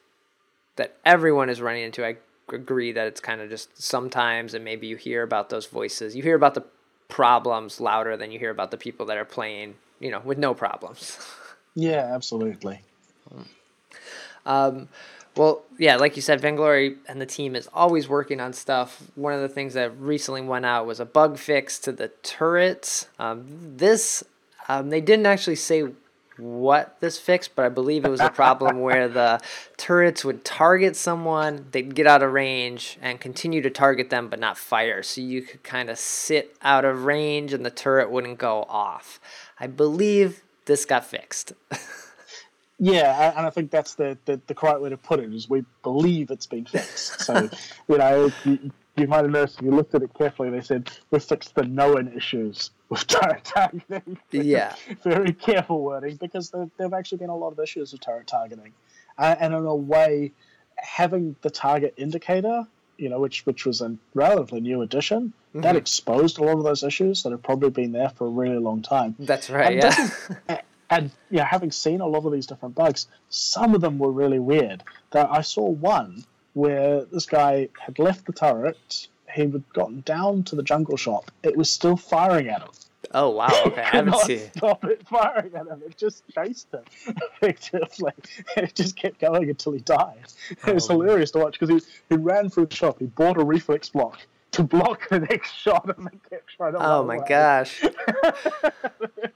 that 0.77 0.97
everyone 1.05 1.49
is 1.49 1.61
running 1.61 1.85
into. 1.85 2.05
I 2.05 2.17
agree 2.53 2.93
that 2.93 3.07
it's 3.07 3.21
kind 3.21 3.41
of 3.41 3.49
just 3.49 3.81
sometimes, 3.81 4.55
and 4.55 4.65
maybe 4.65 4.87
you 4.87 4.97
hear 4.97 5.23
about 5.23 5.51
those 5.51 5.67
voices. 5.67 6.15
You 6.15 6.23
hear 6.23 6.37
about 6.37 6.55
the 6.55 6.65
problems 7.09 7.81
louder 7.81 8.17
than 8.17 8.33
you 8.33 8.39
hear 8.39 8.51
about 8.51 8.71
the 8.71 8.77
people 8.77 9.07
that 9.07 9.17
are 9.17 9.25
playing. 9.25 9.75
You 10.01 10.11
know, 10.11 10.21
with 10.25 10.39
no 10.39 10.55
problems. 10.55 11.19
Yeah, 11.77 12.15
absolutely. 12.15 12.83
Um, 14.47 14.89
well, 15.37 15.63
yeah, 15.79 15.97
like 15.97 16.15
you 16.17 16.23
said, 16.23 16.41
Vainglory 16.41 16.97
and 17.09 17.21
the 17.21 17.27
team 17.27 17.57
is 17.57 17.69
always 17.75 18.09
working 18.09 18.41
on 18.41 18.53
stuff. 18.53 19.03
One 19.17 19.33
of 19.33 19.41
the 19.41 19.49
things 19.49 19.75
that 19.75 19.99
recently 19.99 20.43
went 20.43 20.65
out 20.65 20.87
was 20.87 21.01
a 21.01 21.05
bug 21.05 21.39
fix 21.39 21.79
to 21.81 21.93
the 21.93 22.09
turrets. 22.23 23.09
Um, 23.19 23.47
this, 23.77 24.23
um, 24.69 24.91
they 24.91 25.01
didn't 25.01 25.27
actually 25.27 25.57
say 25.57 25.89
what 26.37 26.99
this 27.01 27.19
fixed, 27.19 27.55
but 27.55 27.65
I 27.65 27.69
believe 27.69 28.05
it 28.05 28.11
was 28.11 28.21
a 28.21 28.31
problem 28.31 28.81
where 28.81 29.09
the 29.09 29.41
turrets 29.77 30.25
would 30.25 30.45
target 30.45 30.97
someone, 30.97 31.67
they'd 31.71 31.95
get 31.95 32.07
out 32.07 32.23
of 32.23 32.33
range 32.33 32.99
and 33.01 33.21
continue 33.21 33.63
to 33.63 33.71
target 33.71 34.11
them 34.11 34.29
but 34.29 34.41
not 34.41 34.59
fire. 34.59 35.03
So 35.03 35.21
you 35.21 35.43
could 35.43 35.63
kind 35.63 35.91
of 35.91 35.99
sit 35.99 36.57
out 36.63 36.85
of 36.85 37.05
range 37.05 37.53
and 37.53 37.65
the 37.65 37.71
turret 37.71 38.11
wouldn't 38.11 38.39
go 38.39 38.65
off. 38.69 39.21
I 39.59 39.67
believe 39.67 40.43
this 40.65 40.85
got 40.85 41.05
fixed. 41.05 41.53
Yeah, 42.79 43.33
and 43.37 43.47
I 43.47 43.51
think 43.51 43.71
that's 43.71 43.95
the, 43.95 44.19
the, 44.25 44.41
the 44.47 44.55
correct 44.55 44.81
way 44.81 44.91
to 44.91 44.97
put 44.97 45.21
it. 45.21 45.33
Is 45.33 45.49
we 45.49 45.65
believe 45.83 46.31
it's 46.31 46.47
been 46.47 46.65
fixed. 46.65 47.21
So 47.21 47.49
you 47.89 47.99
know, 47.99 48.33
you, 48.97 49.07
might 49.07 49.23
have 49.23 49.31
noticed 49.31 49.59
if 49.59 49.65
you 49.65 49.71
looked 49.71 49.95
at 49.95 50.03
it 50.03 50.13
carefully, 50.15 50.51
they 50.51 50.61
said 50.61 50.91
we 51.11 51.19
fixed 51.19 51.55
the 51.55 51.65
known 51.65 52.13
issues 52.17 52.71
with 52.89 53.07
turret 53.07 53.45
targeting. 53.45 54.19
Yeah. 54.31 54.75
very 55.03 55.33
careful 55.33 55.83
wording 55.83 56.17
because 56.17 56.51
there 56.51 56.69
have 56.79 56.95
actually 56.95 57.19
been 57.19 57.31
a 57.31 57.37
lot 57.37 57.53
of 57.53 57.59
issues 57.59 57.93
with 57.93 58.01
turret 58.01 58.27
targeting, 58.27 58.73
uh, 59.19 59.37
and 59.39 59.55
in 59.55 59.65
a 59.65 59.75
way, 59.75 60.33
having 60.77 61.37
the 61.43 61.51
target 61.51 61.95
indicator, 61.97 62.67
you 62.99 63.09
know, 63.09 63.21
which 63.21 63.47
which 63.47 63.67
was 63.67 63.81
a 63.81 63.97
relatively 64.15 64.61
new 64.61 64.83
addition, 64.83 65.33
that 65.55 65.77
exposed 65.77 66.39
a 66.39 66.43
lot 66.43 66.59
of 66.59 66.65
those 66.65 66.83
issues 66.83 67.23
that 67.23 67.31
have 67.31 67.43
probably 67.43 67.71
been 67.71 67.93
there 67.93 68.09
for 68.09 68.27
a 68.27 68.31
really 68.31 68.59
long 68.59 68.83
time. 68.83 69.15
That's 69.19 69.51
right, 69.51 69.83
And 69.83 70.13
yeah. 70.49 70.61
and 70.91 71.11
yeah, 71.31 71.45
having 71.45 71.71
seen 71.71 72.01
a 72.01 72.07
lot 72.07 72.25
of 72.25 72.33
these 72.33 72.47
different 72.47 72.75
bugs, 72.75 73.07
some 73.29 73.75
of 73.75 73.81
them 73.81 73.99
were 73.99 74.11
really 74.11 74.39
weird. 74.39 74.83
That 75.13 75.29
I 75.31 75.43
saw 75.43 75.69
one 75.69 76.25
where 76.55 77.05
this 77.05 77.27
guy 77.27 77.69
had 77.79 77.99
left 77.99 78.27
the 78.27 78.33
turret, 78.33 79.09
he 79.33 79.43
had 79.43 79.63
gotten 79.73 80.01
down 80.03 80.43
to 80.45 80.57
the 80.57 80.63
jungle 80.63 80.97
shop, 80.97 81.31
it 81.43 81.57
was 81.57 81.69
still 81.71 81.97
firing 81.97 82.49
at 82.49 82.63
him. 82.63 82.71
Oh 83.13 83.31
wow! 83.31 83.49
Okay, 83.67 83.83
I 83.83 83.85
haven't 83.97 84.17
seen. 84.21 84.39
it. 84.39 84.53
stop 84.57 84.83
it 84.85 85.07
firing 85.07 85.55
at 85.55 85.67
him. 85.67 85.83
It 85.87 85.97
just 85.97 86.25
chased 86.35 86.73
him 86.73 86.83
effectively. 87.43 88.13
It 88.57 88.75
just 88.75 88.97
kept 88.97 89.21
going 89.21 89.49
until 89.51 89.73
he 89.73 89.81
died. 89.81 90.25
It 90.67 90.75
was 90.75 90.89
Oh. 90.91 90.95
hilarious 91.01 91.31
to 91.33 91.39
watch 91.39 91.59
because 91.61 91.69
he, 91.85 91.89
he 92.09 92.17
ran 92.17 92.49
through 92.49 92.67
the 92.67 92.75
shop. 92.75 92.99
He 92.99 93.07
bought 93.07 93.37
a 93.37 93.45
reflex 93.45 93.91
block 93.91 94.19
to 94.53 94.63
block 94.65 95.09
the 95.11 95.21
next 95.21 95.53
shot 95.57 95.85
and 95.97 96.07
then 96.07 96.21
kept 96.31 96.49
trying 96.57 96.73
to 96.73 96.79
Oh 96.81 97.05
my 97.05 97.17
away. 97.17 97.27
gosh! 97.29 97.85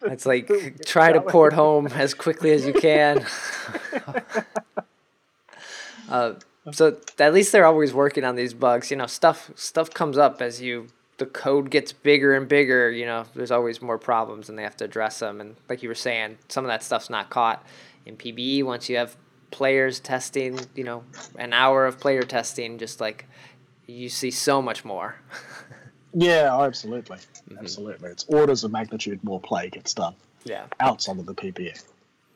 It's 0.02 0.24
like 0.26 0.50
try 0.86 1.12
to 1.12 1.20
port 1.20 1.52
home 1.52 1.88
as 1.88 2.14
quickly 2.14 2.52
as 2.52 2.66
you 2.66 2.72
can. 2.72 3.24
uh, 6.08 6.32
so 6.72 6.96
at 7.18 7.34
least 7.34 7.52
they're 7.52 7.66
always 7.66 7.92
working 7.92 8.24
on 8.24 8.36
these 8.36 8.54
bugs. 8.54 8.90
You 8.90 8.96
know, 8.96 9.06
stuff 9.06 9.50
stuff 9.54 9.90
comes 9.90 10.18
up 10.18 10.40
as 10.42 10.60
you 10.60 10.88
the 11.18 11.26
code 11.26 11.70
gets 11.70 11.92
bigger 11.92 12.34
and 12.34 12.48
bigger. 12.48 12.90
You 12.90 13.06
know, 13.06 13.24
there's 13.34 13.50
always 13.50 13.82
more 13.82 13.98
problems, 13.98 14.48
and 14.48 14.58
they 14.58 14.62
have 14.62 14.76
to 14.78 14.84
address 14.84 15.18
them. 15.18 15.40
And 15.40 15.56
like 15.68 15.82
you 15.82 15.88
were 15.88 15.94
saying, 15.94 16.38
some 16.48 16.64
of 16.64 16.68
that 16.68 16.82
stuff's 16.82 17.10
not 17.10 17.30
caught 17.30 17.64
in 18.06 18.16
PBE 18.16 18.64
once 18.64 18.88
you 18.88 18.96
have 18.96 19.16
players 19.50 20.00
testing. 20.00 20.58
You 20.74 20.84
know, 20.84 21.04
an 21.38 21.52
hour 21.52 21.86
of 21.86 22.00
player 22.00 22.22
testing, 22.22 22.78
just 22.78 23.00
like 23.00 23.26
you 23.86 24.08
see 24.08 24.30
so 24.30 24.62
much 24.62 24.84
more. 24.84 25.16
Yeah, 26.14 26.58
absolutely. 26.60 27.18
Mm-hmm. 27.18 27.58
Absolutely. 27.58 28.10
It's 28.10 28.24
orders 28.28 28.64
of 28.64 28.72
magnitude 28.72 29.22
more 29.22 29.40
play 29.40 29.68
gets 29.68 29.94
done 29.94 30.14
yeah. 30.44 30.66
outside 30.80 31.18
of 31.18 31.26
the 31.26 31.34
PBE. 31.34 31.82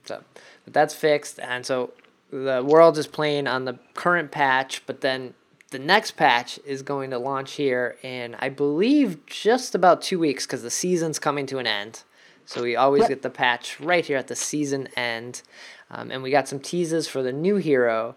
So, 0.04 0.22
but 0.64 0.74
that's 0.74 0.94
fixed, 0.94 1.38
and 1.40 1.64
so 1.64 1.92
the 2.32 2.64
world 2.66 2.96
is 2.96 3.06
playing 3.06 3.46
on 3.46 3.66
the 3.66 3.78
current 3.94 4.30
patch, 4.30 4.82
but 4.86 5.02
then 5.02 5.34
the 5.70 5.78
next 5.78 6.12
patch 6.12 6.58
is 6.64 6.82
going 6.82 7.10
to 7.10 7.18
launch 7.18 7.52
here 7.52 7.96
in, 8.02 8.34
I 8.38 8.48
believe, 8.48 9.24
just 9.26 9.74
about 9.74 10.00
two 10.00 10.18
weeks 10.18 10.46
because 10.46 10.62
the 10.62 10.70
season's 10.70 11.18
coming 11.18 11.46
to 11.46 11.58
an 11.58 11.66
end. 11.66 12.02
So 12.46 12.62
we 12.62 12.74
always 12.74 13.06
get 13.06 13.22
the 13.22 13.30
patch 13.30 13.78
right 13.80 14.04
here 14.04 14.16
at 14.16 14.28
the 14.28 14.34
season 14.34 14.88
end, 14.96 15.42
um, 15.90 16.10
and 16.10 16.22
we 16.22 16.30
got 16.30 16.48
some 16.48 16.58
teases 16.58 17.06
for 17.06 17.22
the 17.22 17.32
new 17.32 17.56
hero, 17.56 18.14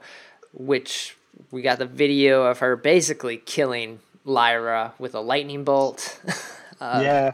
which 0.53 1.15
we 1.51 1.61
got 1.61 1.77
the 1.77 1.85
video 1.85 2.43
of 2.43 2.59
her 2.59 2.75
basically 2.75 3.37
killing 3.37 3.99
Lyra 4.23 4.93
with 4.97 5.13
a 5.13 5.21
lightning 5.21 5.63
bolt. 5.63 6.19
Uh, 6.81 6.99
yeah. 7.01 7.31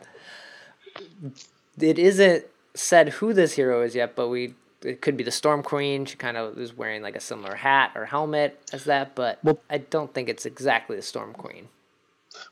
it 1.79 1.97
isn't 1.97 2.45
said 2.75 3.09
who 3.09 3.33
this 3.33 3.53
hero 3.53 3.81
is 3.81 3.95
yet, 3.95 4.15
but 4.15 4.27
we 4.27 4.53
it 4.83 5.01
could 5.01 5.17
be 5.17 5.23
the 5.23 5.31
Storm 5.31 5.63
Queen. 5.63 6.05
She 6.05 6.15
kind 6.17 6.37
of 6.37 6.57
is 6.57 6.75
wearing 6.75 7.01
like 7.01 7.15
a 7.15 7.19
similar 7.19 7.55
hat 7.55 7.91
or 7.95 8.05
helmet 8.05 8.59
as 8.73 8.83
that, 8.85 9.15
but 9.15 9.39
Well- 9.43 9.59
I 9.69 9.77
don't 9.79 10.13
think 10.13 10.29
it's 10.29 10.45
exactly 10.45 10.95
the 10.95 11.01
Storm 11.01 11.33
Queen. 11.33 11.67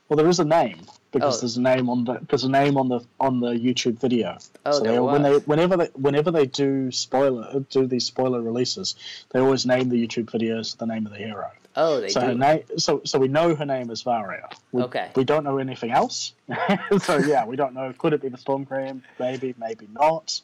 Well, 0.08 0.18
there 0.18 0.28
is 0.28 0.38
a 0.40 0.44
name 0.44 0.86
because 1.10 1.38
Oh. 1.38 1.40
there's 1.40 1.56
a 1.56 1.62
name 1.62 1.88
on 1.88 2.04
the 2.04 2.20
there's 2.28 2.44
a 2.44 2.50
name 2.50 2.76
on 2.76 2.88
the 2.88 3.00
on 3.18 3.40
the 3.40 3.52
YouTube 3.52 3.98
video. 3.98 4.36
Oh, 4.66 4.72
so 4.72 4.80
there 4.80 4.92
they, 4.92 4.98
when 5.00 5.22
they 5.22 5.38
whenever 5.38 5.76
they 5.78 5.86
whenever 5.94 6.30
they 6.30 6.44
do 6.46 6.92
spoiler 6.92 7.60
do 7.70 7.86
these 7.86 8.04
spoiler 8.04 8.42
releases, 8.42 8.94
they 9.30 9.40
always 9.40 9.64
name 9.64 9.88
the 9.88 9.96
YouTube 10.06 10.26
videos 10.26 10.76
the 10.76 10.84
name 10.86 11.06
of 11.06 11.12
the 11.12 11.18
hero. 11.18 11.50
Oh, 11.76 11.98
they 12.00 12.10
so 12.10 12.20
do. 12.20 12.26
her 12.26 12.34
name 12.34 12.62
so 12.76 13.00
so 13.06 13.18
we 13.18 13.28
know 13.28 13.54
her 13.54 13.64
name 13.64 13.90
is 13.90 14.02
Varya. 14.02 14.50
We, 14.72 14.82
Okay. 14.82 15.08
We 15.16 15.24
don't 15.24 15.44
know 15.44 15.56
anything 15.56 15.92
else. 15.92 16.34
so 17.00 17.16
yeah, 17.18 17.46
we 17.46 17.56
don't 17.56 17.72
know. 17.72 17.94
Could 17.96 18.12
it 18.12 18.20
be 18.20 18.28
the 18.28 18.38
Storm 18.38 18.66
Queen? 18.66 19.02
Maybe, 19.18 19.54
maybe 19.58 19.88
not. 19.94 20.40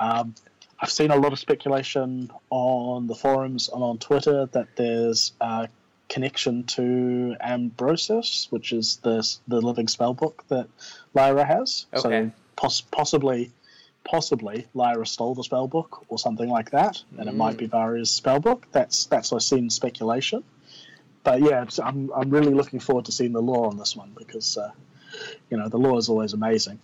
Um, 0.00 0.34
I've 0.80 0.90
seen 0.90 1.10
a 1.10 1.16
lot 1.16 1.32
of 1.32 1.38
speculation 1.38 2.30
on 2.50 3.06
the 3.06 3.14
forums 3.14 3.68
and 3.72 3.82
on 3.82 3.98
Twitter 3.98 4.46
that 4.46 4.76
there's 4.76 5.32
a 5.40 5.68
connection 6.08 6.64
to 6.64 7.36
Ambrosis, 7.40 8.50
which 8.50 8.72
is 8.72 8.96
the 9.02 9.26
the 9.48 9.60
living 9.60 9.86
spellbook 9.86 10.34
that 10.48 10.68
Lyra 11.14 11.44
has. 11.44 11.86
Okay. 11.94 12.26
So 12.26 12.32
poss- 12.56 12.80
possibly, 12.82 13.50
possibly 14.04 14.66
Lyra 14.74 15.06
stole 15.06 15.34
the 15.34 15.42
spellbook 15.42 16.04
or 16.08 16.18
something 16.18 16.48
like 16.48 16.70
that, 16.70 17.02
and 17.18 17.28
it 17.28 17.34
might 17.34 17.56
be 17.56 17.66
Varya's 17.68 18.10
spellbook. 18.10 18.64
That's 18.72 19.06
that's 19.06 19.32
I've 19.32 19.42
seen 19.42 19.70
speculation. 19.70 20.44
but 21.22 21.40
yeah, 21.40 21.64
I'm 21.82 22.10
I'm 22.14 22.30
really 22.30 22.52
looking 22.52 22.80
forward 22.80 23.06
to 23.06 23.12
seeing 23.12 23.32
the 23.32 23.42
lore 23.42 23.66
on 23.66 23.78
this 23.78 23.96
one 23.96 24.12
because 24.16 24.58
uh, 24.58 24.70
you 25.50 25.56
know 25.56 25.68
the 25.68 25.78
lore 25.78 25.98
is 25.98 26.08
always 26.08 26.32
amazing. 26.34 26.78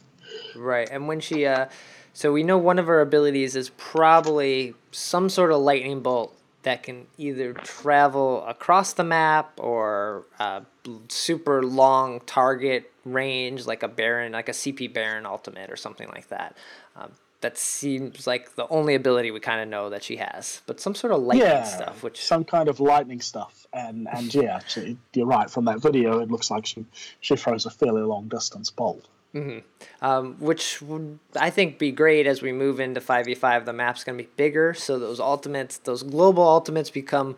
Right, 0.57 0.89
and 0.91 1.09
when 1.09 1.21
she, 1.21 1.45
uh, 1.47 1.67
so 2.13 2.33
we 2.33 2.43
know 2.43 2.59
one 2.59 2.79
of 2.79 2.87
her 2.87 3.01
abilities 3.01 3.57
is 3.57 3.71
probably 3.71 4.75
some 4.91 5.29
sort 5.29 5.53
of 5.53 5.61
lightning 5.61 6.01
bolt 6.01 6.37
that 6.63 6.83
can 6.83 7.07
either 7.17 7.53
travel 7.55 8.45
across 8.47 8.93
the 8.93 9.05
map 9.05 9.59
or 9.59 10.25
uh, 10.39 10.61
super 11.09 11.63
long 11.63 12.21
target 12.27 12.93
range, 13.05 13.67
like 13.67 13.83
a 13.83 13.89
Baron, 13.89 14.33
like 14.33 14.49
a 14.49 14.53
CP 14.53 14.93
Baron 14.93 15.25
ultimate 15.25 15.71
or 15.71 15.77
something 15.77 16.09
like 16.09 16.29
that. 16.29 16.57
Um, 16.97 17.13
that 17.41 17.57
seems 17.57 18.27
like 18.27 18.55
the 18.57 18.69
only 18.69 18.95
ability 18.95 19.31
we 19.31 19.41
kind 19.41 19.63
of 19.63 19.69
know 19.69 19.89
that 19.89 20.03
she 20.03 20.17
has, 20.17 20.61
but 20.67 20.79
some 20.79 20.95
sort 20.95 21.13
of 21.13 21.23
lightning 21.23 21.47
yeah, 21.49 21.65
stuff, 21.65 22.03
which 22.03 22.23
some 22.23 22.45
kind 22.45 22.69
of 22.69 22.81
lightning 22.81 23.23
stuff, 23.23 23.67
and 23.73 24.07
and 24.13 24.35
yeah, 24.35 24.57
actually, 24.57 24.99
you're 25.15 25.27
right. 25.27 25.49
From 25.49 25.65
that 25.65 25.81
video, 25.81 26.21
it 26.21 26.31
looks 26.31 26.51
like 26.51 26.67
she 26.67 26.85
she 27.21 27.37
throws 27.37 27.65
a 27.65 27.71
fairly 27.71 28.03
long 28.03 28.29
distance 28.29 28.71
bolt. 28.71 29.09
Mm-hmm. 29.35 29.59
Um, 30.05 30.37
which 30.41 30.83
would 30.83 31.21
I 31.37 31.51
think 31.51 31.79
be 31.79 31.93
great 31.93 32.27
as 32.27 32.43
we 32.43 32.53
move 32.53 32.81
into 32.81 33.01
five 33.01 33.27
v 33.27 33.35
five. 33.35 33.65
The 33.65 33.73
map's 33.73 34.03
gonna 34.03 34.19
be 34.19 34.29
bigger, 34.37 34.75
so 34.75 34.99
those 34.99 35.21
ultimates, 35.21 35.79
those 35.79 36.03
global 36.03 36.43
ultimates, 36.43 36.91
become 36.91 37.37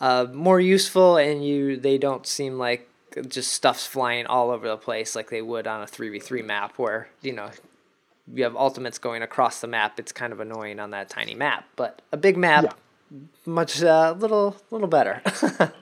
uh, 0.00 0.26
more 0.32 0.60
useful, 0.60 1.16
and 1.16 1.44
you 1.44 1.76
they 1.76 1.98
don't 1.98 2.24
seem 2.24 2.56
like 2.56 2.88
just 3.28 3.52
stuff's 3.52 3.86
flying 3.86 4.26
all 4.26 4.50
over 4.50 4.68
the 4.68 4.76
place 4.76 5.16
like 5.16 5.30
they 5.30 5.42
would 5.42 5.66
on 5.66 5.82
a 5.82 5.86
three 5.88 6.08
v 6.08 6.20
three 6.20 6.42
map, 6.42 6.78
where 6.78 7.08
you 7.20 7.32
know 7.32 7.50
you 8.32 8.44
have 8.44 8.54
ultimates 8.54 8.98
going 8.98 9.22
across 9.22 9.60
the 9.60 9.66
map. 9.66 9.98
It's 9.98 10.12
kind 10.12 10.32
of 10.32 10.38
annoying 10.38 10.78
on 10.78 10.90
that 10.90 11.08
tiny 11.08 11.34
map, 11.34 11.66
but 11.74 12.00
a 12.12 12.16
big 12.16 12.36
map, 12.36 12.64
yeah. 13.10 13.18
much 13.44 13.82
a 13.82 13.92
uh, 13.92 14.12
little 14.12 14.56
little 14.70 14.88
better. 14.88 15.20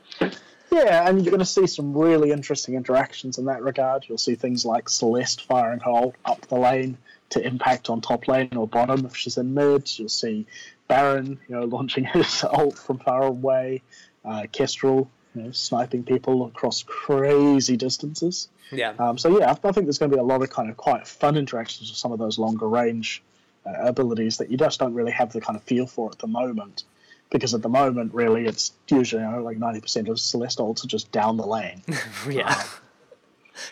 Yeah, 0.73 1.07
and 1.07 1.23
you're 1.23 1.31
going 1.31 1.41
to 1.41 1.45
see 1.45 1.67
some 1.67 1.93
really 1.93 2.31
interesting 2.31 2.77
interactions 2.77 3.37
in 3.37 3.45
that 3.45 3.63
regard. 3.63 4.07
You'll 4.09 4.17
see 4.17 4.37
things 4.37 4.65
like 4.65 4.89
Celeste 4.89 5.43
firing 5.45 5.81
her 5.81 5.91
ult 5.91 6.15
up 6.25 6.41
the 6.49 6.57
lane 6.57 6.97
to 7.31 7.47
impact 7.47 7.91
on 7.91 8.01
top 8.01 8.27
lane 8.27 8.57
or 8.57 8.67
bottom 8.67 9.05
if 9.05 9.15
she's 9.15 9.37
in 9.37 9.53
mid. 9.53 9.99
You'll 9.99 10.09
see 10.09 10.47
Baron, 10.89 11.39
you 11.47 11.55
know, 11.55 11.65
launching 11.77 12.05
his 12.05 12.43
ult 12.45 12.79
from 12.79 12.99
far 12.99 13.23
away. 13.23 13.83
Uh, 14.25 14.47
Kestrel, 14.51 15.11
you 15.35 15.43
know, 15.43 15.51
sniping 15.53 16.05
people 16.05 16.47
across 16.47 16.83
crazy 16.85 17.77
distances. 17.77 18.49
Yeah. 18.71 18.95
Um, 18.99 19.19
so 19.19 19.39
yeah, 19.39 19.51
I 19.51 19.55
think 19.55 19.87
there's 19.87 19.99
going 19.99 20.11
to 20.11 20.17
be 20.17 20.21
a 20.21 20.25
lot 20.25 20.43
of 20.43 20.49
kind 20.49 20.71
of 20.71 20.79
quite 20.79 21.07
fun 21.07 21.37
interactions 21.37 21.91
with 21.91 21.99
some 21.99 22.13
of 22.13 22.19
those 22.19 22.39
longer 22.39 22.67
range 22.67 23.23
uh, 23.67 23.73
abilities 23.79 24.39
that 24.39 24.51
you 24.51 24.57
just 24.57 24.81
don't 24.81 24.95
really 24.95 25.13
have 25.13 25.33
the 25.33 25.41
kind 25.41 25.57
of 25.57 25.63
feel 25.65 25.87
for 25.87 26.11
at 26.11 26.19
the 26.19 26.27
moment 26.27 26.85
because 27.33 27.55
at 27.55 27.63
the 27.63 27.69
moment, 27.69 28.15
really, 28.15 28.47
it's 28.47 28.73
usually 28.89 29.23
you 29.23 29.31
know, 29.31 29.43
like 29.43 29.57
ninety 29.57 29.81
percent 29.81 30.09
of 30.09 30.21
Celestials 30.21 30.85
are 30.85 30.89
just 30.89 31.11
down 31.11 31.37
the 31.37 31.47
lane. 31.47 31.83
yeah, 32.31 32.63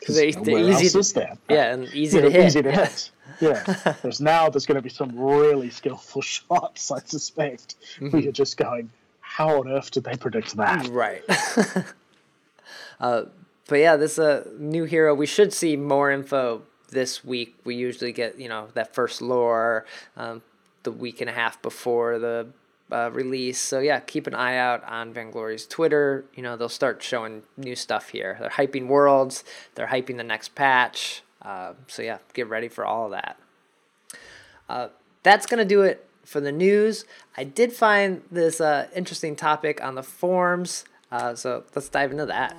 because 0.00 0.16
uh, 0.16 0.40
they, 0.42 0.54
are 0.54 0.70
easy. 0.70 1.02
To, 1.02 1.14
there? 1.14 1.38
Yeah, 1.48 1.74
and 1.74 1.84
easy 1.94 2.20
to 2.20 2.30
hit. 2.30 2.46
Easy 2.46 2.62
to 2.62 2.72
hit. 2.72 3.10
Yeah. 3.40 3.62
There's 4.02 4.20
now 4.20 4.50
there's 4.50 4.66
going 4.66 4.76
to 4.76 4.82
be 4.82 4.90
some 4.90 5.16
really 5.16 5.70
skillful 5.70 6.20
shots. 6.20 6.90
I 6.90 6.98
suspect 6.98 7.76
mm-hmm. 7.94 8.10
where 8.10 8.20
you're 8.20 8.32
just 8.32 8.58
going, 8.58 8.90
how 9.20 9.60
on 9.60 9.68
earth 9.68 9.92
did 9.92 10.04
they 10.04 10.16
predict 10.16 10.56
that? 10.56 10.88
Right. 10.88 11.22
uh, 13.00 13.22
but 13.68 13.76
yeah, 13.76 13.96
this 13.96 14.18
uh, 14.18 14.46
new 14.58 14.84
hero. 14.84 15.14
We 15.14 15.26
should 15.26 15.54
see 15.54 15.76
more 15.76 16.10
info 16.10 16.62
this 16.90 17.24
week. 17.24 17.54
We 17.64 17.76
usually 17.76 18.12
get 18.12 18.38
you 18.38 18.48
know 18.48 18.68
that 18.74 18.94
first 18.94 19.22
lore 19.22 19.86
um, 20.16 20.42
the 20.82 20.92
week 20.92 21.20
and 21.20 21.30
a 21.30 21.32
half 21.32 21.62
before 21.62 22.18
the 22.18 22.48
uh, 22.92 23.10
release. 23.12 23.58
So 23.58 23.80
yeah, 23.80 24.00
keep 24.00 24.26
an 24.26 24.34
eye 24.34 24.56
out 24.56 24.84
on 24.84 25.12
Vainglory's 25.12 25.66
Twitter. 25.66 26.24
You 26.34 26.42
know 26.42 26.56
they'll 26.56 26.68
start 26.68 27.02
showing 27.02 27.42
new 27.56 27.74
stuff 27.74 28.10
here. 28.10 28.36
They're 28.40 28.50
hyping 28.50 28.86
worlds. 28.86 29.44
They're 29.74 29.88
hyping 29.88 30.16
the 30.16 30.24
next 30.24 30.54
patch. 30.54 31.22
Uh, 31.42 31.74
so 31.86 32.02
yeah, 32.02 32.18
get 32.34 32.48
ready 32.48 32.68
for 32.68 32.84
all 32.84 33.06
of 33.06 33.12
that. 33.12 33.38
Uh, 34.68 34.88
that's 35.22 35.46
gonna 35.46 35.64
do 35.64 35.82
it 35.82 36.06
for 36.24 36.40
the 36.40 36.52
news. 36.52 37.04
I 37.36 37.44
did 37.44 37.72
find 37.72 38.22
this 38.30 38.60
uh, 38.60 38.88
interesting 38.94 39.36
topic 39.36 39.82
on 39.82 39.94
the 39.94 40.02
forums. 40.02 40.84
Uh, 41.10 41.34
so 41.34 41.64
let's 41.74 41.88
dive 41.88 42.12
into 42.12 42.26
that. 42.26 42.56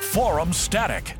Forum 0.00 0.52
static. 0.52 1.14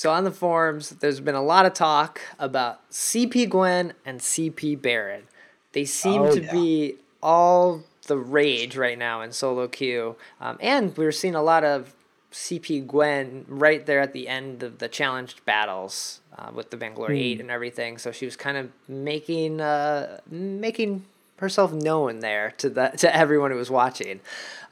So 0.00 0.10
on 0.10 0.24
the 0.24 0.30
forums, 0.30 0.88
there's 0.88 1.20
been 1.20 1.34
a 1.34 1.42
lot 1.42 1.66
of 1.66 1.74
talk 1.74 2.22
about 2.38 2.88
CP 2.90 3.50
Gwen 3.50 3.92
and 4.06 4.18
CP 4.18 4.80
Baron. 4.80 5.24
They 5.72 5.84
seem 5.84 6.22
oh, 6.22 6.34
to 6.34 6.40
yeah. 6.40 6.50
be 6.50 6.94
all 7.22 7.82
the 8.06 8.16
rage 8.16 8.78
right 8.78 8.96
now 8.96 9.20
in 9.20 9.30
solo 9.32 9.68
queue, 9.68 10.16
um, 10.40 10.56
and 10.58 10.96
we 10.96 11.04
are 11.04 11.12
seeing 11.12 11.34
a 11.34 11.42
lot 11.42 11.64
of 11.64 11.92
CP 12.32 12.86
Gwen 12.86 13.44
right 13.46 13.84
there 13.84 14.00
at 14.00 14.14
the 14.14 14.26
end 14.26 14.62
of 14.62 14.78
the 14.78 14.88
challenged 14.88 15.44
battles 15.44 16.22
uh, 16.38 16.50
with 16.50 16.70
the 16.70 16.78
Vainglory 16.78 17.18
mm. 17.18 17.22
Eight 17.22 17.40
and 17.42 17.50
everything. 17.50 17.98
So 17.98 18.10
she 18.10 18.24
was 18.24 18.36
kind 18.36 18.56
of 18.56 18.70
making 18.88 19.60
uh, 19.60 20.20
making 20.30 21.04
herself 21.36 21.74
known 21.74 22.20
there 22.20 22.54
to 22.56 22.70
the 22.70 22.88
to 22.96 23.14
everyone 23.14 23.50
who 23.50 23.58
was 23.58 23.70
watching. 23.70 24.20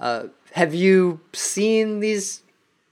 Uh, 0.01 0.29
have 0.53 0.73
you 0.73 1.21
seen 1.35 2.01
these 2.01 2.41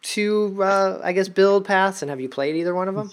two, 0.07 0.63
uh, 0.63 1.01
I 1.03 1.13
guess, 1.13 1.29
build 1.29 1.65
paths, 1.65 2.01
and 2.01 2.11
have 2.11 2.21
you 2.21 2.29
played 2.29 2.55
either 2.57 2.75
one 2.75 2.89
of 2.89 2.95
them? 2.95 3.11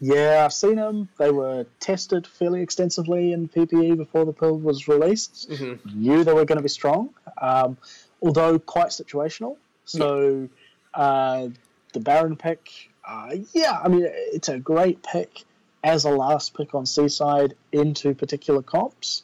Yeah, 0.00 0.42
I've 0.44 0.52
seen 0.52 0.76
them. 0.76 1.08
They 1.18 1.30
were 1.30 1.66
tested 1.80 2.26
fairly 2.26 2.62
extensively 2.62 3.32
in 3.32 3.48
PBE 3.48 3.96
before 3.96 4.24
the 4.24 4.32
build 4.32 4.62
was 4.62 4.88
released. 4.88 5.50
Mm-hmm. 5.50 6.00
Knew 6.00 6.22
they 6.22 6.32
were 6.32 6.44
going 6.44 6.58
to 6.58 6.62
be 6.62 6.68
strong, 6.68 7.10
um, 7.38 7.76
although 8.22 8.58
quite 8.58 8.88
situational. 8.88 9.56
So 9.86 10.48
uh, 10.94 11.48
the 11.92 12.00
Baron 12.00 12.36
pick, 12.36 12.90
uh, 13.04 13.36
yeah, 13.52 13.78
I 13.82 13.88
mean, 13.88 14.06
it's 14.06 14.48
a 14.48 14.58
great 14.58 15.02
pick 15.02 15.44
as 15.82 16.04
a 16.04 16.10
last 16.10 16.56
pick 16.56 16.74
on 16.74 16.84
Seaside 16.86 17.54
into 17.72 18.14
particular 18.14 18.62
comps, 18.62 19.22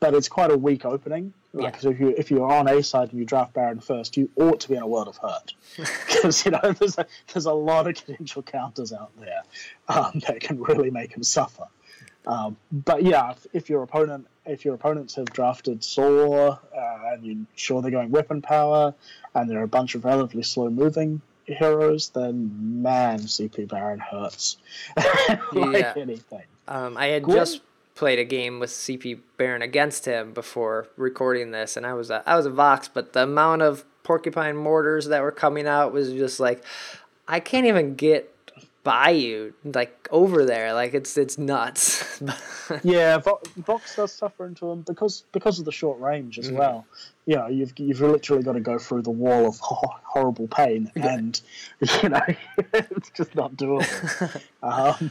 but 0.00 0.14
it's 0.14 0.28
quite 0.28 0.50
a 0.50 0.56
weak 0.56 0.84
opening. 0.84 1.34
Like, 1.54 1.82
yeah. 1.82 1.90
if 1.90 2.00
you 2.00 2.08
if 2.18 2.30
you're 2.32 2.50
on 2.50 2.66
A 2.66 2.82
side 2.82 3.10
and 3.10 3.18
you 3.18 3.24
draft 3.24 3.54
Baron 3.54 3.78
first, 3.78 4.16
you 4.16 4.28
ought 4.34 4.60
to 4.60 4.68
be 4.68 4.74
in 4.74 4.82
a 4.82 4.86
world 4.88 5.06
of 5.06 5.16
hurt 5.18 5.54
because 5.76 6.44
you 6.44 6.50
know 6.50 6.72
there's 6.78 6.98
a, 6.98 7.06
there's 7.32 7.46
a 7.46 7.52
lot 7.52 7.86
of 7.86 7.94
potential 7.94 8.42
counters 8.42 8.92
out 8.92 9.12
there 9.20 9.42
um, 9.88 10.20
that 10.26 10.40
can 10.40 10.60
really 10.60 10.90
make 10.90 11.12
him 11.12 11.22
suffer. 11.22 11.68
Um, 12.26 12.56
but 12.72 13.04
yeah, 13.04 13.30
if, 13.30 13.46
if, 13.52 13.70
your 13.70 13.82
opponent 13.82 14.26
if 14.46 14.64
your 14.64 14.74
opponents 14.74 15.14
have 15.14 15.26
drafted 15.26 15.84
Saw 15.84 16.48
uh, 16.48 16.58
and 17.12 17.24
you're 17.24 17.46
sure 17.54 17.82
they're 17.82 17.90
going 17.90 18.10
weapon 18.10 18.42
power 18.42 18.94
and 19.34 19.48
there 19.48 19.60
are 19.60 19.64
a 19.64 19.68
bunch 19.68 19.94
of 19.94 20.04
relatively 20.04 20.42
slow 20.42 20.70
moving 20.70 21.20
heroes, 21.44 22.08
then 22.08 22.82
man, 22.82 23.20
CP 23.20 23.68
Baron 23.68 24.00
hurts 24.00 24.56
like 25.52 25.74
yeah. 25.74 25.94
anything. 25.96 26.44
Um, 26.66 26.96
I 26.96 27.08
had 27.08 27.26
just 27.26 27.60
played 27.94 28.18
a 28.18 28.24
game 28.24 28.60
with 28.60 28.70
CP 28.70 29.20
Baron 29.36 29.62
against 29.62 30.04
him 30.04 30.32
before 30.32 30.88
recording 30.96 31.50
this, 31.50 31.76
and 31.76 31.86
I 31.86 31.94
was 31.94 32.10
a, 32.10 32.22
I 32.26 32.36
was 32.36 32.46
a 32.46 32.50
Vox, 32.50 32.88
but 32.88 33.12
the 33.12 33.22
amount 33.22 33.62
of 33.62 33.84
porcupine 34.02 34.56
mortars 34.56 35.06
that 35.06 35.22
were 35.22 35.32
coming 35.32 35.66
out 35.66 35.92
was 35.92 36.12
just 36.12 36.40
like, 36.40 36.62
I 37.26 37.40
can't 37.40 37.66
even 37.66 37.94
get 37.94 38.30
by 38.84 39.08
you 39.08 39.54
like 39.64 40.06
over 40.10 40.44
there. 40.44 40.74
Like 40.74 40.94
it's 40.94 41.16
it's 41.16 41.38
nuts. 41.38 42.22
Yeah 42.82 43.18
vox 43.18 43.94
does 43.94 44.10
suffer 44.10 44.46
into 44.46 44.66
them 44.66 44.82
because 44.82 45.24
because 45.32 45.58
of 45.58 45.66
the 45.66 45.72
short 45.72 46.00
range 46.00 46.38
as 46.38 46.50
mm 46.50 46.56
well. 46.56 46.86
You 47.26 47.36
know 47.36 47.48
you've 47.48 47.72
you've 47.78 48.00
literally 48.00 48.42
got 48.42 48.52
to 48.52 48.60
go 48.60 48.78
through 48.78 49.02
the 49.02 49.10
wall 49.10 49.46
of 49.46 49.58
ho- 49.62 49.96
horrible 50.02 50.48
pain 50.48 50.90
and 50.94 51.40
you 52.02 52.08
know 52.08 52.22
it's 52.72 53.10
just 53.10 53.34
not 53.34 53.54
doable. 53.56 54.40
Um, 54.62 55.10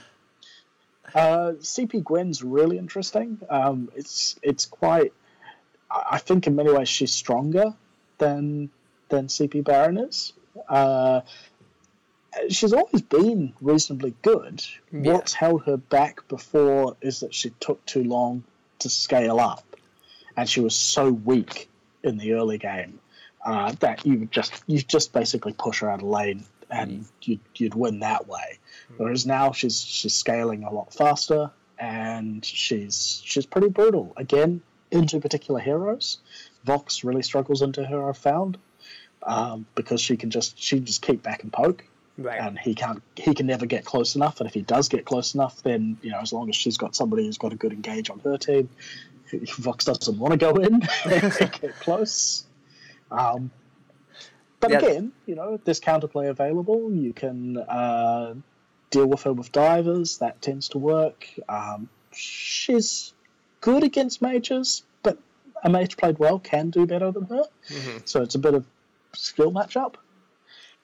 uh, 1.15 1.53
CP 1.59 2.03
Gwen's 2.03 2.43
really 2.43 2.77
interesting. 2.77 3.39
Um, 3.49 3.89
it's 3.95 4.39
it's 4.41 4.65
quite. 4.65 5.13
I 5.89 6.17
think 6.17 6.47
in 6.47 6.55
many 6.55 6.71
ways 6.71 6.89
she's 6.89 7.11
stronger 7.11 7.73
than 8.17 8.69
than 9.09 9.27
CP 9.27 9.63
Baron 9.63 9.97
is. 9.97 10.33
Uh, 10.67 11.21
she's 12.49 12.73
always 12.73 13.01
been 13.01 13.53
reasonably 13.61 14.13
good. 14.21 14.63
Yeah. 14.91 15.13
What's 15.13 15.33
held 15.33 15.63
her 15.65 15.77
back 15.77 16.27
before 16.27 16.97
is 17.01 17.19
that 17.19 17.33
she 17.33 17.51
took 17.59 17.85
too 17.85 18.03
long 18.03 18.43
to 18.79 18.89
scale 18.89 19.39
up, 19.39 19.65
and 20.35 20.49
she 20.49 20.61
was 20.61 20.75
so 20.75 21.11
weak 21.11 21.69
in 22.03 22.17
the 22.17 22.33
early 22.33 22.57
game 22.57 22.99
uh, 23.45 23.73
that 23.79 24.05
you 24.05 24.27
just 24.31 24.63
you 24.67 24.81
just 24.81 25.13
basically 25.13 25.53
push 25.53 25.79
her 25.79 25.89
out 25.89 26.01
of 26.01 26.07
lane 26.07 26.43
and 26.69 26.91
mm. 26.91 27.05
you'd, 27.21 27.39
you'd 27.55 27.75
win 27.75 27.99
that 27.99 28.27
way. 28.27 28.59
Whereas 28.97 29.25
now 29.25 29.51
she's 29.51 29.81
she's 29.81 30.13
scaling 30.13 30.63
a 30.63 30.71
lot 30.71 30.93
faster 30.93 31.51
and 31.79 32.43
she's 32.45 33.21
she's 33.25 33.45
pretty 33.45 33.69
brutal. 33.69 34.13
Again, 34.17 34.61
into 34.91 35.19
particular 35.19 35.59
heroes, 35.59 36.19
Vox 36.63 37.03
really 37.03 37.23
struggles 37.23 37.61
into 37.61 37.83
her. 37.85 38.07
I've 38.09 38.17
found 38.17 38.57
um, 39.23 39.65
because 39.75 39.99
she 40.01 40.15
can 40.17 40.29
just 40.29 40.61
she 40.61 40.79
just 40.79 41.01
keep 41.01 41.23
back 41.23 41.43
and 41.43 41.51
poke 41.51 41.83
Right. 42.15 42.39
and 42.39 42.59
he 42.59 42.75
can't 42.75 43.01
he 43.15 43.33
can 43.33 43.47
never 43.47 43.65
get 43.65 43.85
close 43.85 44.15
enough. 44.15 44.39
And 44.39 44.47
if 44.47 44.53
he 44.53 44.61
does 44.61 44.87
get 44.87 45.05
close 45.05 45.33
enough, 45.33 45.63
then 45.63 45.97
you 46.03 46.11
know 46.11 46.19
as 46.19 46.31
long 46.31 46.47
as 46.49 46.55
she's 46.55 46.77
got 46.77 46.95
somebody 46.95 47.25
who's 47.25 47.39
got 47.39 47.53
a 47.53 47.55
good 47.55 47.73
engage 47.73 48.11
on 48.11 48.19
her 48.19 48.37
team, 48.37 48.69
Vox 49.57 49.85
doesn't 49.85 50.19
want 50.19 50.31
to 50.33 50.37
go 50.37 50.51
in 50.51 50.81
and 51.05 51.51
get 51.59 51.79
close. 51.79 52.45
Um, 53.09 53.49
but 54.59 54.71
Yeah. 54.71 54.77
again, 54.77 55.11
you 55.25 55.35
know, 55.35 55.59
there's 55.65 55.79
counterplay 55.79 56.29
available. 56.29 56.91
You 56.93 57.13
can 57.13 57.57
uh, 57.57 58.35
deal 58.93 59.07
with 59.07 59.23
her 59.23 59.33
with 59.33 59.51
divers. 59.51 60.19
That 60.19 60.41
tends 60.41 60.69
to 60.69 60.77
work. 60.77 61.27
Um, 61.49 61.89
she's 62.13 63.13
good 63.61 63.83
against 63.83 64.21
mages, 64.21 64.83
but 65.01 65.17
a 65.63 65.69
mage 65.69 65.97
played 65.97 66.17
well 66.19 66.39
can 66.39 66.69
do 66.69 66.85
better 66.85 67.11
than 67.11 67.25
her. 67.25 67.43
Mhm. 67.69 68.07
So 68.07 68.21
it's 68.21 68.35
a 68.35 68.39
bit 68.39 68.53
of 68.53 68.63
skill 69.13 69.51
matchup. 69.51 69.95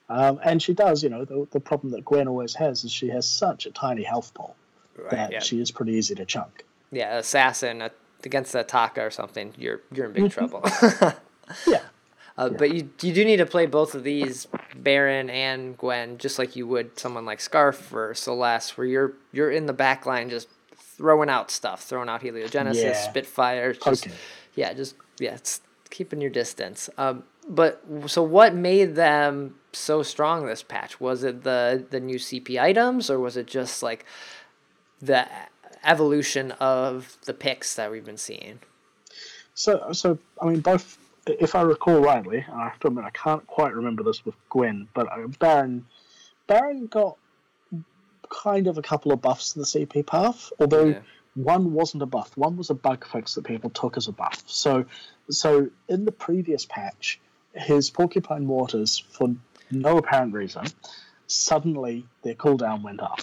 Um, 0.08 0.40
and 0.42 0.60
she 0.60 0.74
does, 0.74 1.04
you 1.04 1.08
know, 1.08 1.24
the, 1.24 1.46
the 1.52 1.60
problem 1.60 1.92
that 1.92 2.04
Gwen 2.04 2.26
always 2.26 2.54
has 2.56 2.82
is 2.84 2.90
she 2.90 3.08
has 3.08 3.28
such 3.28 3.66
a 3.66 3.70
tiny 3.70 4.02
health 4.02 4.34
pool 4.34 4.56
Right. 4.98 5.10
that 5.12 5.32
Yeah. 5.32 5.38
she 5.40 5.60
is 5.60 5.70
pretty 5.70 5.92
easy 5.92 6.14
to 6.16 6.24
chunk. 6.26 6.64
yeah. 6.90 7.16
Assassin 7.18 7.88
against 8.24 8.52
the 8.52 8.64
Taka 8.64 9.00
or 9.02 9.10
something. 9.10 9.54
You're 9.56 9.80
you're 9.94 10.06
in 10.06 10.12
big 10.12 10.24
Mm-hmm. 10.24 10.38
trouble. 10.38 11.16
Yeah. 11.66 11.82
Uh, 12.38 12.48
But 12.50 12.68
you 12.74 12.88
you 13.02 13.12
do 13.12 13.24
need 13.24 13.38
to 13.38 13.46
play 13.46 13.66
both 13.66 13.94
of 13.94 14.02
these, 14.04 14.46
Baron 14.76 15.30
and 15.30 15.76
Gwen, 15.76 16.18
just 16.18 16.38
like 16.38 16.56
you 16.56 16.66
would 16.66 16.98
someone 16.98 17.24
like 17.24 17.38
Skaarf 17.40 17.92
or 17.92 18.14
Celeste, 18.14 18.76
where 18.78 18.86
you're 18.86 19.12
you're 19.32 19.50
in 19.50 19.66
the 19.66 19.72
back 19.72 20.06
line 20.06 20.30
just 20.30 20.48
throwing 20.76 21.28
out 21.30 21.50
stuff, 21.50 21.82
throwing 21.82 22.08
out 22.08 22.22
Heliogenesis, 22.22 22.74
Yeah. 22.82 23.08
Spitfires, 23.08 23.78
just 23.78 24.04
Poking. 24.04 24.18
yeah, 24.54 24.72
just 24.72 24.94
yeah, 25.18 25.34
it's 25.34 25.60
keeping 25.90 26.20
your 26.20 26.30
distance. 26.30 26.88
Um, 26.98 27.24
but 27.48 27.82
so 28.06 28.22
what 28.22 28.54
made 28.54 28.94
them 28.94 29.56
so 29.72 30.02
strong 30.02 30.46
this 30.46 30.62
patch? 30.62 31.00
Was 31.00 31.24
it 31.24 31.42
the 31.42 31.84
the 31.90 32.00
new 32.00 32.16
CP 32.18 32.60
items, 32.60 33.10
or 33.10 33.18
was 33.18 33.36
it 33.36 33.46
just 33.46 33.82
like 33.82 34.04
the 35.00 35.26
evolution 35.84 36.52
of 36.52 37.16
the 37.24 37.32
picks 37.34 37.74
that 37.74 37.90
we've 37.90 38.04
been 38.04 38.18
seeing? 38.18 38.60
So, 39.54 39.92
so 39.92 40.18
I 40.40 40.46
mean, 40.46 40.60
both. 40.60 40.96
If 41.26 41.54
I 41.54 41.62
recall 41.62 42.00
rightly, 42.00 42.38
and 42.38 42.60
I 42.60 42.64
have 42.64 42.80
to 42.80 42.88
admit 42.88 43.04
I 43.04 43.10
can't 43.10 43.46
quite 43.46 43.74
remember 43.74 44.02
this 44.02 44.24
with 44.24 44.34
Gwen, 44.48 44.88
but 44.94 45.06
uh, 45.12 45.26
Baron, 45.38 45.84
Baron 46.46 46.86
got 46.86 47.16
kind 48.30 48.66
of 48.66 48.78
a 48.78 48.82
couple 48.82 49.12
of 49.12 49.20
buffs 49.20 49.52
to 49.52 49.58
the 49.60 49.64
CP 49.64 50.06
path, 50.06 50.52
although 50.60 50.86
Yeah. 50.88 51.00
one 51.34 51.72
wasn't 51.74 52.02
a 52.02 52.06
buff. 52.06 52.36
One 52.36 52.56
was 52.56 52.70
a 52.70 52.74
bug 52.74 53.06
fix 53.06 53.34
that 53.34 53.44
people 53.44 53.70
took 53.70 53.96
as 53.96 54.08
a 54.08 54.12
buff. 54.12 54.42
So, 54.46 54.84
so 55.28 55.68
in 55.88 56.04
the 56.04 56.12
previous 56.12 56.64
patch, 56.64 57.20
his 57.54 57.90
Porcupine 57.90 58.46
Mortars, 58.46 58.98
for 58.98 59.34
no 59.70 59.98
apparent 59.98 60.32
reason, 60.32 60.64
suddenly 61.26 62.06
their 62.22 62.34
cooldown 62.34 62.82
went 62.82 63.00
up. 63.00 63.20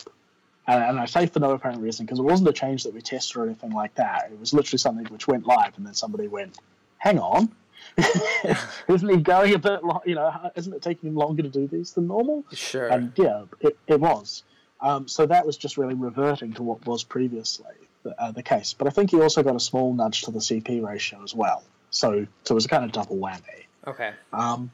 And, 0.67 0.83
and 0.83 0.99
I 0.99 1.05
say 1.05 1.25
for 1.25 1.39
no 1.39 1.51
apparent 1.51 1.81
reason 1.81 2.05
because 2.05 2.19
it 2.19 2.23
wasn't 2.23 2.49
a 2.49 2.53
change 2.53 2.83
that 2.83 2.93
we 2.93 3.01
tested 3.01 3.37
or 3.37 3.45
anything 3.45 3.71
like 3.71 3.95
that. 3.95 4.29
It 4.31 4.39
was 4.39 4.53
literally 4.53 4.79
something 4.79 5.05
which 5.05 5.27
went 5.27 5.45
live, 5.47 5.77
and 5.77 5.85
then 5.85 5.93
somebody 5.93 6.27
went, 6.27 6.57
"Hang 6.97 7.19
on, 7.19 7.49
isn't 8.87 9.09
he 9.09 9.17
going 9.17 9.53
a 9.53 9.59
bit? 9.59 9.83
Long, 9.83 10.01
you 10.05 10.15
know, 10.15 10.51
isn't 10.55 10.73
it 10.73 10.81
taking 10.81 11.09
him 11.09 11.15
longer 11.15 11.43
to 11.43 11.49
do 11.49 11.67
these 11.67 11.91
than 11.93 12.07
normal?" 12.07 12.45
Sure. 12.53 12.87
And 12.87 13.11
yeah, 13.15 13.43
it, 13.59 13.77
it 13.87 13.99
was. 13.99 14.43
Um, 14.79 15.07
so 15.07 15.25
that 15.25 15.45
was 15.45 15.57
just 15.57 15.77
really 15.77 15.95
reverting 15.95 16.53
to 16.53 16.63
what 16.63 16.85
was 16.85 17.03
previously 17.03 17.73
the, 18.03 18.21
uh, 18.21 18.31
the 18.31 18.43
case. 18.43 18.73
But 18.73 18.87
I 18.87 18.91
think 18.91 19.09
he 19.11 19.19
also 19.19 19.41
got 19.41 19.55
a 19.55 19.59
small 19.59 19.93
nudge 19.93 20.21
to 20.23 20.31
the 20.31 20.39
CP 20.39 20.85
ratio 20.85 21.23
as 21.23 21.33
well. 21.33 21.63
So, 21.89 22.27
so 22.43 22.53
it 22.53 22.55
was 22.55 22.65
a 22.65 22.69
kind 22.69 22.85
of 22.85 22.91
double 22.91 23.17
whammy. 23.17 23.65
okay. 23.87 24.11
Um, 24.31 24.71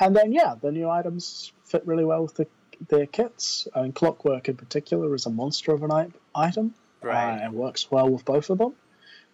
and 0.00 0.14
then, 0.16 0.32
yeah, 0.32 0.54
the 0.60 0.72
new 0.72 0.88
items 0.88 1.52
fit 1.64 1.86
really 1.86 2.04
well 2.04 2.22
with 2.22 2.34
the, 2.34 2.46
their 2.88 3.06
kits. 3.06 3.68
I 3.74 3.82
mean, 3.82 3.92
Clockwork 3.92 4.48
in 4.48 4.56
particular 4.56 5.14
is 5.14 5.26
a 5.26 5.30
monster 5.30 5.72
of 5.72 5.82
an 5.84 6.12
item 6.34 6.74
Right. 7.00 7.34
uh, 7.36 7.44
and 7.44 7.54
works 7.54 7.90
well 7.92 8.08
with 8.08 8.24
both 8.24 8.50
of 8.50 8.58
them. 8.58 8.74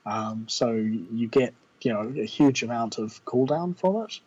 Um, 0.05 0.47
so 0.49 0.73
you 0.73 1.29
get, 1.29 1.55
you 1.85 1.93
know, 1.93 2.13
a 2.21 2.25
huge 2.25 2.63
amount 2.63 2.99
of 2.99 3.25
cooldown 3.25 3.77
from 3.77 4.03
it. 4.03 4.21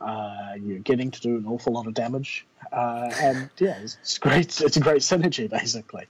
Uh, 0.00 0.54
you're 0.60 0.80
getting 0.80 1.10
to 1.10 1.20
do 1.20 1.36
an 1.36 1.46
awful 1.46 1.72
lot 1.72 1.86
of 1.86 1.94
damage, 1.94 2.46
uh, 2.72 3.10
and 3.20 3.48
yeah, 3.58 3.78
it's, 3.80 3.96
it's 4.00 4.18
great. 4.18 4.60
It's 4.60 4.76
a 4.76 4.80
great 4.80 5.02
synergy, 5.02 5.48
basically. 5.60 6.06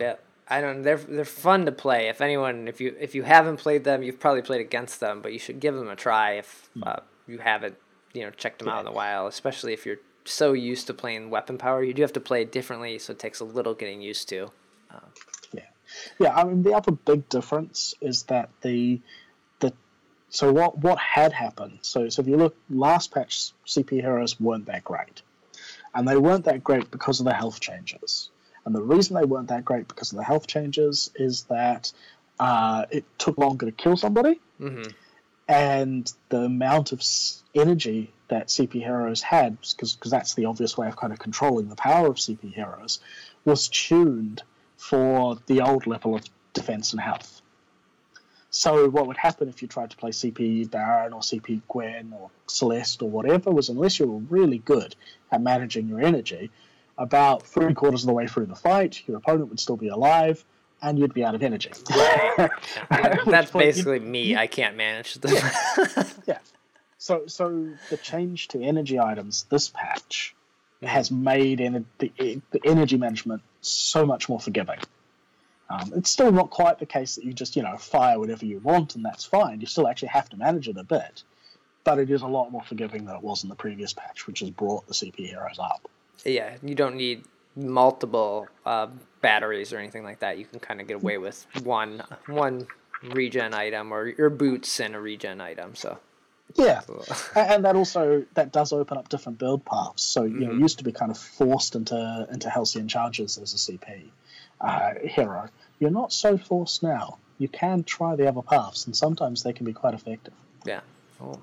Yeah, 0.00 0.14
I 0.48 0.60
don't. 0.60 0.82
They're 0.82 0.96
they're 0.96 1.24
fun 1.24 1.66
to 1.66 1.72
play. 1.72 2.08
If 2.08 2.20
anyone, 2.20 2.66
if 2.66 2.80
you 2.80 2.96
if 2.98 3.14
you 3.14 3.22
haven't 3.22 3.58
played 3.58 3.84
them, 3.84 4.02
you've 4.02 4.18
probably 4.18 4.42
played 4.42 4.60
against 4.60 5.00
them, 5.00 5.20
but 5.20 5.32
you 5.32 5.38
should 5.38 5.60
give 5.60 5.74
them 5.74 5.88
a 5.88 5.96
try 5.96 6.32
if 6.32 6.68
uh, 6.82 7.00
you 7.26 7.38
haven't, 7.38 7.76
you 8.12 8.22
know, 8.22 8.30
checked 8.30 8.60
them 8.60 8.68
out 8.68 8.80
in 8.80 8.86
a 8.86 8.92
while. 8.92 9.26
Especially 9.26 9.72
if 9.72 9.84
you're 9.84 10.00
so 10.24 10.52
used 10.52 10.86
to 10.86 10.94
playing 10.94 11.30
weapon 11.30 11.58
power, 11.58 11.84
you 11.84 11.92
do 11.92 12.02
have 12.02 12.14
to 12.14 12.20
play 12.20 12.42
it 12.42 12.50
differently, 12.50 12.98
so 12.98 13.12
it 13.12 13.18
takes 13.18 13.40
a 13.40 13.44
little 13.44 13.74
getting 13.74 14.00
used 14.00 14.28
to. 14.30 14.50
Yeah, 15.52 15.60
yeah. 16.18 16.34
I 16.34 16.44
mean 16.44 16.62
the 16.62 16.72
other 16.72 16.92
big 16.92 17.28
difference 17.28 17.94
is 18.00 18.24
that 18.24 18.48
the 18.62 19.00
so 20.34 20.52
what 20.52 20.76
what 20.78 20.98
had 20.98 21.32
happened. 21.32 21.78
So 21.82 22.08
so 22.08 22.20
if 22.22 22.28
you 22.28 22.36
look 22.36 22.56
last 22.68 23.12
patch, 23.12 23.52
CP 23.66 24.00
heroes 24.00 24.38
weren't 24.40 24.66
that 24.66 24.82
great, 24.84 25.22
and 25.94 26.06
they 26.08 26.16
weren't 26.16 26.44
that 26.46 26.62
great 26.64 26.90
because 26.90 27.20
of 27.20 27.26
the 27.26 27.34
health 27.34 27.60
changes. 27.60 28.30
And 28.64 28.74
the 28.74 28.82
reason 28.82 29.14
they 29.14 29.24
weren't 29.26 29.48
that 29.48 29.64
great 29.64 29.86
because 29.88 30.10
of 30.12 30.18
the 30.18 30.24
health 30.24 30.46
changes 30.46 31.10
is 31.14 31.44
that 31.44 31.92
uh, 32.40 32.86
it 32.90 33.04
took 33.18 33.36
longer 33.38 33.66
to 33.66 33.72
kill 33.72 33.96
somebody, 33.96 34.40
Mm-hmm. 34.60 34.90
and 35.48 36.12
the 36.30 36.38
amount 36.38 36.92
of 36.92 37.02
energy 37.54 38.10
that 38.28 38.48
CP 38.48 38.72
heroes 38.82 39.20
had, 39.20 39.58
because 39.60 39.98
that's 40.10 40.34
the 40.34 40.46
obvious 40.46 40.78
way 40.78 40.88
of 40.88 40.96
kind 40.96 41.12
of 41.12 41.18
controlling 41.18 41.68
the 41.68 41.76
power 41.76 42.06
of 42.06 42.16
CP 42.16 42.54
heroes, 42.54 43.00
was 43.44 43.68
tuned 43.68 44.42
for 44.78 45.36
the 45.46 45.60
old 45.60 45.86
level 45.86 46.14
of 46.14 46.24
defense 46.54 46.92
and 46.92 47.00
health. 47.00 47.42
So 48.56 48.88
what 48.88 49.08
would 49.08 49.16
happen 49.16 49.48
if 49.48 49.62
you 49.62 49.68
tried 49.68 49.90
to 49.90 49.96
play 49.96 50.10
CP 50.10 50.70
Baron 50.70 51.12
or 51.12 51.22
CP 51.22 51.60
Gwen 51.66 52.12
or 52.16 52.30
Celeste 52.46 53.02
or 53.02 53.10
whatever 53.10 53.50
was 53.50 53.68
unless 53.68 53.98
you 53.98 54.06
were 54.06 54.20
really 54.20 54.58
good 54.58 54.94
at 55.32 55.42
managing 55.42 55.88
your 55.88 56.00
energy, 56.00 56.52
about 56.96 57.42
three 57.42 57.74
quarters 57.74 58.04
of 58.04 58.06
the 58.06 58.12
way 58.12 58.28
through 58.28 58.46
the 58.46 58.54
fight, 58.54 59.02
your 59.08 59.16
opponent 59.16 59.48
would 59.48 59.58
still 59.58 59.76
be 59.76 59.88
alive 59.88 60.44
and 60.80 61.00
you'd 61.00 61.12
be 61.12 61.24
out 61.24 61.34
of 61.34 61.42
energy. 61.42 61.72
That's 63.26 63.52
you- 63.52 63.58
basically 63.58 63.98
me. 63.98 64.36
I 64.36 64.46
can't 64.46 64.76
manage 64.76 65.14
them. 65.14 65.32
yeah. 66.26 66.38
So 66.96 67.26
so 67.26 67.70
the 67.90 67.96
change 67.96 68.46
to 68.48 68.62
energy 68.62 69.00
items 69.00 69.46
this 69.50 69.68
patch 69.68 70.36
mm-hmm. 70.76 70.86
has 70.86 71.10
made 71.10 71.58
ener- 71.58 71.86
the, 71.98 72.40
the 72.52 72.60
energy 72.64 72.98
management 72.98 73.42
so 73.62 74.06
much 74.06 74.28
more 74.28 74.38
forgiving. 74.38 74.78
Um, 75.74 75.92
it's 75.96 76.10
still 76.10 76.30
not 76.30 76.50
quite 76.50 76.78
the 76.78 76.86
case 76.86 77.16
that 77.16 77.24
you 77.24 77.32
just 77.32 77.56
you 77.56 77.62
know 77.62 77.76
fire 77.76 78.18
whatever 78.18 78.44
you 78.44 78.58
want 78.58 78.94
and 78.94 79.04
that's 79.04 79.24
fine. 79.24 79.60
You 79.60 79.66
still 79.66 79.88
actually 79.88 80.08
have 80.08 80.28
to 80.30 80.36
manage 80.36 80.68
it 80.68 80.76
a 80.76 80.84
bit, 80.84 81.22
but 81.84 81.98
it 81.98 82.10
is 82.10 82.22
a 82.22 82.26
lot 82.26 82.50
more 82.50 82.62
forgiving 82.62 83.04
than 83.06 83.16
it 83.16 83.22
was 83.22 83.42
in 83.42 83.48
the 83.48 83.56
previous 83.56 83.92
patch, 83.92 84.26
which 84.26 84.40
has 84.40 84.50
brought 84.50 84.86
the 84.86 84.94
CP 84.94 85.28
heroes 85.28 85.58
up. 85.58 85.88
yeah, 86.24 86.56
you 86.62 86.74
don't 86.74 86.96
need 86.96 87.24
multiple 87.56 88.48
uh, 88.66 88.88
batteries 89.20 89.72
or 89.72 89.78
anything 89.78 90.04
like 90.04 90.20
that. 90.20 90.38
You 90.38 90.44
can 90.44 90.60
kind 90.60 90.80
of 90.80 90.88
get 90.88 90.96
away 90.96 91.18
with 91.18 91.46
one 91.62 92.02
one 92.26 92.66
regen 93.02 93.54
item 93.54 93.92
or 93.92 94.06
your 94.06 94.30
boots 94.30 94.80
and 94.80 94.94
a 94.94 95.00
regen 95.00 95.40
item. 95.40 95.74
So 95.74 95.98
Yeah, 96.56 96.82
and 97.34 97.64
that 97.64 97.74
also 97.74 98.24
that 98.34 98.52
does 98.52 98.72
open 98.72 98.98
up 98.98 99.08
different 99.08 99.38
build 99.38 99.64
paths. 99.64 100.02
So 100.02 100.24
you 100.24 100.40
know, 100.40 100.52
you 100.52 100.60
used 100.60 100.78
to 100.78 100.84
be 100.84 100.92
kind 100.92 101.10
of 101.10 101.18
forced 101.18 101.74
into 101.74 102.28
into 102.30 102.50
Halcyon 102.50 102.88
charges 102.88 103.38
as 103.38 103.54
a 103.54 103.56
CP 103.56 104.10
uh, 104.60 104.94
hero. 105.02 105.48
You're 105.78 105.90
not 105.90 106.12
so 106.12 106.38
forced 106.38 106.82
now. 106.82 107.18
You 107.38 107.48
can 107.48 107.84
try 107.84 108.16
the 108.16 108.28
other 108.28 108.42
paths, 108.42 108.86
and 108.86 108.96
sometimes 108.96 109.42
they 109.42 109.52
can 109.52 109.66
be 109.66 109.72
quite 109.72 109.94
effective. 109.94 110.34
Yeah. 110.64 110.80
Cool. 111.18 111.40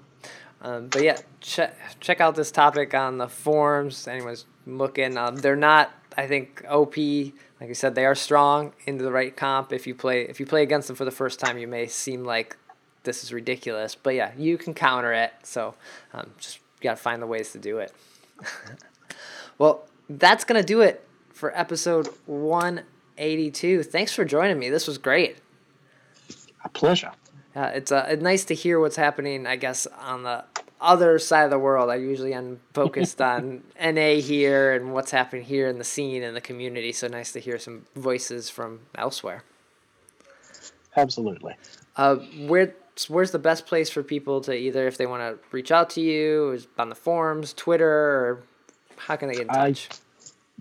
Um, 0.62 0.88
but 0.88 1.04
yeah, 1.04 1.18
check 1.40 1.76
check 2.00 2.22
out 2.22 2.36
this 2.36 2.52
topic 2.52 2.94
on 2.94 3.18
the 3.18 3.28
forums. 3.28 4.08
Anyone's 4.08 4.46
looking, 4.66 5.18
um, 5.18 5.38
they're 5.38 5.56
not. 5.56 5.92
I 6.18 6.28
think 6.28 6.64
OP, 6.70 6.98
like 6.98 7.70
I 7.70 7.74
said, 7.74 7.96
they 7.96 8.06
are 8.06 8.16
strong 8.16 8.74
into 8.86 9.04
the 9.04 9.12
right 9.12 9.36
comp. 9.36 9.74
If 9.74 9.88
you 9.88 9.96
play 9.96 10.22
if 10.24 10.40
you 10.40 10.46
play 10.46 10.62
against 10.62 10.88
them 10.88 10.96
for 10.96 11.06
the 11.06 11.12
first 11.12 11.40
time, 11.40 11.58
you 11.58 11.68
may 11.68 11.88
seem 11.88 12.24
like 12.24 12.58
this 13.04 13.24
is 13.24 13.34
ridiculous, 13.34 13.96
but 13.96 14.14
yeah, 14.14 14.32
you 14.38 14.58
can 14.58 14.74
counter 14.74 15.14
it. 15.14 15.34
So 15.44 15.74
um, 16.14 16.32
just 16.38 16.60
gotta 16.80 16.98
find 16.98 17.22
the 17.22 17.28
ways 17.28 17.52
to 17.54 17.58
do 17.58 17.80
it. 17.80 17.92
well, 19.58 19.88
that's 20.10 20.44
gonna 20.44 20.64
do 20.64 20.82
it 20.82 21.08
for 21.34 21.58
episode 21.58 22.08
one 22.28 22.84
eighty 23.22 23.52
two. 23.52 23.84
Thanks 23.84 24.14
for 24.14 24.26
joining 24.26 24.60
me. 24.60 24.70
This 24.70 24.88
was 24.88 24.98
great. 24.98 25.38
A 26.64 26.70
pleasure. 26.70 27.12
Uh, 27.56 27.72
it's 27.74 27.92
uh, 27.92 28.06
it's 28.10 28.22
nice 28.22 28.46
to 28.46 28.56
hear 28.56 28.80
what's 28.80 28.96
happening. 28.96 29.48
I 29.48 29.56
guess 29.56 29.88
on 29.88 30.24
the 30.24 30.44
other 30.82 31.20
side 31.20 31.44
of 31.44 31.52
the 31.52 31.60
world. 31.60 31.90
I 31.90 31.96
usually 31.96 32.34
am 32.34 32.60
focused 32.74 33.22
on 33.34 33.64
NA 33.82 34.16
here 34.16 34.74
and 34.74 34.94
what's 34.94 35.12
happening 35.12 35.46
here 35.46 35.68
in 35.68 35.78
the 35.78 35.84
scene 35.84 36.24
and 36.24 36.36
the 36.36 36.42
community. 36.42 36.92
So 36.92 37.08
nice 37.08 37.32
to 37.34 37.40
hear 37.40 37.60
some 37.60 37.86
voices 37.96 38.50
from 38.50 38.82
elsewhere. 38.96 39.44
Absolutely. 40.98 41.56
Uh, 41.96 42.16
where 42.48 42.76
where's 43.08 43.32
the 43.32 43.40
best 43.40 43.66
place 43.66 43.90
for 43.90 44.04
people 44.04 44.42
to 44.42 44.54
either 44.54 44.88
if 44.88 44.98
they 44.98 45.06
want 45.06 45.22
to 45.22 45.48
reach 45.52 45.72
out 45.72 45.90
to 45.92 46.02
you 46.02 46.52
is 46.52 46.68
on 46.78 46.90
the 46.90 46.96
forums, 46.96 47.54
Twitter, 47.54 47.88
or 47.88 48.44
How 48.98 49.16
can 49.16 49.30
they 49.30 49.36
get 49.36 49.44
in 49.44 49.48
touch? 49.48 49.90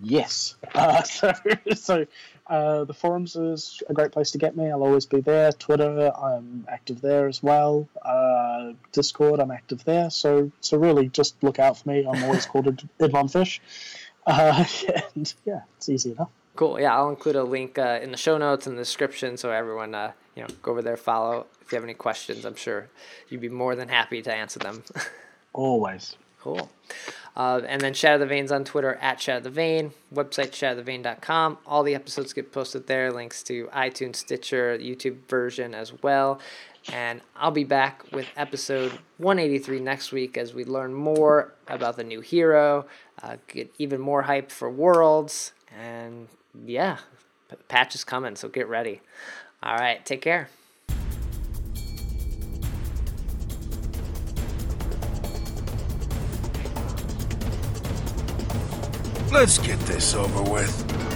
Yes. 0.01 0.55
Uh, 0.73 1.03
so 1.03 1.33
so 1.75 2.05
uh, 2.51 2.83
the 2.83 2.93
forums 2.93 3.37
is 3.37 3.81
a 3.87 3.93
great 3.93 4.11
place 4.11 4.31
to 4.31 4.37
get 4.37 4.57
me. 4.57 4.69
I'll 4.69 4.83
always 4.83 5.05
be 5.05 5.21
there. 5.21 5.53
Twitter, 5.53 6.11
I'm 6.13 6.65
active 6.67 6.99
there 6.99 7.29
as 7.29 7.41
well. 7.41 7.87
Uh, 8.01 8.73
Discord, 8.91 9.39
I'm 9.39 9.51
active 9.51 9.85
there. 9.85 10.09
So 10.09 10.51
so 10.59 10.77
really, 10.77 11.07
just 11.07 11.41
look 11.41 11.59
out 11.59 11.77
for 11.77 11.87
me. 11.87 12.05
I'm 12.05 12.21
always 12.25 12.45
called 12.45 12.65
Idmon 12.99 13.31
Fish. 13.37 13.61
Uh, 14.27 14.65
and 15.15 15.33
yeah, 15.45 15.61
it's 15.77 15.87
easy 15.87 16.11
enough. 16.11 16.29
Cool. 16.57 16.77
Yeah, 16.77 16.93
I'll 16.93 17.09
include 17.09 17.37
a 17.37 17.43
link 17.43 17.79
uh, 17.79 17.99
in 18.03 18.11
the 18.11 18.17
show 18.17 18.37
notes 18.37 18.67
and 18.67 18.77
the 18.77 18.81
description 18.81 19.37
so 19.37 19.51
everyone, 19.51 19.95
uh, 19.95 20.11
you 20.35 20.41
know, 20.41 20.49
go 20.61 20.71
over 20.71 20.81
there, 20.81 20.97
follow. 20.97 21.45
If 21.61 21.71
you 21.71 21.77
have 21.77 21.85
any 21.85 21.93
questions, 21.93 22.43
I'm 22.43 22.55
sure 22.55 22.89
you'd 23.29 23.39
be 23.39 23.47
more 23.47 23.75
than 23.77 23.87
happy 23.87 24.21
to 24.21 24.33
answer 24.33 24.59
them. 24.59 24.83
Always. 25.53 26.17
Cool. 26.41 26.69
Uh, 27.35 27.61
and 27.67 27.79
then 27.79 27.93
Shatter 27.93 28.17
the 28.17 28.25
Vein's 28.25 28.51
on 28.51 28.65
Twitter 28.65 28.95
at 28.95 29.21
Shatter 29.21 29.41
the 29.41 29.49
Vein, 29.49 29.93
website 30.13 30.51
shatterthevein.com. 30.51 31.59
All 31.65 31.83
the 31.83 31.95
episodes 31.95 32.33
get 32.33 32.51
posted 32.51 32.87
there, 32.87 33.11
links 33.11 33.43
to 33.43 33.67
iTunes, 33.67 34.17
Stitcher, 34.17 34.77
YouTube 34.77 35.27
version 35.29 35.73
as 35.73 35.93
well. 36.01 36.39
And 36.91 37.21
I'll 37.35 37.51
be 37.51 37.63
back 37.63 38.11
with 38.11 38.25
episode 38.35 38.91
183 39.19 39.79
next 39.79 40.11
week 40.11 40.35
as 40.35 40.53
we 40.53 40.65
learn 40.65 40.93
more 40.93 41.53
about 41.67 41.95
the 41.95 42.03
new 42.03 42.21
hero, 42.21 42.87
uh, 43.21 43.37
get 43.47 43.71
even 43.77 44.01
more 44.01 44.23
hype 44.23 44.51
for 44.51 44.69
Worlds, 44.69 45.53
and 45.79 46.27
yeah, 46.65 46.97
patch 47.67 47.93
is 47.93 48.03
coming, 48.03 48.35
so 48.35 48.49
get 48.49 48.67
ready. 48.67 49.01
All 49.61 49.77
right, 49.77 50.03
take 50.03 50.21
care. 50.21 50.49
Let's 59.31 59.59
get 59.59 59.79
this 59.87 60.13
over 60.13 60.41
with. 60.43 61.10